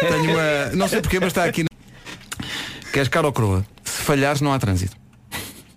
Tenho 0.00 0.32
uma. 0.32 0.66
Não 0.74 0.88
sei 0.88 1.02
porquê, 1.02 1.20
mas 1.20 1.28
está 1.28 1.44
aqui. 1.44 1.66
Queres 2.90 3.08
cara 3.08 3.26
ou 3.26 3.32
croa? 3.34 3.64
Se 3.84 4.02
falhares 4.02 4.40
não 4.40 4.50
há 4.52 4.58
trânsito. 4.58 4.96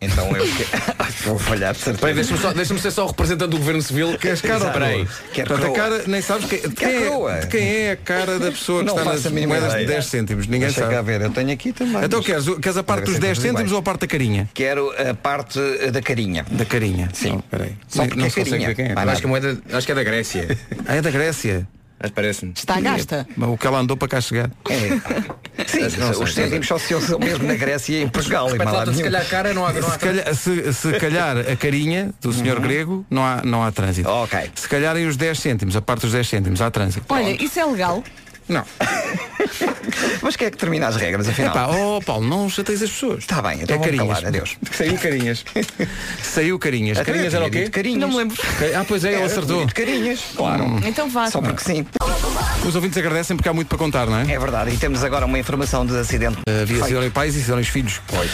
Então 0.02 0.36
eu 0.36 0.44
que... 0.44 0.66
vou 1.30 1.38
falhar 1.38 1.74
de 1.76 1.80
Peraí, 1.80 1.96
certeza. 1.96 2.14
deixa-me 2.16 2.40
só, 2.40 2.54
deixa 2.54 2.78
ser 2.80 2.92
só 2.92 3.04
o 3.06 3.08
representante 3.08 3.52
do 3.52 3.58
Governo 3.60 3.82
Civil. 3.84 4.18
Cara 4.18 4.30
ou 4.32 4.68
Espera 4.68 4.86
aí. 4.88 5.06
croa? 5.06 5.08
Quer 5.32 5.48
Portanto, 5.48 5.72
a 5.72 5.76
cara, 5.76 6.04
nem 6.08 6.22
sabes 6.22 6.50
que, 6.50 6.68
de, 6.68 6.76
quem 6.76 7.06
croa. 7.06 7.34
é, 7.34 7.40
de 7.42 7.48
quem 7.48 7.68
é 7.68 7.92
a 7.92 7.96
cara 7.96 8.40
da 8.40 8.52
pessoa 8.52 8.80
que 8.80 8.86
Não 8.88 8.98
está 8.98 9.14
nas 9.14 9.26
moedas 9.26 9.70
de 9.74 9.84
ideia. 9.84 9.88
10 9.88 10.06
cêntimos. 10.06 10.48
Ninguém 10.48 10.68
Deixa 10.70 10.82
cá 10.82 10.92
sabe. 10.96 11.12
ver, 11.12 11.22
eu 11.22 11.30
tenho 11.30 11.52
aqui 11.52 11.72
também. 11.72 12.04
Então 12.04 12.22
queres, 12.24 12.46
queres 12.60 12.78
a 12.78 12.84
parte 12.84 13.04
dos 13.06 13.14
ser 13.14 13.20
10 13.22 13.38
tudo 13.38 13.44
bem. 13.44 13.52
cêntimos 13.52 13.72
ou 13.74 13.78
a 13.78 13.82
parte 13.84 14.02
da 14.02 14.08
carinha? 14.08 14.50
Quero 14.54 14.92
a 14.98 15.14
parte 15.14 15.60
eh, 15.60 15.92
da 15.92 16.02
carinha. 16.02 16.46
Da 16.50 16.66
carinha. 16.66 17.10
Sim. 17.14 17.36
Oh, 17.38 17.42
peraí. 17.44 17.76
Só 17.88 18.04
porque 18.04 18.20
não 18.20 18.26
é 18.26 18.30
carinha. 18.32 18.68
ver 18.70 18.76
quem 18.76 18.86
é. 18.88 18.94
Acho 18.96 19.22
que 19.22 19.28
a 19.28 19.30
moeda, 19.30 19.58
acho 19.72 19.86
que 19.86 19.92
é 19.92 19.96
da 19.96 20.04
Grécia. 20.04 20.58
Ah, 20.88 20.96
é 20.96 21.02
da 21.02 21.12
Grécia. 21.12 21.68
Mas 22.02 22.12
parece-me. 22.12 22.54
Está 22.56 22.80
gasta. 22.80 23.28
Mas 23.38 23.50
O 23.50 23.58
que 23.58 23.68
ela 23.68 23.80
andou 23.80 23.96
para 23.96 24.08
cá 24.08 24.22
chegar. 24.22 24.50
É. 24.70 25.66
Sim, 25.68 26.00
Não 26.00 26.14
sei, 26.14 26.24
os 26.24 26.34
cêntimos 26.34 26.68
só 26.68 26.78
se 26.80 26.96
usam 26.96 27.20
mesmo 27.20 27.46
na 27.46 27.54
Grécia 27.56 28.00
e 28.00 28.04
em 28.04 28.10
Portugal. 28.10 28.50
e 28.54 28.58
lado 28.58 28.92
tu, 28.92 28.98
se 28.98 29.04
calhar 29.04 29.30
cara 29.30 29.54
não 29.54 29.66
há, 29.66 29.74
não 29.74 29.88
há 29.88 29.92
Se 29.92 30.00
calhar, 30.00 30.36
se, 30.36 30.74
se 30.74 30.94
calhar 30.94 31.38
a 31.38 31.56
carinha 31.56 32.12
do 32.20 32.34
senhor 32.34 32.60
grego 32.60 33.06
não 33.10 33.24
há, 33.24 33.42
não 33.44 33.64
há 33.64 33.72
trânsito. 33.72 34.10
Ok. 34.10 34.52
Se 34.56 34.68
calharem 34.68 35.06
os 35.08 35.16
10 35.16 35.40
cêntimos, 35.40 35.76
a 35.76 35.82
parte 35.82 36.02
dos 36.02 36.12
10 36.14 36.28
cêntimos, 36.28 36.62
há 36.62 36.72
trânsito. 36.72 37.06
Olha, 37.10 37.32
isso 37.44 37.60
é 37.60 37.66
legal. 37.66 38.04
Não. 38.48 38.64
Mas 40.22 40.36
quem 40.36 40.48
é 40.48 40.52
que 40.52 40.58
termina 40.58 40.88
as 40.88 40.96
regras, 40.96 41.28
afinal? 41.28 41.52
Epá, 41.52 41.68
oh 41.68 42.02
Paulo, 42.02 42.28
não 42.28 42.50
chateias 42.50 42.82
as 42.84 42.92
pessoas. 42.92 43.20
Está 43.20 43.42
bem, 43.42 43.60
então 43.62 43.76
é 43.76 43.80
carinhas. 43.80 44.08
calar, 44.08 44.26
adeus. 44.28 44.58
Saiu 44.72 44.98
carinhas. 44.98 45.46
Saiu 46.22 46.60
carinhas. 46.60 46.98
Até 46.98 47.12
Carinhas 47.12 47.34
era 47.34 47.46
o 47.46 47.50
quê? 47.52 47.70
Carinhas. 47.70 48.00
Não 48.00 48.10
me 48.10 48.16
lembro. 48.18 48.38
Ah, 48.76 48.86
pois 48.88 49.04
é, 49.04 49.14
ele 49.14 49.22
É, 49.22 49.26
acertou. 49.26 49.66
Carinhas, 49.74 50.20
claro. 50.36 50.80
Então 50.86 51.10
vá. 51.10 51.30
Só 51.30 51.42
porque 51.42 51.64
sim. 51.64 51.86
Os 52.66 52.76
ouvintes 52.76 52.98
agradecem 52.98 53.36
porque 53.36 53.50
há 53.50 53.54
muito 53.54 53.68
para 53.68 53.78
contar, 53.78 54.06
não 54.06 54.18
é? 54.20 54.32
É 54.32 54.40
verdade. 54.40 54.72
E 54.72 54.78
temos 54.78 55.04
agora 55.04 55.26
uma 55.26 55.40
informação 55.40 55.86
de 55.86 55.98
acidente. 55.98 56.38
Havia 56.48 56.66
feito. 56.68 56.86
Sidónio 56.88 57.12
Pais 57.12 57.36
e 57.36 57.42
Sidónio 57.42 57.66
Filhos. 57.66 58.00
Pois. 58.08 58.30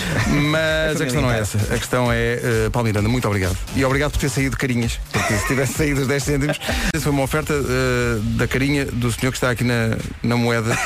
Mas 0.51 0.99
a 0.99 1.03
questão 1.05 1.21
não 1.21 1.31
é 1.31 1.39
essa. 1.39 1.57
A 1.57 1.77
questão 1.77 2.11
é, 2.11 2.65
uh, 2.67 2.71
Paulo 2.71 2.87
Miranda, 2.87 3.07
muito 3.07 3.25
obrigado. 3.27 3.57
E 3.75 3.85
obrigado 3.85 4.11
por 4.11 4.19
ter 4.19 4.29
saído 4.29 4.51
de 4.51 4.57
carinhas. 4.57 4.99
Porque 5.11 5.33
se 5.33 5.47
tivesse 5.47 5.73
saído 5.73 6.01
os 6.01 6.07
10 6.07 6.23
cêntimos, 6.23 6.59
essa 6.93 7.03
foi 7.03 7.11
uma 7.11 7.23
oferta 7.23 7.53
uh, 7.53 8.19
da 8.37 8.47
carinha 8.47 8.85
do 8.85 9.11
senhor 9.11 9.31
que 9.31 9.37
está 9.37 9.51
aqui 9.51 9.63
na, 9.63 9.96
na 10.23 10.35
moeda 10.37 10.77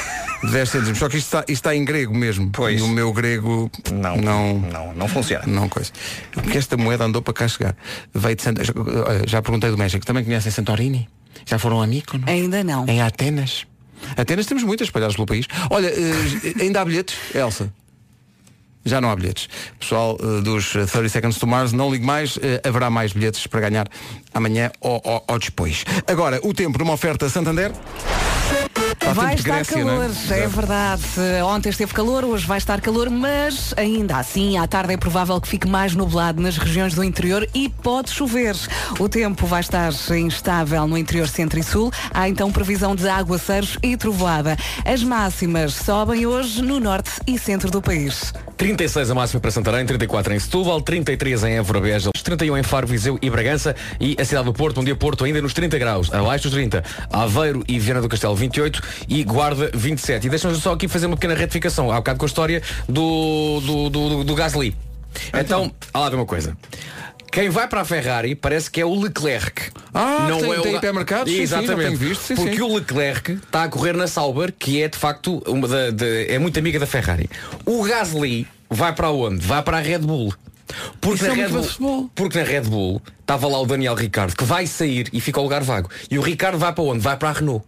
de 0.44 0.52
10 0.52 0.70
cêntimos. 0.70 0.98
Só 1.00 1.08
que 1.10 1.18
isto 1.18 1.28
está, 1.28 1.40
isto 1.42 1.52
está 1.52 1.76
em 1.76 1.84
grego 1.86 2.14
mesmo. 2.16 2.50
Pois. 2.52 2.80
E 2.80 2.84
o 2.84 2.88
meu 2.88 3.12
grego 3.14 3.70
Não, 3.92 4.18
não, 4.18 4.60
não, 4.60 4.94
não 4.94 5.08
funciona. 5.08 5.44
não 5.48 5.68
coisa. 5.70 5.92
Porque 6.32 6.58
esta 6.58 6.76
moeda 6.78 7.06
andou 7.06 7.22
para 7.22 7.34
cá 7.34 7.48
chegar. 7.48 7.76
Veio 8.14 8.36
de 8.36 8.42
Santa... 8.42 8.62
Já 9.28 9.42
perguntei 9.42 9.70
do 9.72 9.78
México. 9.78 10.06
Também 10.06 10.24
conhecem 10.24 10.52
Santorini? 10.52 11.08
Já 11.46 11.58
foram 11.60 11.82
a 11.82 11.88
Mykonos? 11.88 12.28
Ainda 12.28 12.64
não. 12.64 12.86
Em 12.88 13.02
Atenas. 13.02 13.66
Atenas 14.18 14.46
temos 14.48 14.64
muitas 14.64 14.88
espalhadas 14.88 15.16
pelo 15.16 15.28
país. 15.28 15.46
Olha, 15.70 15.88
eh, 15.88 16.54
ainda 16.62 16.82
há 16.82 16.86
bilhetes, 16.86 17.16
Elsa? 17.36 17.72
Já 18.84 19.00
não 19.00 19.12
há 19.12 19.16
bilhetes. 19.16 19.48
Pessoal 19.80 20.18
eh, 20.20 20.42
dos 20.42 20.76
eh, 20.76 20.86
30 20.88 21.10
Seconds 21.10 21.38
to 21.38 21.46
Mars, 21.46 21.72
não 21.72 21.92
ligue 21.92 22.04
mais, 22.06 22.38
eh, 22.42 22.60
haverá 22.68 22.90
mais 22.90 23.14
bilhetes 23.14 23.46
para 23.46 23.60
ganhar 23.62 23.88
amanhã 24.34 24.72
ou, 24.82 25.00
ou- 25.06 25.24
ou 25.28 25.38
depois. 25.40 25.86
Agora, 26.08 26.40
o 26.44 26.52
tempo 26.52 26.80
numa 26.80 26.94
oferta 26.94 27.30
Santander. 27.30 27.72
Há 29.06 29.14
Vai 29.14 29.36
estar 29.36 29.56
Grécia, 29.56 29.80
é? 29.80 29.84
calor, 29.84 30.12
é, 30.30 30.48
verdade. 30.48 31.04
Ontem 31.46 31.70
esteve 31.70 31.94
calor, 31.94 32.24
hoje 32.24 32.46
vai 32.46 32.58
estar 32.58 32.80
calor, 32.80 33.10
mas 33.10 33.74
ainda 33.76 34.18
assim, 34.18 34.58
à 34.58 34.68
tarde 34.68 34.94
é 34.94 34.98
provável 34.98 35.40
que 35.42 35.48
fique 35.48 35.68
mais 35.68 35.96
nublado 35.96 36.42
nas 36.42 36.58
regiões 36.58 36.94
do 36.94 37.04
interior 37.04 37.48
e 37.54 37.68
pode 37.68 38.12
chover. 38.12 38.56
O 39.00 39.10
tempo 39.10 39.46
vai 39.46 39.62
estar 39.62 39.92
instável 40.12 40.88
no 40.88 40.98
interior 40.98 41.28
centro 41.28 41.60
e 41.60 41.64
sul. 41.64 41.92
Há 42.14 42.30
então 42.30 42.52
previsão 42.52 42.96
de 42.96 43.10
aguaceiros 43.10 43.78
e 43.82 43.98
trovoada. 43.98 44.56
As 44.86 45.04
máximas 45.04 45.74
sobem 45.74 46.26
hoje 46.26 46.62
no 46.62 46.80
norte 46.80 47.12
e 47.28 47.38
centro 47.38 47.70
do 47.70 47.82
país. 47.82 48.34
36 48.62 49.10
a 49.10 49.16
máxima 49.16 49.42
para 49.42 49.50
Santarém, 49.50 49.84
34 49.88 50.36
em 50.36 50.38
Setúbal, 50.40 50.80
33 50.84 51.46
em 51.46 51.58
Évora 51.58 51.82
Beja, 51.82 52.12
31 52.24 52.58
em 52.60 52.62
Faro, 52.62 52.86
Viseu 52.86 53.18
e 53.20 53.28
Bragança 53.28 53.76
e 54.00 54.16
a 54.20 54.24
cidade 54.24 54.46
do 54.46 54.54
Porto, 54.54 54.80
um 54.80 54.84
dia 54.84 54.96
Porto 54.96 55.26
ainda 55.26 55.42
nos 55.42 55.52
30 55.52 55.80
graus, 55.80 56.14
abaixo 56.14 56.44
dos 56.44 56.54
30, 56.54 56.84
Aveiro 57.12 57.64
e 57.68 57.80
Viana 57.80 58.02
do 58.02 58.08
Castelo 58.08 58.36
28 58.36 58.80
e 59.10 59.24
Guarda 59.24 59.72
27. 59.74 60.28
E 60.28 60.30
deixa-nos 60.30 60.60
só 60.60 60.74
aqui 60.74 60.88
fazer 60.88 61.08
uma 61.08 61.16
pequena 61.16 61.34
retificação, 61.34 61.92
há 61.92 61.96
bocado 61.96 62.20
com 62.20 62.26
a 62.26 62.28
história 62.28 62.62
do, 62.88 63.62
do, 63.62 63.90
do, 63.90 64.10
do, 64.10 64.24
do 64.26 64.36
Gasly. 64.36 64.76
Então, 65.34 65.72
há 65.92 66.00
lá 66.00 66.10
de 66.10 66.16
uma 66.16 66.26
coisa. 66.28 66.56
Quem 67.32 67.50
vai 67.50 67.68
para 67.68 67.82
a 67.82 67.86
Ferrari 67.86 68.36
parece 68.36 68.70
que 68.70 68.82
é 68.82 68.86
o 68.86 68.94
Leclerc. 69.00 69.72
Ah, 69.94 70.28
tem- 70.40 70.50
o 70.52 70.62
tem 70.62 70.76
hipermercados? 70.76 71.32
Sim, 71.32 71.38
sim, 71.38 71.44
Exatamente. 71.44 71.72
não 71.78 71.86
tenho 71.86 71.98
visto, 71.98 72.22
sim, 72.22 72.36
Porque 72.36 72.56
sim. 72.58 72.62
o 72.62 72.76
Leclerc 72.76 73.32
está 73.34 73.64
a 73.64 73.70
correr 73.70 73.94
na 73.94 74.08
Sauber, 74.08 74.54
que 74.58 74.82
é 74.82 74.88
de 74.90 74.98
facto 74.98 75.42
uma 75.48 75.68
da, 75.68 75.90
de- 75.92 76.26
é 76.28 76.38
muito 76.38 76.60
amiga 76.60 76.78
da 76.80 76.86
Ferrari. 76.86 77.30
O 77.66 77.84
Gasly 77.84 78.48
vai 78.70 78.94
para 78.94 79.10
onde? 79.12 79.46
Vai 79.46 79.64
para 79.64 79.78
a 79.78 79.82
Red 79.82 80.00
Bull. 80.00 80.34
Porque 81.02 81.28
na, 81.28 81.38
é 81.38 81.48
Bull, 81.50 82.10
porque 82.16 82.38
na 82.40 82.46
Red 82.46 82.62
Bull 82.62 83.02
estava 83.20 83.48
lá 83.48 83.60
o 83.60 83.66
Daniel 83.66 83.94
Ricardo, 83.96 84.36
que 84.36 84.44
vai 84.46 84.66
sair 84.68 85.08
e 85.12 85.20
fica 85.20 85.38
ao 85.40 85.44
lugar 85.44 85.62
vago. 85.64 85.90
E 86.10 86.18
o 86.18 86.22
Ricardo 86.22 86.58
vai 86.58 86.72
para 86.74 86.84
onde? 86.84 87.00
Vai 87.02 87.18
para 87.18 87.30
a 87.30 87.34
Renault. 87.34 87.66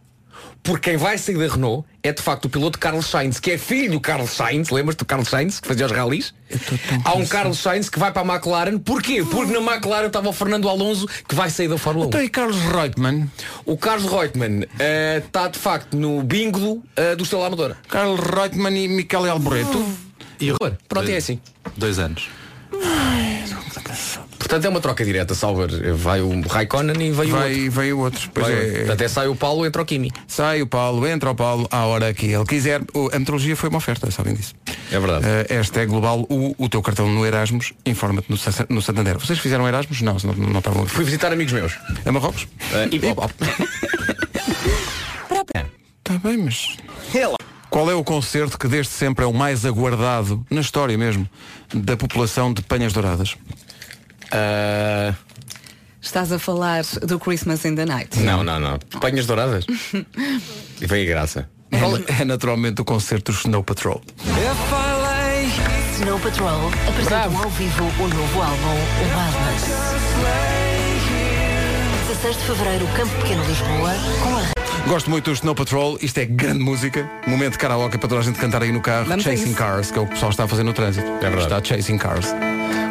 Porque 0.64 0.92
quem 0.92 0.98
vai 0.98 1.18
sair 1.18 1.38
da 1.38 1.54
Renault 1.54 1.86
é 2.02 2.14
de 2.14 2.22
facto 2.22 2.46
o 2.46 2.50
piloto 2.50 2.80
Carlos 2.80 3.06
Sainz, 3.08 3.38
que 3.38 3.52
é 3.52 3.58
filho 3.58 3.92
do 3.92 4.00
Carlos 4.00 4.32
Sainz, 4.32 4.70
lembras-te 4.70 5.00
do 5.00 5.06
Carlos 5.06 5.28
Sainz, 5.28 5.60
que 5.60 5.68
fazia 5.68 5.86
os 5.86 5.92
ralis? 5.92 6.34
Há 7.04 7.14
um 7.16 7.26
Carlos 7.26 7.60
Sainz 7.60 7.90
que 7.90 8.00
vai 8.00 8.14
para 8.14 8.22
a 8.22 8.36
McLaren, 8.36 8.80
porquê? 8.80 9.24
Porque 9.24 9.52
na 9.52 9.60
McLaren 9.60 10.08
estava 10.08 10.30
o 10.30 10.34
Fernando 10.34 10.70
Alonso 10.70 11.06
que 11.28 11.36
vai 11.36 11.50
sair 11.50 11.68
da 11.68 11.78
Fórmula 11.78 12.06
1. 12.06 12.10
Então 12.10 12.22
e 12.24 12.30
Carlos 12.30 12.58
Reutemann? 12.58 13.30
O 13.66 13.78
Carlos 13.78 14.10
Reutemann 14.10 14.66
eh, 14.80 15.22
está 15.26 15.50
de 15.50 15.60
facto 15.60 15.98
no 15.98 16.24
bingo 16.24 16.82
eh, 16.96 17.16
do 17.16 17.24
Estrela 17.24 17.48
Amadora. 17.48 17.78
Carlos 17.90 18.22
Reutemann 18.22 18.78
e 18.78 18.88
Michele 18.88 19.30
Alboreto? 19.30 19.86
E 20.40 20.52
o 20.52 20.58
Pronto, 20.88 21.10
é 21.10 21.18
assim. 21.18 21.40
Dois 21.76 22.00
anos. 22.00 22.30
Portanto 24.54 24.66
é 24.68 24.70
uma 24.70 24.82
troca 24.82 25.04
direta, 25.04 25.34
Salver. 25.34 25.96
Vai 25.96 26.22
o 26.22 26.42
Raikkonen 26.42 27.08
e 27.08 27.12
veio 27.12 27.30
o 27.30 27.32
Vai, 27.40 27.54
outro. 27.54 27.72
veio 27.72 27.98
o 27.98 28.02
outro. 28.02 28.30
Pois 28.32 28.46
Vai- 28.46 28.86
é. 28.88 28.92
Até 28.92 29.08
sai 29.08 29.28
o 29.28 29.36
Paulo, 29.36 29.66
entra 29.66 29.82
o 29.82 29.86
Kimi. 29.86 30.12
Sai 30.28 30.62
o 30.62 30.68
Paulo, 30.68 31.08
entra 31.08 31.32
o 31.32 31.34
Paulo 31.34 31.68
à 31.72 31.86
hora 31.86 32.14
que 32.14 32.28
ele 32.28 32.46
quiser. 32.46 32.84
A 33.12 33.18
metrologia 33.18 33.56
foi 33.56 33.70
uma 33.70 33.80
oferta, 33.80 34.12
sabem 34.12 34.36
disso. 34.36 34.54
É 34.92 35.00
verdade. 35.00 35.26
Uh, 35.26 35.46
esta 35.50 35.82
é 35.82 35.88
global. 35.88 36.28
O, 36.30 36.54
o 36.56 36.70
teu 36.70 36.84
cartão 36.84 37.10
no 37.10 37.26
Erasmus, 37.26 37.74
informa-te 37.84 38.30
no, 38.30 38.38
no 38.70 38.80
Santander. 38.80 39.18
Vocês 39.18 39.40
fizeram 39.40 39.68
Erasmus? 39.68 40.04
Não, 40.04 40.18
não, 40.24 40.34
não 40.36 40.60
estavam 40.60 40.84
aqui. 40.84 40.92
Fui 40.92 41.04
visitar 41.04 41.34
amigos 41.34 41.52
meus. 41.52 41.76
A 42.06 42.12
Marrocos? 42.12 42.48
Eh, 42.74 42.90
e, 42.92 43.02
oh, 43.18 43.26
Está 45.98 46.20
bem, 46.20 46.38
mas. 46.38 46.78
Qual 47.72 47.90
é 47.90 47.96
o 47.96 48.04
concerto 48.04 48.60
que 48.60 48.68
desde 48.68 48.92
sempre 48.92 49.26
é 49.26 49.28
o 49.28 49.34
mais 49.34 49.66
aguardado, 49.66 50.46
na 50.48 50.62
história 50.62 50.96
mesmo, 50.96 51.28
da 51.74 51.98
população 51.98 52.54
de 52.54 52.62
Penhas 52.62 52.94
Douradas? 52.94 53.36
Eh, 54.34 55.14
Estás 56.02 56.32
a 56.34 56.38
falar 56.40 56.84
do 57.08 57.18
Christmas 57.18 57.64
in 57.64 57.76
the 57.76 57.86
Night. 57.86 58.20
não, 58.20 58.44
não, 58.44 58.60
não. 58.60 58.78
Panhas 59.00 59.26
douradas. 59.26 59.66
E 60.82 60.86
veio 60.86 61.10
a 61.10 61.16
graça. 61.16 61.50
É, 61.72 62.22
é 62.22 62.26
naturalmente 62.26 62.82
o 62.82 62.86
concerto 62.86 63.32
do 63.32 63.38
Snow 63.38 63.64
Patrol. 63.64 64.02
Snow 65.96 66.20
Patrol 66.20 66.72
apresentam 66.90 67.44
ao 67.44 67.50
vivo 67.52 67.84
o 67.86 68.08
novo 68.10 68.42
álbum 68.42 68.76
Wildness. 69.00 69.94
16 72.10 72.38
de 72.38 72.44
Fevereiro, 72.44 72.88
Campo 72.98 73.16
Pequeno 73.22 73.44
Lisboa, 73.46 73.94
com 74.22 74.38
a 74.38 74.90
Gosto 74.90 75.10
muito 75.10 75.30
do 75.30 75.34
Snow 75.34 75.56
Patrol, 75.56 75.98
isto 76.02 76.18
é 76.18 76.26
grande 76.26 76.60
música. 76.60 77.10
Momento 77.26 77.54
de 77.54 77.60
karaoke 77.60 77.98
para 77.98 78.10
toda 78.10 78.20
a 78.20 78.24
gente 78.24 78.38
cantar 78.38 78.62
aí 78.62 78.72
no 78.74 78.82
carro. 78.82 79.06
Vamos 79.06 79.24
Chasing. 79.24 79.54
Cars, 79.54 79.90
que 79.92 79.98
é 79.98 80.02
o 80.02 80.06
que 80.06 80.12
o 80.12 80.14
pessoal 80.14 80.32
está 80.32 80.44
a 80.44 80.48
fazer 80.48 80.64
no 80.64 80.74
trânsito. 80.74 81.08
É 81.08 81.30
verdade. 81.30 81.44
Está 81.44 81.64
Chasing 81.64 81.98
Cars. 81.98 82.34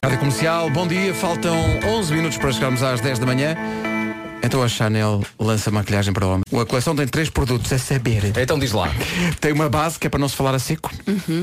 Rádio 0.04 0.18
Comercial, 0.18 0.68
bom 0.68 0.84
dia. 0.84 1.14
Faltam 1.14 1.56
11 1.84 2.12
minutos 2.14 2.36
para 2.36 2.50
chegarmos 2.50 2.82
às 2.82 3.00
10 3.00 3.20
da 3.20 3.26
manhã. 3.26 3.56
Então 4.42 4.60
a 4.60 4.66
Chanel 4.68 5.22
lança 5.38 5.70
maquilhagem 5.70 6.12
para 6.12 6.26
homem. 6.26 6.42
A 6.60 6.66
coleção 6.66 6.96
tem 6.96 7.06
três 7.06 7.30
produtos, 7.30 7.70
é 7.70 7.78
saber. 7.78 8.32
Então 8.36 8.58
diz 8.58 8.72
lá. 8.72 8.90
Tem 9.40 9.52
uma 9.52 9.68
base 9.68 10.00
que 10.00 10.08
é 10.08 10.10
para 10.10 10.18
não 10.18 10.28
se 10.28 10.34
falar 10.34 10.56
a 10.56 10.58
seco. 10.58 10.90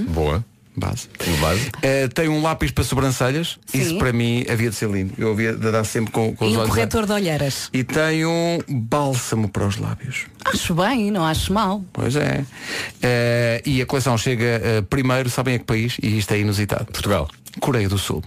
Boa. 0.10 0.43
Base. 0.76 1.07
Base. 1.39 1.72
Eh, 1.82 2.10
tem 2.10 2.28
um 2.28 2.41
lápis 2.41 2.72
para 2.72 2.84
sobrancelhas. 2.84 3.57
Sim. 3.66 3.80
Isso 3.80 3.97
para 3.97 4.12
mim 4.12 4.45
havia 4.49 4.70
de 4.70 4.76
ser 4.76 4.89
lindo. 4.89 5.14
Eu 5.18 5.32
havia 5.32 5.53
de 5.53 5.72
dar 5.72 5.86
sempre 5.86 6.12
com, 6.12 6.36
com 6.36 6.45
os 6.45 6.51
E 6.53 6.55
um 6.57 6.60
olhos. 6.60 6.70
corretor 6.72 7.05
de 7.05 7.14
olheiras. 7.14 7.70
E 7.74 7.82
tem 7.86 8.26
um 8.26 8.60
bálsamo 8.68 9.47
para 9.47 9.66
os 9.66 9.78
lábios. 9.78 10.26
Acho 10.43 10.76
bem, 10.76 11.12
não 11.12 11.24
acho 11.26 11.53
mal. 11.53 11.82
Pois 11.93 12.16
é. 12.18 12.43
Eh, 13.01 13.62
e 13.66 13.82
a 13.82 13.86
coleção 13.86 14.18
chega 14.18 14.43
eh, 14.62 14.82
primeiro, 14.89 15.30
sabem 15.30 15.55
a 15.55 15.60
que 15.60 15.66
país? 15.66 15.95
E 16.03 16.18
isto 16.18 16.34
é 16.34 16.39
inusitado. 16.39 16.86
Portugal. 16.91 17.30
Coreia 17.62 17.88
do 17.88 17.97
Sul. 17.97 18.22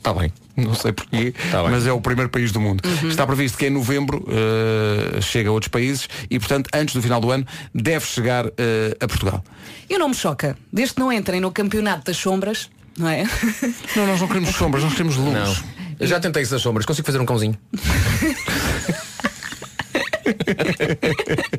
Está 0.00 0.14
bem. 0.14 0.32
Não 0.56 0.74
sei 0.74 0.92
porquê, 0.92 1.34
Tá 1.50 1.62
mas 1.64 1.86
é 1.86 1.92
o 1.92 2.00
primeiro 2.00 2.30
país 2.30 2.50
do 2.52 2.60
mundo. 2.60 2.82
Está 3.06 3.26
previsto 3.26 3.58
que 3.58 3.66
em 3.66 3.70
novembro 3.70 4.26
eh, 4.28 5.20
chega 5.20 5.50
a 5.50 5.52
outros 5.52 5.68
países 5.68 6.08
e, 6.30 6.38
portanto, 6.38 6.68
antes 6.74 6.94
do 6.94 7.02
final 7.02 7.20
do 7.20 7.30
ano, 7.30 7.46
deve 7.74 8.06
chegar 8.06 8.46
eh, 8.46 8.96
a 8.98 9.06
Portugal. 9.06 9.44
Eu 9.88 9.98
não 9.98 10.08
me 10.08 10.14
choca. 10.14 10.56
Desde 10.72 10.94
que 10.94 11.00
não 11.00 11.12
entrem 11.12 11.40
no 11.40 11.52
campeonato 11.52 12.06
das 12.06 12.16
sombras, 12.16 12.70
não 12.98 13.08
é? 13.08 13.24
Não, 13.94 14.06
nós 14.06 14.20
não 14.20 14.28
queremos 14.28 14.50
sombras, 14.50 14.82
nós 14.82 14.92
queremos 14.92 15.16
luz. 15.16 15.32
Não. 15.32 15.56
Eu 15.98 16.06
já 16.06 16.18
tentei 16.18 16.42
essas 16.42 16.62
sombras. 16.62 16.86
Consigo 16.86 17.06
fazer 17.06 17.20
um 17.20 17.26
cãozinho. 17.26 17.56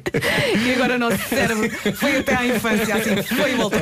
E 0.54 0.74
agora 0.74 0.96
o 0.96 1.00
nosso 1.00 1.18
cérebro 1.30 1.70
foi 1.96 2.18
até 2.18 2.36
à 2.36 2.46
infância, 2.46 2.96
assim, 2.96 3.36
foi 3.36 3.52
e 3.52 3.56
voltou. 3.56 3.80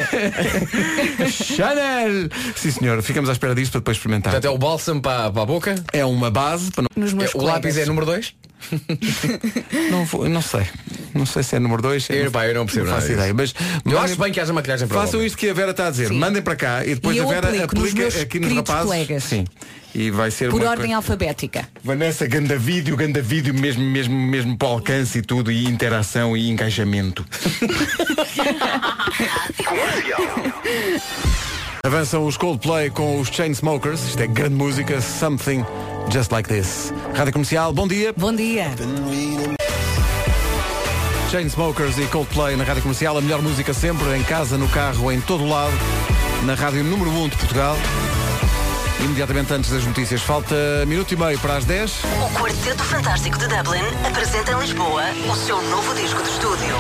Chanel! 1.31 2.29
Sim, 2.55 2.71
senhor, 2.71 3.01
ficamos 3.01 3.29
à 3.29 3.33
espera 3.33 3.55
disto 3.55 3.71
para 3.71 3.79
depois 3.81 3.97
experimentar. 3.97 4.33
Portanto 4.33 4.51
é 4.51 4.53
o 4.55 4.57
bálsamo 4.57 5.01
para, 5.01 5.31
para 5.31 5.41
a 5.41 5.45
boca. 5.45 5.75
É 5.93 6.05
uma 6.05 6.29
base 6.31 6.71
para 6.71 6.83
não... 6.83 6.89
Nos 7.03 7.13
meus 7.13 7.33
É, 7.33 7.37
o 7.37 7.41
lápis 7.41 7.77
é 7.77 7.85
número 7.85 8.05
2. 8.05 8.33
Não, 9.89 10.03
vou- 10.03 10.27
não 10.27 10.41
sei. 10.41 10.67
Não 11.15 11.25
sei 11.25 11.43
se 11.43 11.55
é 11.55 11.59
número 11.59 11.81
2. 11.81 12.09
Eu, 12.09 12.29
pá, 12.29 12.45
eu 12.45 12.53
não 12.53 12.65
percebo 12.65 12.87
nada 12.87 12.97
faço 12.97 13.07
disso. 13.07 13.19
ideia. 13.19 13.33
Mas 13.33 13.53
Eu 13.85 13.91
mandem- 13.93 13.99
acho 14.03 14.15
bem 14.21 14.31
que 14.33 14.39
haja 14.41 14.51
maquilhagem 14.51 14.85
para 14.87 14.99
Façam 14.99 15.23
isto 15.23 15.37
que 15.37 15.49
a 15.49 15.53
Vera 15.53 15.71
está 15.71 15.87
a 15.87 15.91
dizer. 15.91 16.11
Mandem 16.11 16.41
para 16.41 16.55
cá 16.57 16.85
e 16.85 16.93
depois 16.95 17.15
E 17.15 17.21
a 17.21 17.25
Vera 17.25 17.51
nos 17.51 17.61
aplica 17.61 17.95
meus 17.95 18.15
aqui 18.17 18.37
nos 18.39 18.53
rapazes. 18.53 18.83
colegas. 18.83 19.23
Sim. 19.23 19.45
E 19.93 20.11
vai 20.11 20.29
ser 20.29 20.49
Por 20.51 20.61
uma 20.61 20.69
ordem 20.69 20.85
coisa- 20.87 20.97
alfabética. 20.97 21.67
Vanessa, 21.83 22.27
ganda 22.27 22.57
vídeo, 22.57 22.95
ganda 22.95 23.21
vídeo, 23.21 23.53
mesmo, 23.53 23.83
mesmo, 23.83 24.15
mesmo 24.15 24.55
para 24.57 24.67
o 24.67 24.71
alcance 24.73 25.17
e 25.17 25.21
tudo, 25.21 25.51
e 25.51 25.65
interação 25.65 26.37
e 26.37 26.49
engajamento. 26.49 27.25
Avançam 31.83 32.25
os 32.25 32.37
Coldplay 32.37 32.89
com 32.89 33.19
os 33.19 33.29
Chainsmokers. 33.29 34.01
Isto 34.09 34.21
é 34.23 34.27
grande 34.27 34.55
música, 34.55 35.01
Something 35.01 35.65
Just 36.11 36.31
Like 36.31 36.47
This. 36.49 36.93
Rádio 37.15 37.33
Comercial, 37.33 37.73
bom 37.73 37.87
dia. 37.87 38.13
Bom 38.15 38.33
dia. 38.33 38.67
Chainsmokers 41.31 41.97
e 41.97 42.05
Coldplay 42.07 42.55
na 42.55 42.63
Rádio 42.63 42.81
Comercial, 42.83 43.17
a 43.17 43.21
melhor 43.21 43.41
música 43.41 43.73
sempre, 43.73 44.15
em 44.17 44.23
casa, 44.23 44.57
no 44.57 44.67
carro, 44.69 45.11
em 45.11 45.21
todo 45.21 45.47
lado, 45.47 45.73
na 46.43 46.53
Rádio 46.55 46.83
número 46.83 47.09
1 47.11 47.29
de 47.29 47.37
Portugal. 47.37 47.77
Imediatamente 49.03 49.53
antes 49.53 49.69
das 49.71 49.85
notícias, 49.85 50.21
falta 50.21 50.55
minuto 50.85 51.11
e 51.13 51.17
meio 51.17 51.39
para 51.39 51.57
as 51.57 51.65
10. 51.65 52.03
O 52.03 52.39
Quarteto 52.39 52.83
Fantástico 52.83 53.37
de 53.37 53.47
Dublin 53.47 53.81
apresenta 54.05 54.51
em 54.51 54.59
Lisboa 54.59 55.03
o 55.31 55.35
seu 55.35 55.61
novo 55.69 55.95
disco 55.95 56.21
de 56.21 56.29
estúdio. 56.29 56.75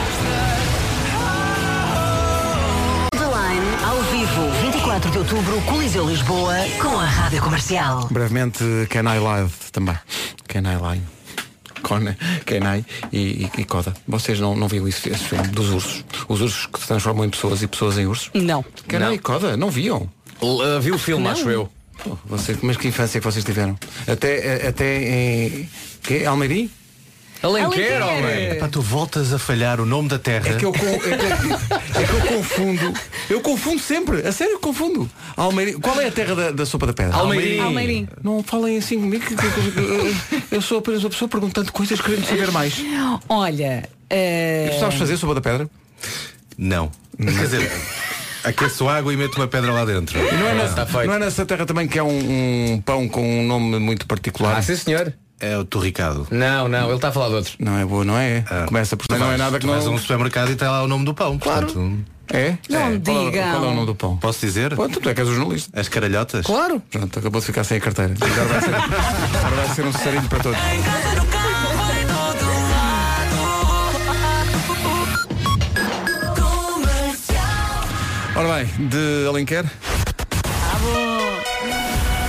The 3.11 3.25
Line, 3.25 3.83
ao 3.85 4.01
vivo, 4.11 4.51
24 4.61 5.11
de 5.11 5.17
outubro, 5.17 5.61
Coliseu 5.61 6.07
Lisboa, 6.09 6.55
com 6.81 6.99
a 6.99 7.05
Rádio 7.05 7.41
Comercial. 7.41 8.07
Brevemente, 8.11 8.63
Can 8.89 9.15
I 9.15 9.19
Live 9.19 9.53
também. 9.71 9.95
Can 10.47 10.63
I 10.63 10.75
Line. 10.91 11.05
Con, 11.81 12.01
Kenai 12.45 12.85
e, 13.13 13.17
e, 13.17 13.51
e 13.59 13.63
Coda. 13.63 13.93
Vocês 14.05 14.37
não, 14.37 14.53
não 14.53 14.67
viram 14.67 14.85
isso, 14.85 15.07
esse 15.07 15.23
filme 15.23 15.47
dos 15.47 15.69
ursos? 15.69 16.03
Os 16.27 16.41
ursos 16.41 16.65
que 16.65 16.77
se 16.81 16.87
transformam 16.87 17.23
em 17.23 17.29
pessoas 17.29 17.61
e 17.63 17.67
pessoas 17.67 17.97
em 17.97 18.05
ursos? 18.05 18.29
Não. 18.33 18.63
Kenai 18.85 19.07
Não. 19.07 19.15
e 19.15 19.17
Coda, 19.19 19.55
não 19.55 19.71
viam? 19.71 20.09
Uh, 20.41 20.79
vi 20.81 20.91
o 20.91 20.97
filme, 20.99 21.23
Não. 21.23 21.31
acho 21.31 21.49
eu. 21.49 21.69
Você, 22.25 22.57
mas 22.61 22.77
que 22.77 22.87
infância 22.87 23.19
que 23.19 23.25
vocês 23.25 23.43
tiveram? 23.45 23.77
Até, 24.07 24.67
até 24.67 24.97
em. 25.03 25.69
Que? 26.03 26.25
Almeirim? 26.25 26.69
Alenquer, 27.41 28.01
Alenquer. 28.01 28.03
homem. 28.25 28.45
Epá, 28.51 28.67
tu 28.67 28.81
voltas 28.81 29.31
a 29.31 29.39
falhar 29.39 29.79
o 29.79 29.85
nome 29.85 30.09
da 30.09 30.19
terra. 30.19 30.49
É 30.49 30.53
que 30.55 30.65
eu, 30.65 30.73
con- 30.73 30.85
é 30.85 30.97
que, 30.99 31.97
é 31.99 32.05
que 32.05 32.13
eu 32.13 32.37
confundo. 32.37 32.93
Eu 33.29 33.39
confundo 33.41 33.79
sempre. 33.81 34.27
A 34.27 34.31
sério, 34.33 34.55
eu 34.55 34.59
confundo. 34.59 35.09
Almeirim. 35.37 35.79
Qual 35.79 36.01
é 36.01 36.07
a 36.07 36.11
terra 36.11 36.35
da, 36.35 36.51
da 36.51 36.65
sopa 36.65 36.85
da 36.87 36.91
pedra? 36.93 37.15
Almeirim. 37.15 37.61
Almeirim. 37.61 38.07
Não 38.21 38.43
falem 38.43 38.77
assim 38.77 38.99
comigo. 38.99 39.25
que- 39.25 39.35
que- 39.37 40.41
que- 40.41 40.55
Eu 40.55 40.61
sou 40.61 40.79
apenas 40.79 41.01
uma 41.01 41.09
pessoa 41.11 41.29
perguntando 41.29 41.71
coisas, 41.71 42.01
querendo 42.01 42.25
saber 42.25 42.51
mais. 42.51 42.73
Olha, 43.29 43.87
eh, 44.09 44.67
E 44.71 44.75
tu 44.75 44.79
sabes 44.81 44.97
fazer 44.99 45.15
sopa 45.15 45.35
da 45.35 45.41
pedra? 45.41 45.69
Não. 46.57 46.91
Quer 47.17 47.31
dizer, 47.31 47.71
aqueço 48.43 48.87
água 48.89 49.13
e 49.13 49.17
meto 49.17 49.35
uma 49.37 49.47
pedra 49.47 49.71
lá 49.71 49.85
dentro. 49.85 50.17
E 50.19 50.21
não 50.37 50.47
é, 50.47 50.61
Ah, 50.61 50.65
está 50.65 50.85
feito. 50.85 51.07
não 51.07 51.13
é 51.15 51.19
nessa 51.19 51.45
terra 51.45 51.65
também 51.65 51.87
que 51.87 51.97
é 51.99 52.03
um, 52.03 52.73
um 52.73 52.81
pão 52.81 53.07
com 53.07 53.21
um 53.21 53.45
nome 53.45 53.79
muito 53.79 54.05
particular? 54.07 54.57
Ah, 54.57 54.61
sim 54.61 54.75
senhor. 54.75 55.13
É 55.41 55.57
o 55.57 55.63
torricado. 55.63 56.27
Não, 56.31 56.67
não, 56.67 56.87
ele 56.87 56.95
está 56.95 57.07
a 57.07 57.11
falar 57.13 57.29
de 57.29 57.35
outro. 57.35 57.53
Não 57.59 57.77
é 57.77 57.85
boa, 57.85 58.03
não 58.03 58.17
é? 58.17 58.43
Começa 58.67 58.97
por 58.97 59.07
Tu 59.07 59.17
não 59.17 59.31
é 59.31 59.37
nada 59.37 59.57
que 59.57 59.65
tu 59.65 59.71
não. 59.71 59.93
um 59.93 59.97
supermercado 59.97 60.51
e 60.51 60.55
tem 60.55 60.67
lá 60.67 60.83
o 60.83 60.87
nome 60.87 61.05
do 61.05 61.13
pão. 61.13 61.39
Claro. 61.39 61.67
Portanto, 61.67 61.99
É? 62.33 62.57
Não 62.69 62.77
é. 62.79 62.81
Qual, 62.99 62.99
digam. 62.99 63.31
qual 63.31 63.63
é 63.63 63.67
o 63.67 63.73
nome 63.73 63.85
do 63.85 63.95
pão? 63.95 64.17
posso 64.17 64.45
dizer? 64.45 64.75
Pô, 64.75 64.89
tu 64.89 65.07
é 65.09 65.13
que 65.13 65.21
és 65.21 65.29
o 65.29 65.33
jornalista. 65.33 65.79
As 65.79 65.87
caralhotas? 65.87 66.45
Claro. 66.45 66.81
Pronto, 66.91 67.19
acabou 67.19 67.39
de 67.39 67.47
ficar 67.47 67.63
sem 67.63 67.77
a 67.77 67.79
carteira. 67.81 68.13
Agora 68.19 68.45
vai 68.49 68.61
ser, 68.61 68.75
agora 68.75 69.55
vai 69.65 69.75
ser 69.75 69.85
um 69.85 69.93
sarilho 69.93 70.27
para 70.27 70.39
todos. 70.39 70.59
Ora 78.39 78.55
bem, 78.55 78.87
de 78.87 79.27
Alenquer. 79.27 79.65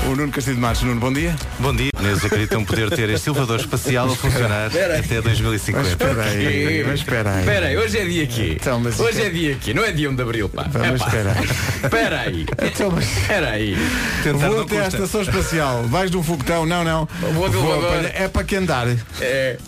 O 0.08 0.16
Nuno 0.16 0.32
Castilho 0.32 0.56
de 0.56 0.62
Matos. 0.62 0.82
Nuno, 0.82 0.98
bom 1.00 1.12
dia. 1.12 1.36
Bom 1.58 1.74
dia. 1.74 1.90
Eles 2.00 2.24
acreditam 2.24 2.64
poder 2.64 2.88
ter 2.90 3.08
este 3.10 3.28
elevador 3.28 3.60
espacial 3.60 4.10
a 4.10 4.16
funcionar 4.16 4.66
até 4.66 5.20
2050. 5.20 5.78
Mas 5.78 5.88
espera 5.90 6.22
aí, 6.24 6.84
mas 6.86 6.94
espera 7.00 7.30
aí. 7.34 7.40
Espera 7.40 7.66
aí, 7.66 7.76
hoje 7.78 7.98
é 7.98 8.04
dia 8.06 8.24
aqui. 8.24 8.56
Então, 8.60 8.80
mas 8.80 8.98
hoje 8.98 9.20
é- 9.22 9.26
é 9.26 9.30
dia 9.30 9.52
aqui, 9.52 9.74
não 9.74 9.84
é 9.84 9.92
dia 9.92 10.10
1 10.10 10.14
de 10.14 10.22
Abril, 10.22 10.48
pá. 10.48 10.66
Mas 10.72 10.94
Epá. 11.00 11.06
espera 11.06 11.32
aí. 11.32 11.44
Espera 11.84 12.20
aí. 12.20 12.46
Então, 12.62 12.90
mas- 12.90 13.04
Espera 13.18 13.50
aí. 13.50 13.76
Tentar 14.24 14.48
Vou 14.48 14.62
até 14.62 14.80
à 14.80 14.88
estação 14.88 15.22
espacial. 15.22 15.82
Vais 15.84 16.10
de 16.10 16.16
um 16.16 16.22
foguetão? 16.22 16.64
Não, 16.66 16.82
não. 16.82 17.06
Vou 17.34 17.48
de 17.48 17.56
elevador. 17.56 18.10
É 18.14 18.26
para 18.28 18.44
que 18.44 18.56
andar. 18.56 18.88
É, 19.20 19.58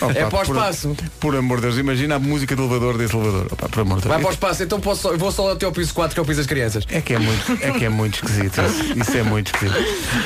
Opa, 0.00 0.12
é 0.12 0.24
para 0.26 0.26
o 0.26 0.30
por- 0.46 0.56
espaço. 0.56 0.96
Por 1.18 1.34
amor 1.36 1.56
de 1.58 1.62
Deus, 1.66 1.76
imagina 1.78 2.14
a 2.14 2.18
música 2.18 2.54
do 2.56 2.62
elevador 2.62 2.96
desse 2.96 3.14
elevador. 3.16 3.48
Opa, 3.50 3.68
por 3.68 3.80
amor 3.80 3.96
de 3.96 4.02
Deus. 4.04 4.12
Vai 4.14 4.20
para 4.20 4.28
o 4.30 4.32
espaço, 4.32 4.62
então 4.62 4.80
posso, 4.80 5.18
vou 5.18 5.32
só 5.32 5.52
até 5.52 5.66
ao 5.66 5.72
piso 5.72 5.92
4 5.92 6.14
que 6.14 6.20
é 6.20 6.22
o 6.22 6.26
piso 6.26 6.38
das 6.38 6.46
crianças. 6.46 6.84
É 6.88 7.00
que 7.00 7.14
é 7.14 7.18
muito, 7.18 7.52
é 7.60 7.70
que 7.72 7.84
é 7.84 7.88
muito 7.88 8.14
esquisito. 8.14 8.60
Isso, 8.62 8.98
Isso 9.00 9.16
é 9.18 9.22
muito 9.24 9.52
esquisito. 9.52 9.79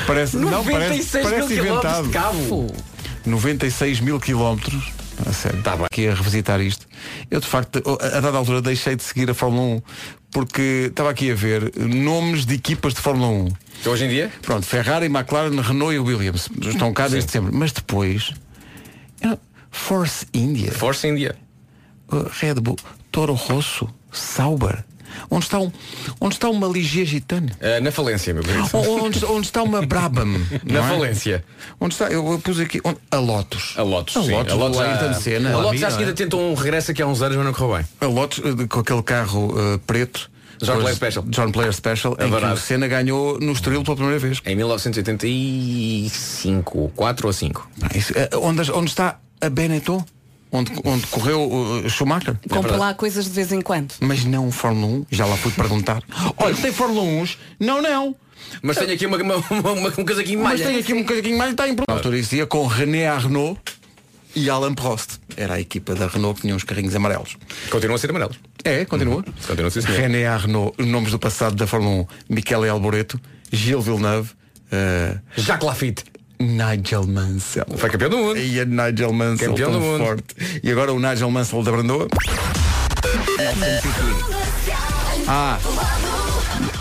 Parece, 0.07 0.37
não, 0.37 0.63
parece, 0.63 1.15
96 1.15 1.23
parece 1.23 1.53
inventado. 1.53 2.07
de 2.07 2.13
cabo. 2.13 2.67
96 3.25 3.99
mil 3.99 4.19
quilómetros. 4.19 4.91
A 5.25 5.31
sério. 5.31 5.61
Tá 5.63 5.75
bem. 5.75 5.85
Aqui 5.85 6.07
a 6.07 6.13
revisitar 6.13 6.59
isto. 6.59 6.85
Eu 7.31 7.39
de 7.39 7.47
facto, 7.47 7.81
a, 8.01 8.17
a 8.17 8.19
dada 8.19 8.37
altura 8.37 8.61
deixei 8.61 8.95
de 8.95 9.03
seguir 9.03 9.29
a 9.29 9.33
Fórmula 9.33 9.77
1 9.77 9.81
porque 10.31 10.87
estava 10.89 11.09
aqui 11.09 11.31
a 11.31 11.35
ver 11.35 11.71
nomes 11.77 12.45
de 12.45 12.55
equipas 12.55 12.93
de 12.93 12.99
Fórmula 12.99 13.29
1. 13.29 13.47
Que 13.81 13.89
hoje 13.89 14.05
em 14.05 14.09
dia? 14.09 14.31
Pronto, 14.41 14.65
Ferrari, 14.65 15.05
McLaren, 15.05 15.61
Renault 15.61 15.95
e 15.95 15.99
Williams. 15.99 16.49
Estão 16.61 16.93
cá 16.93 17.07
desde 17.07 17.31
sempre. 17.31 17.55
Mas 17.55 17.71
depois. 17.71 18.33
era 19.21 19.39
Force 19.71 20.25
India. 20.33 20.71
Force 20.71 21.07
India. 21.07 21.35
Uh, 22.11 22.29
Red 22.39 22.55
Bull, 22.55 22.77
Toro 23.11 23.33
Rosso, 23.33 23.87
Sauber. 24.11 24.83
Onde 25.29 25.45
está, 25.45 25.59
um, 25.59 25.71
onde 26.19 26.35
está 26.35 26.49
uma 26.49 26.67
Ligier 26.67 27.05
Gitane? 27.05 27.51
Eh, 27.59 27.79
na 27.79 27.91
falência, 27.91 28.33
meu 28.33 28.43
querido. 28.43 28.67
Onde, 28.73 29.23
onde 29.25 29.47
está 29.47 29.63
uma 29.63 29.81
Brabham? 29.85 30.27
Na 30.65 30.79
é? 30.79 30.89
falência. 30.89 31.43
Onde 31.79 31.93
está? 31.95 32.07
Eu, 32.09 32.39
pus 32.43 32.59
aqui. 32.59 32.79
onde- 32.83 32.99
a 33.11 33.17
Lotus. 33.17 33.73
A 33.77 33.83
Lotus, 33.83 34.17
A 34.17 34.23
sim. 34.23 34.31
Lotus, 34.31 34.53
a 34.53 34.55
Lotus, 34.55 34.77
já- 34.77 34.83
Ayrton 34.85 35.13
Senna. 35.19 35.53
a 35.53 35.57
Lotus 35.57 35.83
acho 35.83 35.97
que 35.97 36.03
é? 36.03 36.05
ainda 36.05 36.15
tentou 36.17 36.41
um 36.41 36.53
regresso 36.53 36.91
aqui 36.91 37.01
há 37.01 37.07
uns 37.07 37.21
anos, 37.21 37.37
mas 37.37 37.45
não 37.45 37.53
correu 37.53 37.77
bem. 37.77 37.85
A 38.01 38.05
Lotus 38.05 38.39
eh, 38.43 38.67
com 38.67 38.79
aquele 38.79 39.03
carro 39.03 39.53
eh, 39.57 39.79
preto. 39.85 40.29
John 40.61 40.77
Player 40.79 40.95
Special. 40.95 41.25
John 41.27 41.51
Player 41.51 41.73
Special, 41.73 42.13
em 42.13 42.15
que 42.15 42.23
Adorado. 42.23 42.53
o 42.53 42.57
Senna 42.57 42.87
ganhou 42.87 43.37
no 43.41 43.51
Estoril 43.51 43.83
pela 43.83 43.97
primeira 43.97 44.17
vez. 44.19 44.39
Em 44.45 44.55
1985, 44.55 46.91
4 46.95 47.27
ou 47.27 47.33
5. 47.33 47.69
Ah, 47.81 47.89
isso, 47.97 48.13
eh, 48.15 48.29
onde, 48.37 48.71
onde 48.71 48.89
está 48.89 49.19
a 49.41 49.49
Benetton? 49.49 50.01
Onde, 50.51 50.71
onde 50.85 51.05
correu 51.07 51.41
o 51.51 51.89
Schumacher? 51.89 52.35
Compra 52.49 52.77
lá 52.77 52.93
coisas 52.93 53.25
de 53.25 53.31
vez 53.31 53.51
em 53.51 53.61
quando. 53.61 53.93
Mas 53.99 54.23
não 54.23 54.51
Fórmula 54.51 54.87
1, 54.87 55.05
já 55.11 55.25
lá 55.25 55.35
fui 55.35 55.51
perguntar. 55.51 56.01
Olha, 56.37 56.55
tem 56.55 56.71
Fórmula 56.71 57.01
1? 57.01 57.27
Não, 57.59 57.81
não. 57.81 58.15
Mas 58.61 58.77
tenho 58.77 58.93
aqui 58.93 59.05
uma, 59.05 59.17
uma, 59.17 59.35
uma, 59.71 59.93
um 59.97 60.05
casaquinho 60.05 60.41
Mas 60.41 60.59
malha. 60.59 60.71
tem 60.71 60.79
aqui 60.79 60.93
um 60.93 61.03
casaquinho 61.03 61.37
mais, 61.37 61.51
está 61.51 61.67
em 61.67 61.75
Na 61.75 61.93
altura 61.95 62.17
isso 62.17 62.35
ia 62.35 62.45
com 62.45 62.65
René 62.67 63.07
Arnaud 63.07 63.59
e 64.35 64.49
Alain 64.49 64.73
Prost. 64.73 65.19
Era 65.35 65.55
a 65.55 65.59
equipa 65.59 65.95
da 65.95 66.07
Renault 66.07 66.35
que 66.35 66.41
tinha 66.43 66.55
uns 66.55 66.63
carrinhos 66.63 66.95
amarelos. 66.95 67.37
Continuam 67.69 67.95
a 67.95 67.97
ser 67.97 68.09
amarelos. 68.09 68.39
É, 68.63 68.85
continua. 68.85 69.23
Continua 69.47 69.67
a 69.67 69.71
ser 69.71 69.81
senhor. 69.81 69.97
René 69.99 70.27
Arnaud, 70.27 70.73
nomes 70.79 71.11
do 71.11 71.19
passado 71.19 71.55
da 71.55 71.67
Fórmula 71.67 72.07
1, 72.29 72.33
Michele 72.33 72.69
Alboreto, 72.69 73.19
Gilles 73.51 73.85
Villeneuve, 73.85 74.31
eh, 74.71 75.17
Jacques 75.37 75.65
Lafitte. 75.65 76.03
Nigel 76.39 77.07
Mansell. 77.07 77.65
Foi 77.77 77.89
campeão 77.89 78.09
do 78.09 78.17
mundo. 78.17 78.37
E 78.37 78.59
a 78.59 78.65
Nigel 78.65 79.13
Mansell 79.13 79.49
Campeão 79.49 79.71
tão 79.71 79.79
do 79.79 79.85
mundo. 79.85 80.03
forte. 80.05 80.23
E 80.63 80.71
agora 80.71 80.93
o 80.93 80.99
Nigel 80.99 81.31
Mansell 81.31 81.63
da 81.63 81.71
Brandoa. 81.71 82.07
Ah, 85.27 85.57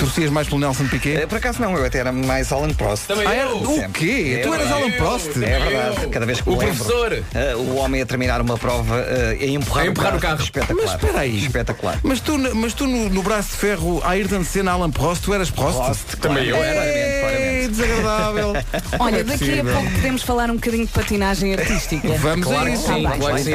torcias 0.05 0.31
mais 0.31 0.49
pelo 0.49 0.61
Nelson 0.61 0.87
Piquet? 0.89 1.23
Eh, 1.23 1.27
Por 1.27 1.39
acaso 1.39 1.61
não, 1.61 1.77
eu 1.77 1.85
até 1.85 1.99
era 1.99 2.13
mais 2.13 2.53
Alan 2.53 2.71
Prost. 2.75 3.07
Também 3.07 3.27
Ah, 3.27 3.35
eu. 3.35 3.41
era? 3.41 3.55
O 3.55 3.91
quê? 3.93 4.37
É 4.39 4.43
tu 4.43 4.53
eras 4.55 4.69
verdade. 4.69 4.83
Alan 4.83 4.91
Prost? 4.93 5.29
É 5.37 5.59
verdade, 5.59 6.07
cada 6.09 6.27
vez 6.27 6.41
que 6.41 6.49
O 6.49 6.57
lembro, 6.59 6.75
professor. 6.85 7.23
eh, 7.35 7.55
o 7.57 7.77
homem 7.77 8.03
a 8.03 8.07
terminar 8.07 8.41
uma 8.41 8.57
prova 8.59 8.97
eh, 9.01 9.39
a 9.41 9.47
empurrar, 9.47 9.85
A 9.85 9.89
empurrar 9.89 10.17
o 10.17 10.21
carro. 10.21 10.43
Espetacular. 10.43 10.85
Mas 10.87 10.95
espera 10.95 11.19
aí. 11.21 11.45
Espetacular. 11.45 11.99
Mas 12.03 12.21
tu, 12.21 12.39
mas 12.55 12.75
tu 12.75 12.87
no, 12.87 13.09
no 13.09 13.23
braço 13.23 13.51
de 13.51 13.57
ferro, 13.57 14.01
Ayrton 14.05 14.45
Senna, 14.45 14.73
Alan 14.73 14.91
Prost, 14.91 15.23
tu 15.25 15.33
eras 15.35 15.51
Prost? 15.51 15.79
Prost, 15.79 16.17
Também 16.21 16.47
eu 16.49 16.57
era. 16.57 16.75
Claramente, 16.75 16.99
Ei, 16.99 17.21
claramente. 17.21 17.69
desagradável. 17.69 18.53
Olha, 18.99 19.17
é 19.19 19.25
daqui 19.25 19.61
a 19.61 19.65
pouco 19.65 19.91
podemos 19.91 20.23
falar 20.23 20.51
um 20.51 20.55
bocadinho 20.55 20.87
de 20.87 20.93
patinagem 20.93 21.55
artística. 21.55 22.09
Vamos 22.19 22.47
Claro 22.47 22.63
a 22.63 22.67
que 22.67 22.73
isso. 22.77 22.87
sim, 22.87 23.03
Tá 23.05 23.11
claro 23.17 23.37
que 23.37 23.43
sim. 23.45 23.55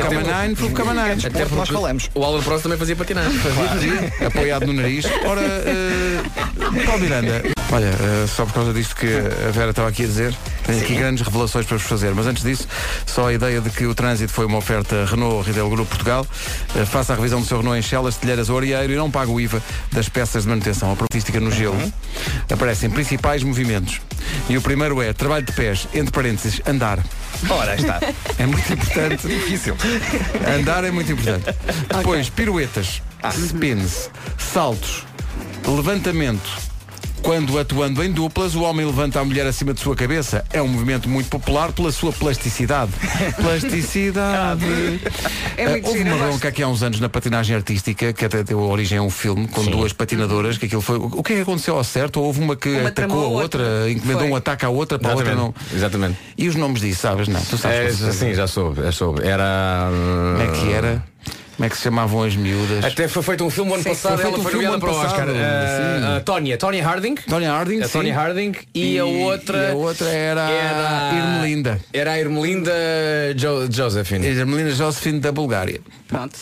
Cama 0.74 0.91
Até 1.12 1.39
porque 1.43 1.56
nós 1.56 1.70
falamos. 1.70 2.10
O 2.16 2.24
Alan 2.24 2.41
Prost 2.41 2.64
também 2.64 2.78
fazia 2.78 2.95
patinagem. 2.95 3.39
apoiado 4.26 4.66
no 4.68 4.74
nariz. 4.74 5.06
Ora, 5.26 5.41
uh, 5.41 6.39
Paulo 6.86 6.99
Miranda. 6.99 7.41
Olha, 7.72 7.86
eh, 7.86 8.26
só 8.28 8.45
por 8.45 8.53
causa 8.53 8.74
disto 8.74 8.95
que 8.95 9.05
a 9.07 9.51
Vera 9.51 9.70
estava 9.70 9.89
aqui 9.89 10.03
a 10.03 10.07
dizer, 10.07 10.36
tenho 10.65 10.82
aqui 10.82 10.95
grandes 10.95 11.24
revelações 11.24 11.65
para 11.67 11.78
vos 11.78 11.86
fazer. 11.86 12.13
Mas 12.15 12.26
antes 12.26 12.43
disso, 12.43 12.67
só 13.05 13.28
a 13.28 13.34
ideia 13.34 13.61
de 13.61 13.70
que 13.70 13.86
o 13.86 13.93
trânsito 13.93 14.34
foi 14.34 14.45
uma 14.45 14.57
oferta 14.57 15.05
Renault 15.05 15.47
Ridel 15.47 15.70
Grupo 15.70 15.89
Portugal. 15.89 16.26
Eh, 16.76 16.86
faça 16.86 17.13
a 17.13 17.15
revisão 17.15 17.41
do 17.41 17.45
seu 17.45 17.57
Renault 17.57 17.78
em 17.78 17.82
Chelas, 17.82 18.17
Telheiras 18.17 18.49
ou 18.49 18.57
Arieiro 18.57 18.91
e 18.93 18.95
não 18.95 19.11
pague 19.11 19.32
o 19.32 19.39
IVA 19.39 19.61
das 19.91 20.09
peças 20.09 20.43
de 20.43 20.49
manutenção. 20.49 20.91
A 20.91 20.95
protística 20.95 21.39
no 21.39 21.51
gelo. 21.51 21.78
Aparecem 22.51 22.89
principais 22.89 23.43
movimentos. 23.43 24.01
E 24.49 24.57
o 24.57 24.61
primeiro 24.61 24.99
é 25.01 25.13
trabalho 25.13 25.45
de 25.45 25.51
pés, 25.51 25.88
entre 25.93 26.11
parênteses, 26.11 26.61
andar. 26.67 26.99
Ora, 27.49 27.76
está. 27.76 27.99
É 28.38 28.45
muito 28.45 28.74
importante. 28.74 29.28
Difícil. 29.28 29.76
Andar 30.59 30.84
é 30.84 30.91
muito 30.91 31.11
importante. 31.11 31.55
Depois, 31.95 32.30
piruetas, 32.30 33.01
spins, 33.32 34.09
saltos, 34.38 35.05
levantamento. 35.76 36.70
Quando 37.22 37.59
atuando 37.59 38.01
em 38.01 38.11
duplas, 38.11 38.55
o 38.55 38.61
homem 38.61 38.86
levanta 38.86 39.20
a 39.20 39.26
mulher 39.26 39.45
acima 39.45 39.74
de 39.74 39.82
sua 39.82 39.93
cabeça. 39.93 40.45
É 40.51 40.61
um 40.61 40.67
movimento 40.70 41.09
muito 41.09 41.28
popular 41.30 41.72
pela 41.74 41.91
sua 41.91 42.13
plasticidade. 42.13 42.91
Plasticidade. 43.36 44.63
É 45.57 45.67
muito 45.67 45.88
houve 45.88 45.99
giro, 45.99 46.15
uma 46.15 46.26
bronca 46.28 46.47
aqui 46.47 46.63
há 46.63 46.67
uns 46.67 46.82
anos 46.82 46.99
na 47.01 47.09
patinagem 47.09 47.55
artística, 47.55 48.13
que 48.13 48.24
até 48.24 48.41
deu 48.41 48.61
origem 48.61 48.97
a 48.97 49.01
um 49.01 49.09
filme 49.09 49.47
com 49.49 49.65
duas 49.65 49.91
patinadoras, 49.91 50.57
que 50.57 50.65
aquilo 50.65 50.82
foi. 50.82 50.97
O 50.97 51.22
que 51.22 51.34
é 51.34 51.36
que 51.38 51.41
aconteceu 51.41 51.76
ao 51.76 51.84
certo? 51.84 52.22
Ou 52.22 52.28
Houve 52.30 52.41
uma 52.41 52.55
que 52.55 52.70
Uma 52.70 52.89
atacou 52.89 53.24
a 53.24 53.28
outra, 53.28 53.61
outra. 53.63 53.91
encomendou 53.91 54.22
Foi. 54.22 54.32
um 54.32 54.36
ataque 54.36 54.65
à 54.65 54.70
outra 54.70 54.97
para 54.97 55.11
a 55.11 55.15
outra 55.15 55.36
não. 55.36 55.53
Exatamente. 55.74 56.17
E 56.38 56.47
os 56.47 56.55
nomes 56.55 56.80
disso, 56.80 57.01
sabes? 57.01 57.28
Não, 57.28 57.41
tu 57.41 57.57
sabes. 57.57 58.01
É, 58.01 58.11
sim, 58.11 58.34
já 58.34 58.47
soube, 58.47 58.82
já 58.82 58.91
soube. 58.91 59.28
Era. 59.28 59.89
Como 60.38 60.41
é 60.41 60.47
que 60.59 60.72
era? 60.72 61.03
Como 61.60 61.66
é 61.66 61.70
que 61.70 61.76
se 61.76 61.84
chamavam 61.84 62.24
as 62.24 62.38
miúdas? 62.38 62.86
Até 62.86 63.10
foi 63.10 63.22
feito 63.22 63.43
um 63.43 63.49
filme 63.49 63.74
ano 63.74 63.84
Sim, 63.84 63.89
passado, 63.89 64.14
foi 64.14 64.24
feito 64.24 64.34
ela 64.34 64.39
um 64.39 64.43
foi 64.43 64.51
filme 64.53 64.66
nomeada 64.66 64.86
ano 64.86 64.93
para 64.93 65.03
o 65.03 65.05
Oscar. 65.05 65.28
Uh, 65.28 66.16
a 66.16 66.20
Tónia, 66.22 66.57
Tónia 66.57 66.88
Harding. 66.88 67.16
Tonya 67.16 67.51
Harding, 67.51 67.82
A 67.82 67.86
sim. 67.86 67.91
Tónia 67.91 68.16
Harding 68.16 68.55
e, 68.74 68.97
a 68.97 69.03
outra. 69.03 69.57
e 69.57 69.72
a 69.72 69.76
outra 69.76 70.07
era, 70.07 70.47
a 70.47 71.14
Irmelinda. 71.14 71.82
Era 71.91 72.14
a 72.14 72.18
Irmelinda 72.22 72.72
jo 73.36 73.70
Josephine. 73.70 74.26
Irmelinda 74.26 74.72
Josephine 74.72 75.20
da 75.20 75.34
Bulgária. 75.34 75.82
Pronto. 76.07 76.39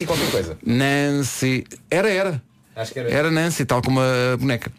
E 0.00 0.06
qualquer 0.06 0.30
coisa. 0.30 0.56
Nancy. 0.64 1.66
Era, 1.90 2.08
era. 2.08 2.42
Acho 2.74 2.94
que 2.94 2.98
era. 2.98 3.10
Era 3.10 3.30
Nancy, 3.30 3.66
tal 3.66 3.82
como 3.82 4.00
a 4.00 4.38
boneca. 4.38 4.72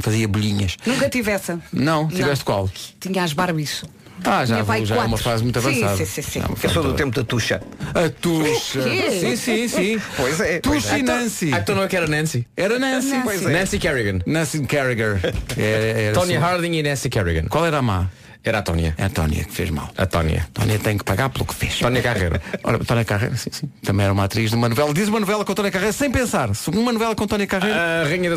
Fazia 0.00 0.26
bolhinhas. 0.26 0.78
Nunca 0.86 1.10
tive 1.10 1.30
essa. 1.30 1.60
Não, 1.70 2.08
tiveste 2.08 2.42
qual? 2.42 2.70
Tinha 2.98 3.22
as 3.22 3.34
Barbies. 3.34 3.84
Ah, 4.24 4.44
já, 4.44 4.62
vai 4.62 4.84
já 4.84 4.96
é 4.96 5.00
uma 5.00 5.16
fase 5.18 5.42
muito 5.42 5.60
Sim, 5.60 5.68
avançada. 5.68 5.96
sim, 5.96 6.04
sim, 6.04 6.22
sim. 6.22 6.40
É 6.40 6.46
uma 6.46 6.56
Eu 6.62 6.70
sou 6.70 6.82
do 6.82 6.94
tempo 6.94 7.14
da 7.14 7.24
tuxa. 7.24 7.60
A 7.94 8.08
Tuxa. 8.08 8.82
Sim, 8.82 9.36
sim, 9.36 9.68
sim. 9.68 10.02
Pois 10.16 10.40
é. 10.40 10.60
pois 10.60 10.82
Tuxa 10.84 10.96
é. 10.96 10.98
e 11.00 11.02
Nancy. 11.02 11.50
Ah, 11.52 11.58
então 11.58 11.74
não 11.74 11.82
é 11.82 11.88
que 11.88 11.96
era 11.96 12.06
Nancy? 12.06 12.46
Era 12.56 12.78
Nancy. 12.78 13.20
Pois 13.22 13.44
é. 13.44 13.50
Nancy 13.52 13.78
Kerrigan. 13.78 14.20
Nancy 14.26 14.60
Carragher. 14.66 15.20
Era, 15.56 16.00
era 16.00 16.14
só- 16.26 16.38
Harding 16.38 16.72
e 16.74 16.82
Nancy 16.82 17.08
Kerrigan. 17.08 17.48
Qual 17.48 17.64
era 17.66 17.78
a 17.78 17.82
má? 17.82 18.06
Era 18.44 18.58
a 18.58 18.62
Tónia. 18.62 18.92
É 18.98 19.04
a 19.04 19.08
Tónia 19.08 19.44
que 19.44 19.52
fez 19.52 19.70
mal. 19.70 19.88
A 19.96 20.04
Tónia. 20.04 20.48
Tónia 20.52 20.76
tem 20.78 20.98
que 20.98 21.04
pagar 21.04 21.28
pelo 21.28 21.44
que 21.44 21.54
fez. 21.54 21.78
Tónia 21.78 22.02
Carreiro. 22.02 22.40
Ora, 22.64 22.78
Tónia 22.84 23.04
Carreira, 23.04 23.36
sim, 23.36 23.50
sim. 23.52 23.70
Também 23.84 24.02
era 24.04 24.12
uma 24.12 24.24
atriz 24.24 24.50
de 24.50 24.56
uma 24.56 24.68
novela. 24.68 24.92
Diz 24.92 25.06
uma 25.08 25.20
novela 25.20 25.44
com 25.44 25.54
Tónia 25.54 25.70
Carreira 25.70 25.92
sem 25.92 26.10
pensar. 26.10 26.50
Uma 26.74 26.92
novela 26.92 27.14
com 27.14 27.24
Tónia 27.26 27.46
Carreira. 27.46 28.02
A 28.02 28.02
Rainha 28.04 28.28
da 28.28 28.36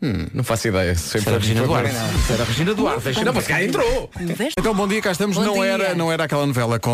Sucata. 0.00 0.30
Não 0.34 0.44
faço 0.44 0.68
ideia. 0.68 0.92
Isso 0.92 1.18
era 1.18 1.36
a 1.36 1.38
Regina 1.38 1.62
Duarte. 1.62 1.90
Isso 1.90 2.32
era 2.32 2.42
a 2.42 2.46
Regina 2.46 2.74
Duarte. 2.74 3.24
Não, 3.24 3.32
mas 3.32 3.46
cá 3.46 3.62
entrou. 3.62 4.10
Então, 4.58 4.74
bom 4.74 4.86
dia, 4.88 5.00
cá 5.02 5.12
estamos. 5.12 5.36
Bom 5.36 5.44
não, 5.44 5.54
dia. 5.54 5.64
era, 5.64 5.94
não 5.94 6.12
era 6.12 6.24
aquela 6.24 6.46
novela 6.46 6.78
com 6.78 6.90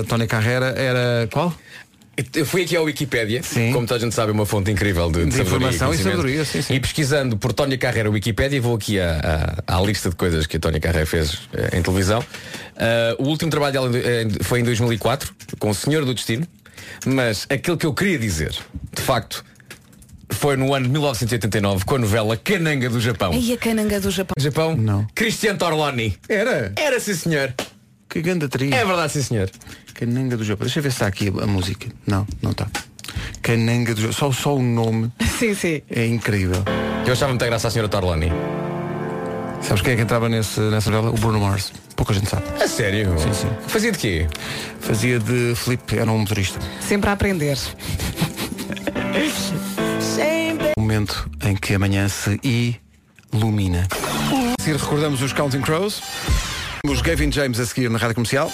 uh, 0.00 0.04
Tónia 0.04 0.26
Carreira, 0.26 0.66
era 0.76 1.28
qual? 1.32 1.54
Eu 2.34 2.44
fui 2.44 2.62
aqui 2.62 2.76
à 2.76 2.80
Wikipédia, 2.82 3.40
como 3.72 3.86
toda 3.86 3.94
a 3.94 3.98
gente 4.00 4.12
sabe, 4.12 4.30
é 4.32 4.34
uma 4.34 4.44
fonte 4.44 4.72
incrível 4.72 5.08
de, 5.08 5.24
De 5.26 5.30
sabedoria 5.36 5.68
informação 5.68 5.86
e 5.86 5.90
conhecimento. 5.90 6.16
sabedoria, 6.16 6.44
sim, 6.44 6.62
sim. 6.62 6.74
E 6.74 6.80
pesquisando 6.80 7.36
por 7.36 7.52
Tónia 7.52 7.78
Carreira 7.78 8.10
Wikipédia, 8.10 8.60
vou 8.60 8.74
aqui 8.74 8.98
à, 8.98 9.54
à- 9.68 9.76
à 9.76 9.80
lista 9.80 10.10
de 10.10 10.16
coisas 10.16 10.44
que 10.44 10.56
a 10.56 10.60
Tónia 10.60 10.80
Carreira 10.80 11.06
fez 11.06 11.42
eh, 11.54 11.78
em 11.78 11.80
televisão. 11.82 12.20
Ah, 12.76 13.14
o 13.20 13.24
último 13.28 13.52
trabalho 13.52 13.72
dela 13.72 13.90
eh, 13.96 14.26
foi 14.42 14.58
em 14.58 14.64
2004, 14.64 15.32
com 15.60 15.70
o 15.70 15.74
Senhor 15.74 16.04
do 16.04 16.12
Destino, 16.12 16.44
mas 17.06 17.46
aquilo 17.48 17.76
que 17.76 17.86
eu 17.86 17.94
queria 17.94 18.18
dizer, 18.18 18.50
de 18.92 19.00
facto, 19.02 19.44
foi 20.30 20.56
no 20.56 20.72
ano 20.74 20.86
de 20.86 20.92
1989, 20.92 21.84
com 21.84 21.96
a 21.96 21.98
novela 21.98 22.36
Cananga 22.36 22.88
do 22.88 23.00
Japão. 23.00 23.32
E 23.32 23.52
a 23.52 23.56
cananga 23.56 24.00
do 24.00 24.10
Japão? 24.10 24.34
Japão? 24.38 24.76
Não. 24.76 25.06
Cristiano 25.14 25.58
Torloni. 25.58 26.16
Era? 26.28 26.72
Era, 26.76 27.00
sim, 27.00 27.14
senhor. 27.14 27.52
Que 28.08 28.20
grande 28.22 28.44
atriz. 28.46 28.72
É 28.72 28.84
verdade, 28.84 29.12
sim, 29.12 29.22
senhor. 29.22 29.50
Cananga 29.94 30.36
do 30.36 30.44
Japão. 30.44 30.64
Deixa 30.66 30.78
eu 30.78 30.82
ver 30.82 30.90
se 30.90 30.96
está 30.96 31.06
aqui 31.06 31.32
a, 31.40 31.44
a 31.44 31.46
música. 31.46 31.88
Não, 32.06 32.26
não 32.42 32.50
está. 32.52 32.66
Cananga 33.42 33.94
do 33.94 34.00
Japão. 34.00 34.12
Só, 34.12 34.32
só 34.32 34.56
o 34.56 34.62
nome 34.62 35.10
Sim, 35.38 35.54
sim. 35.54 35.82
é 35.90 36.06
incrível. 36.06 36.62
Eu 37.06 37.12
achava 37.12 37.32
muita 37.32 37.46
graça 37.46 37.68
à 37.68 37.70
senhora 37.70 37.88
Torloni. 37.88 38.30
Sabes 39.62 39.82
quem 39.82 39.94
é 39.94 39.96
que 39.96 40.02
entrava 40.02 40.28
nesse, 40.28 40.60
nessa 40.60 40.90
novela? 40.90 41.14
O 41.14 41.18
Bruno 41.18 41.40
Mars. 41.40 41.72
Pouca 41.96 42.14
gente 42.14 42.28
sabe. 42.30 42.44
A 42.62 42.68
sério? 42.68 43.18
Sim, 43.18 43.32
sim. 43.32 43.48
Fazia 43.66 43.90
de 43.90 43.98
quê? 43.98 44.26
Fazia 44.80 45.18
de 45.18 45.54
Felipe, 45.56 45.98
era 45.98 46.10
um 46.10 46.18
motorista. 46.18 46.58
Sempre 46.80 47.10
a 47.10 47.14
aprender. 47.14 47.58
Momento 50.88 51.30
em 51.42 51.54
que 51.54 51.74
amanhã 51.74 52.08
se 52.08 52.40
ilumina. 53.30 53.86
Recordamos 54.64 55.20
os 55.20 55.34
Counting 55.34 55.60
Crows. 55.60 56.00
Os 56.82 57.02
Gavin 57.02 57.30
James 57.30 57.60
a 57.60 57.66
seguir 57.66 57.90
na 57.90 57.98
rádio 57.98 58.14
comercial. 58.14 58.50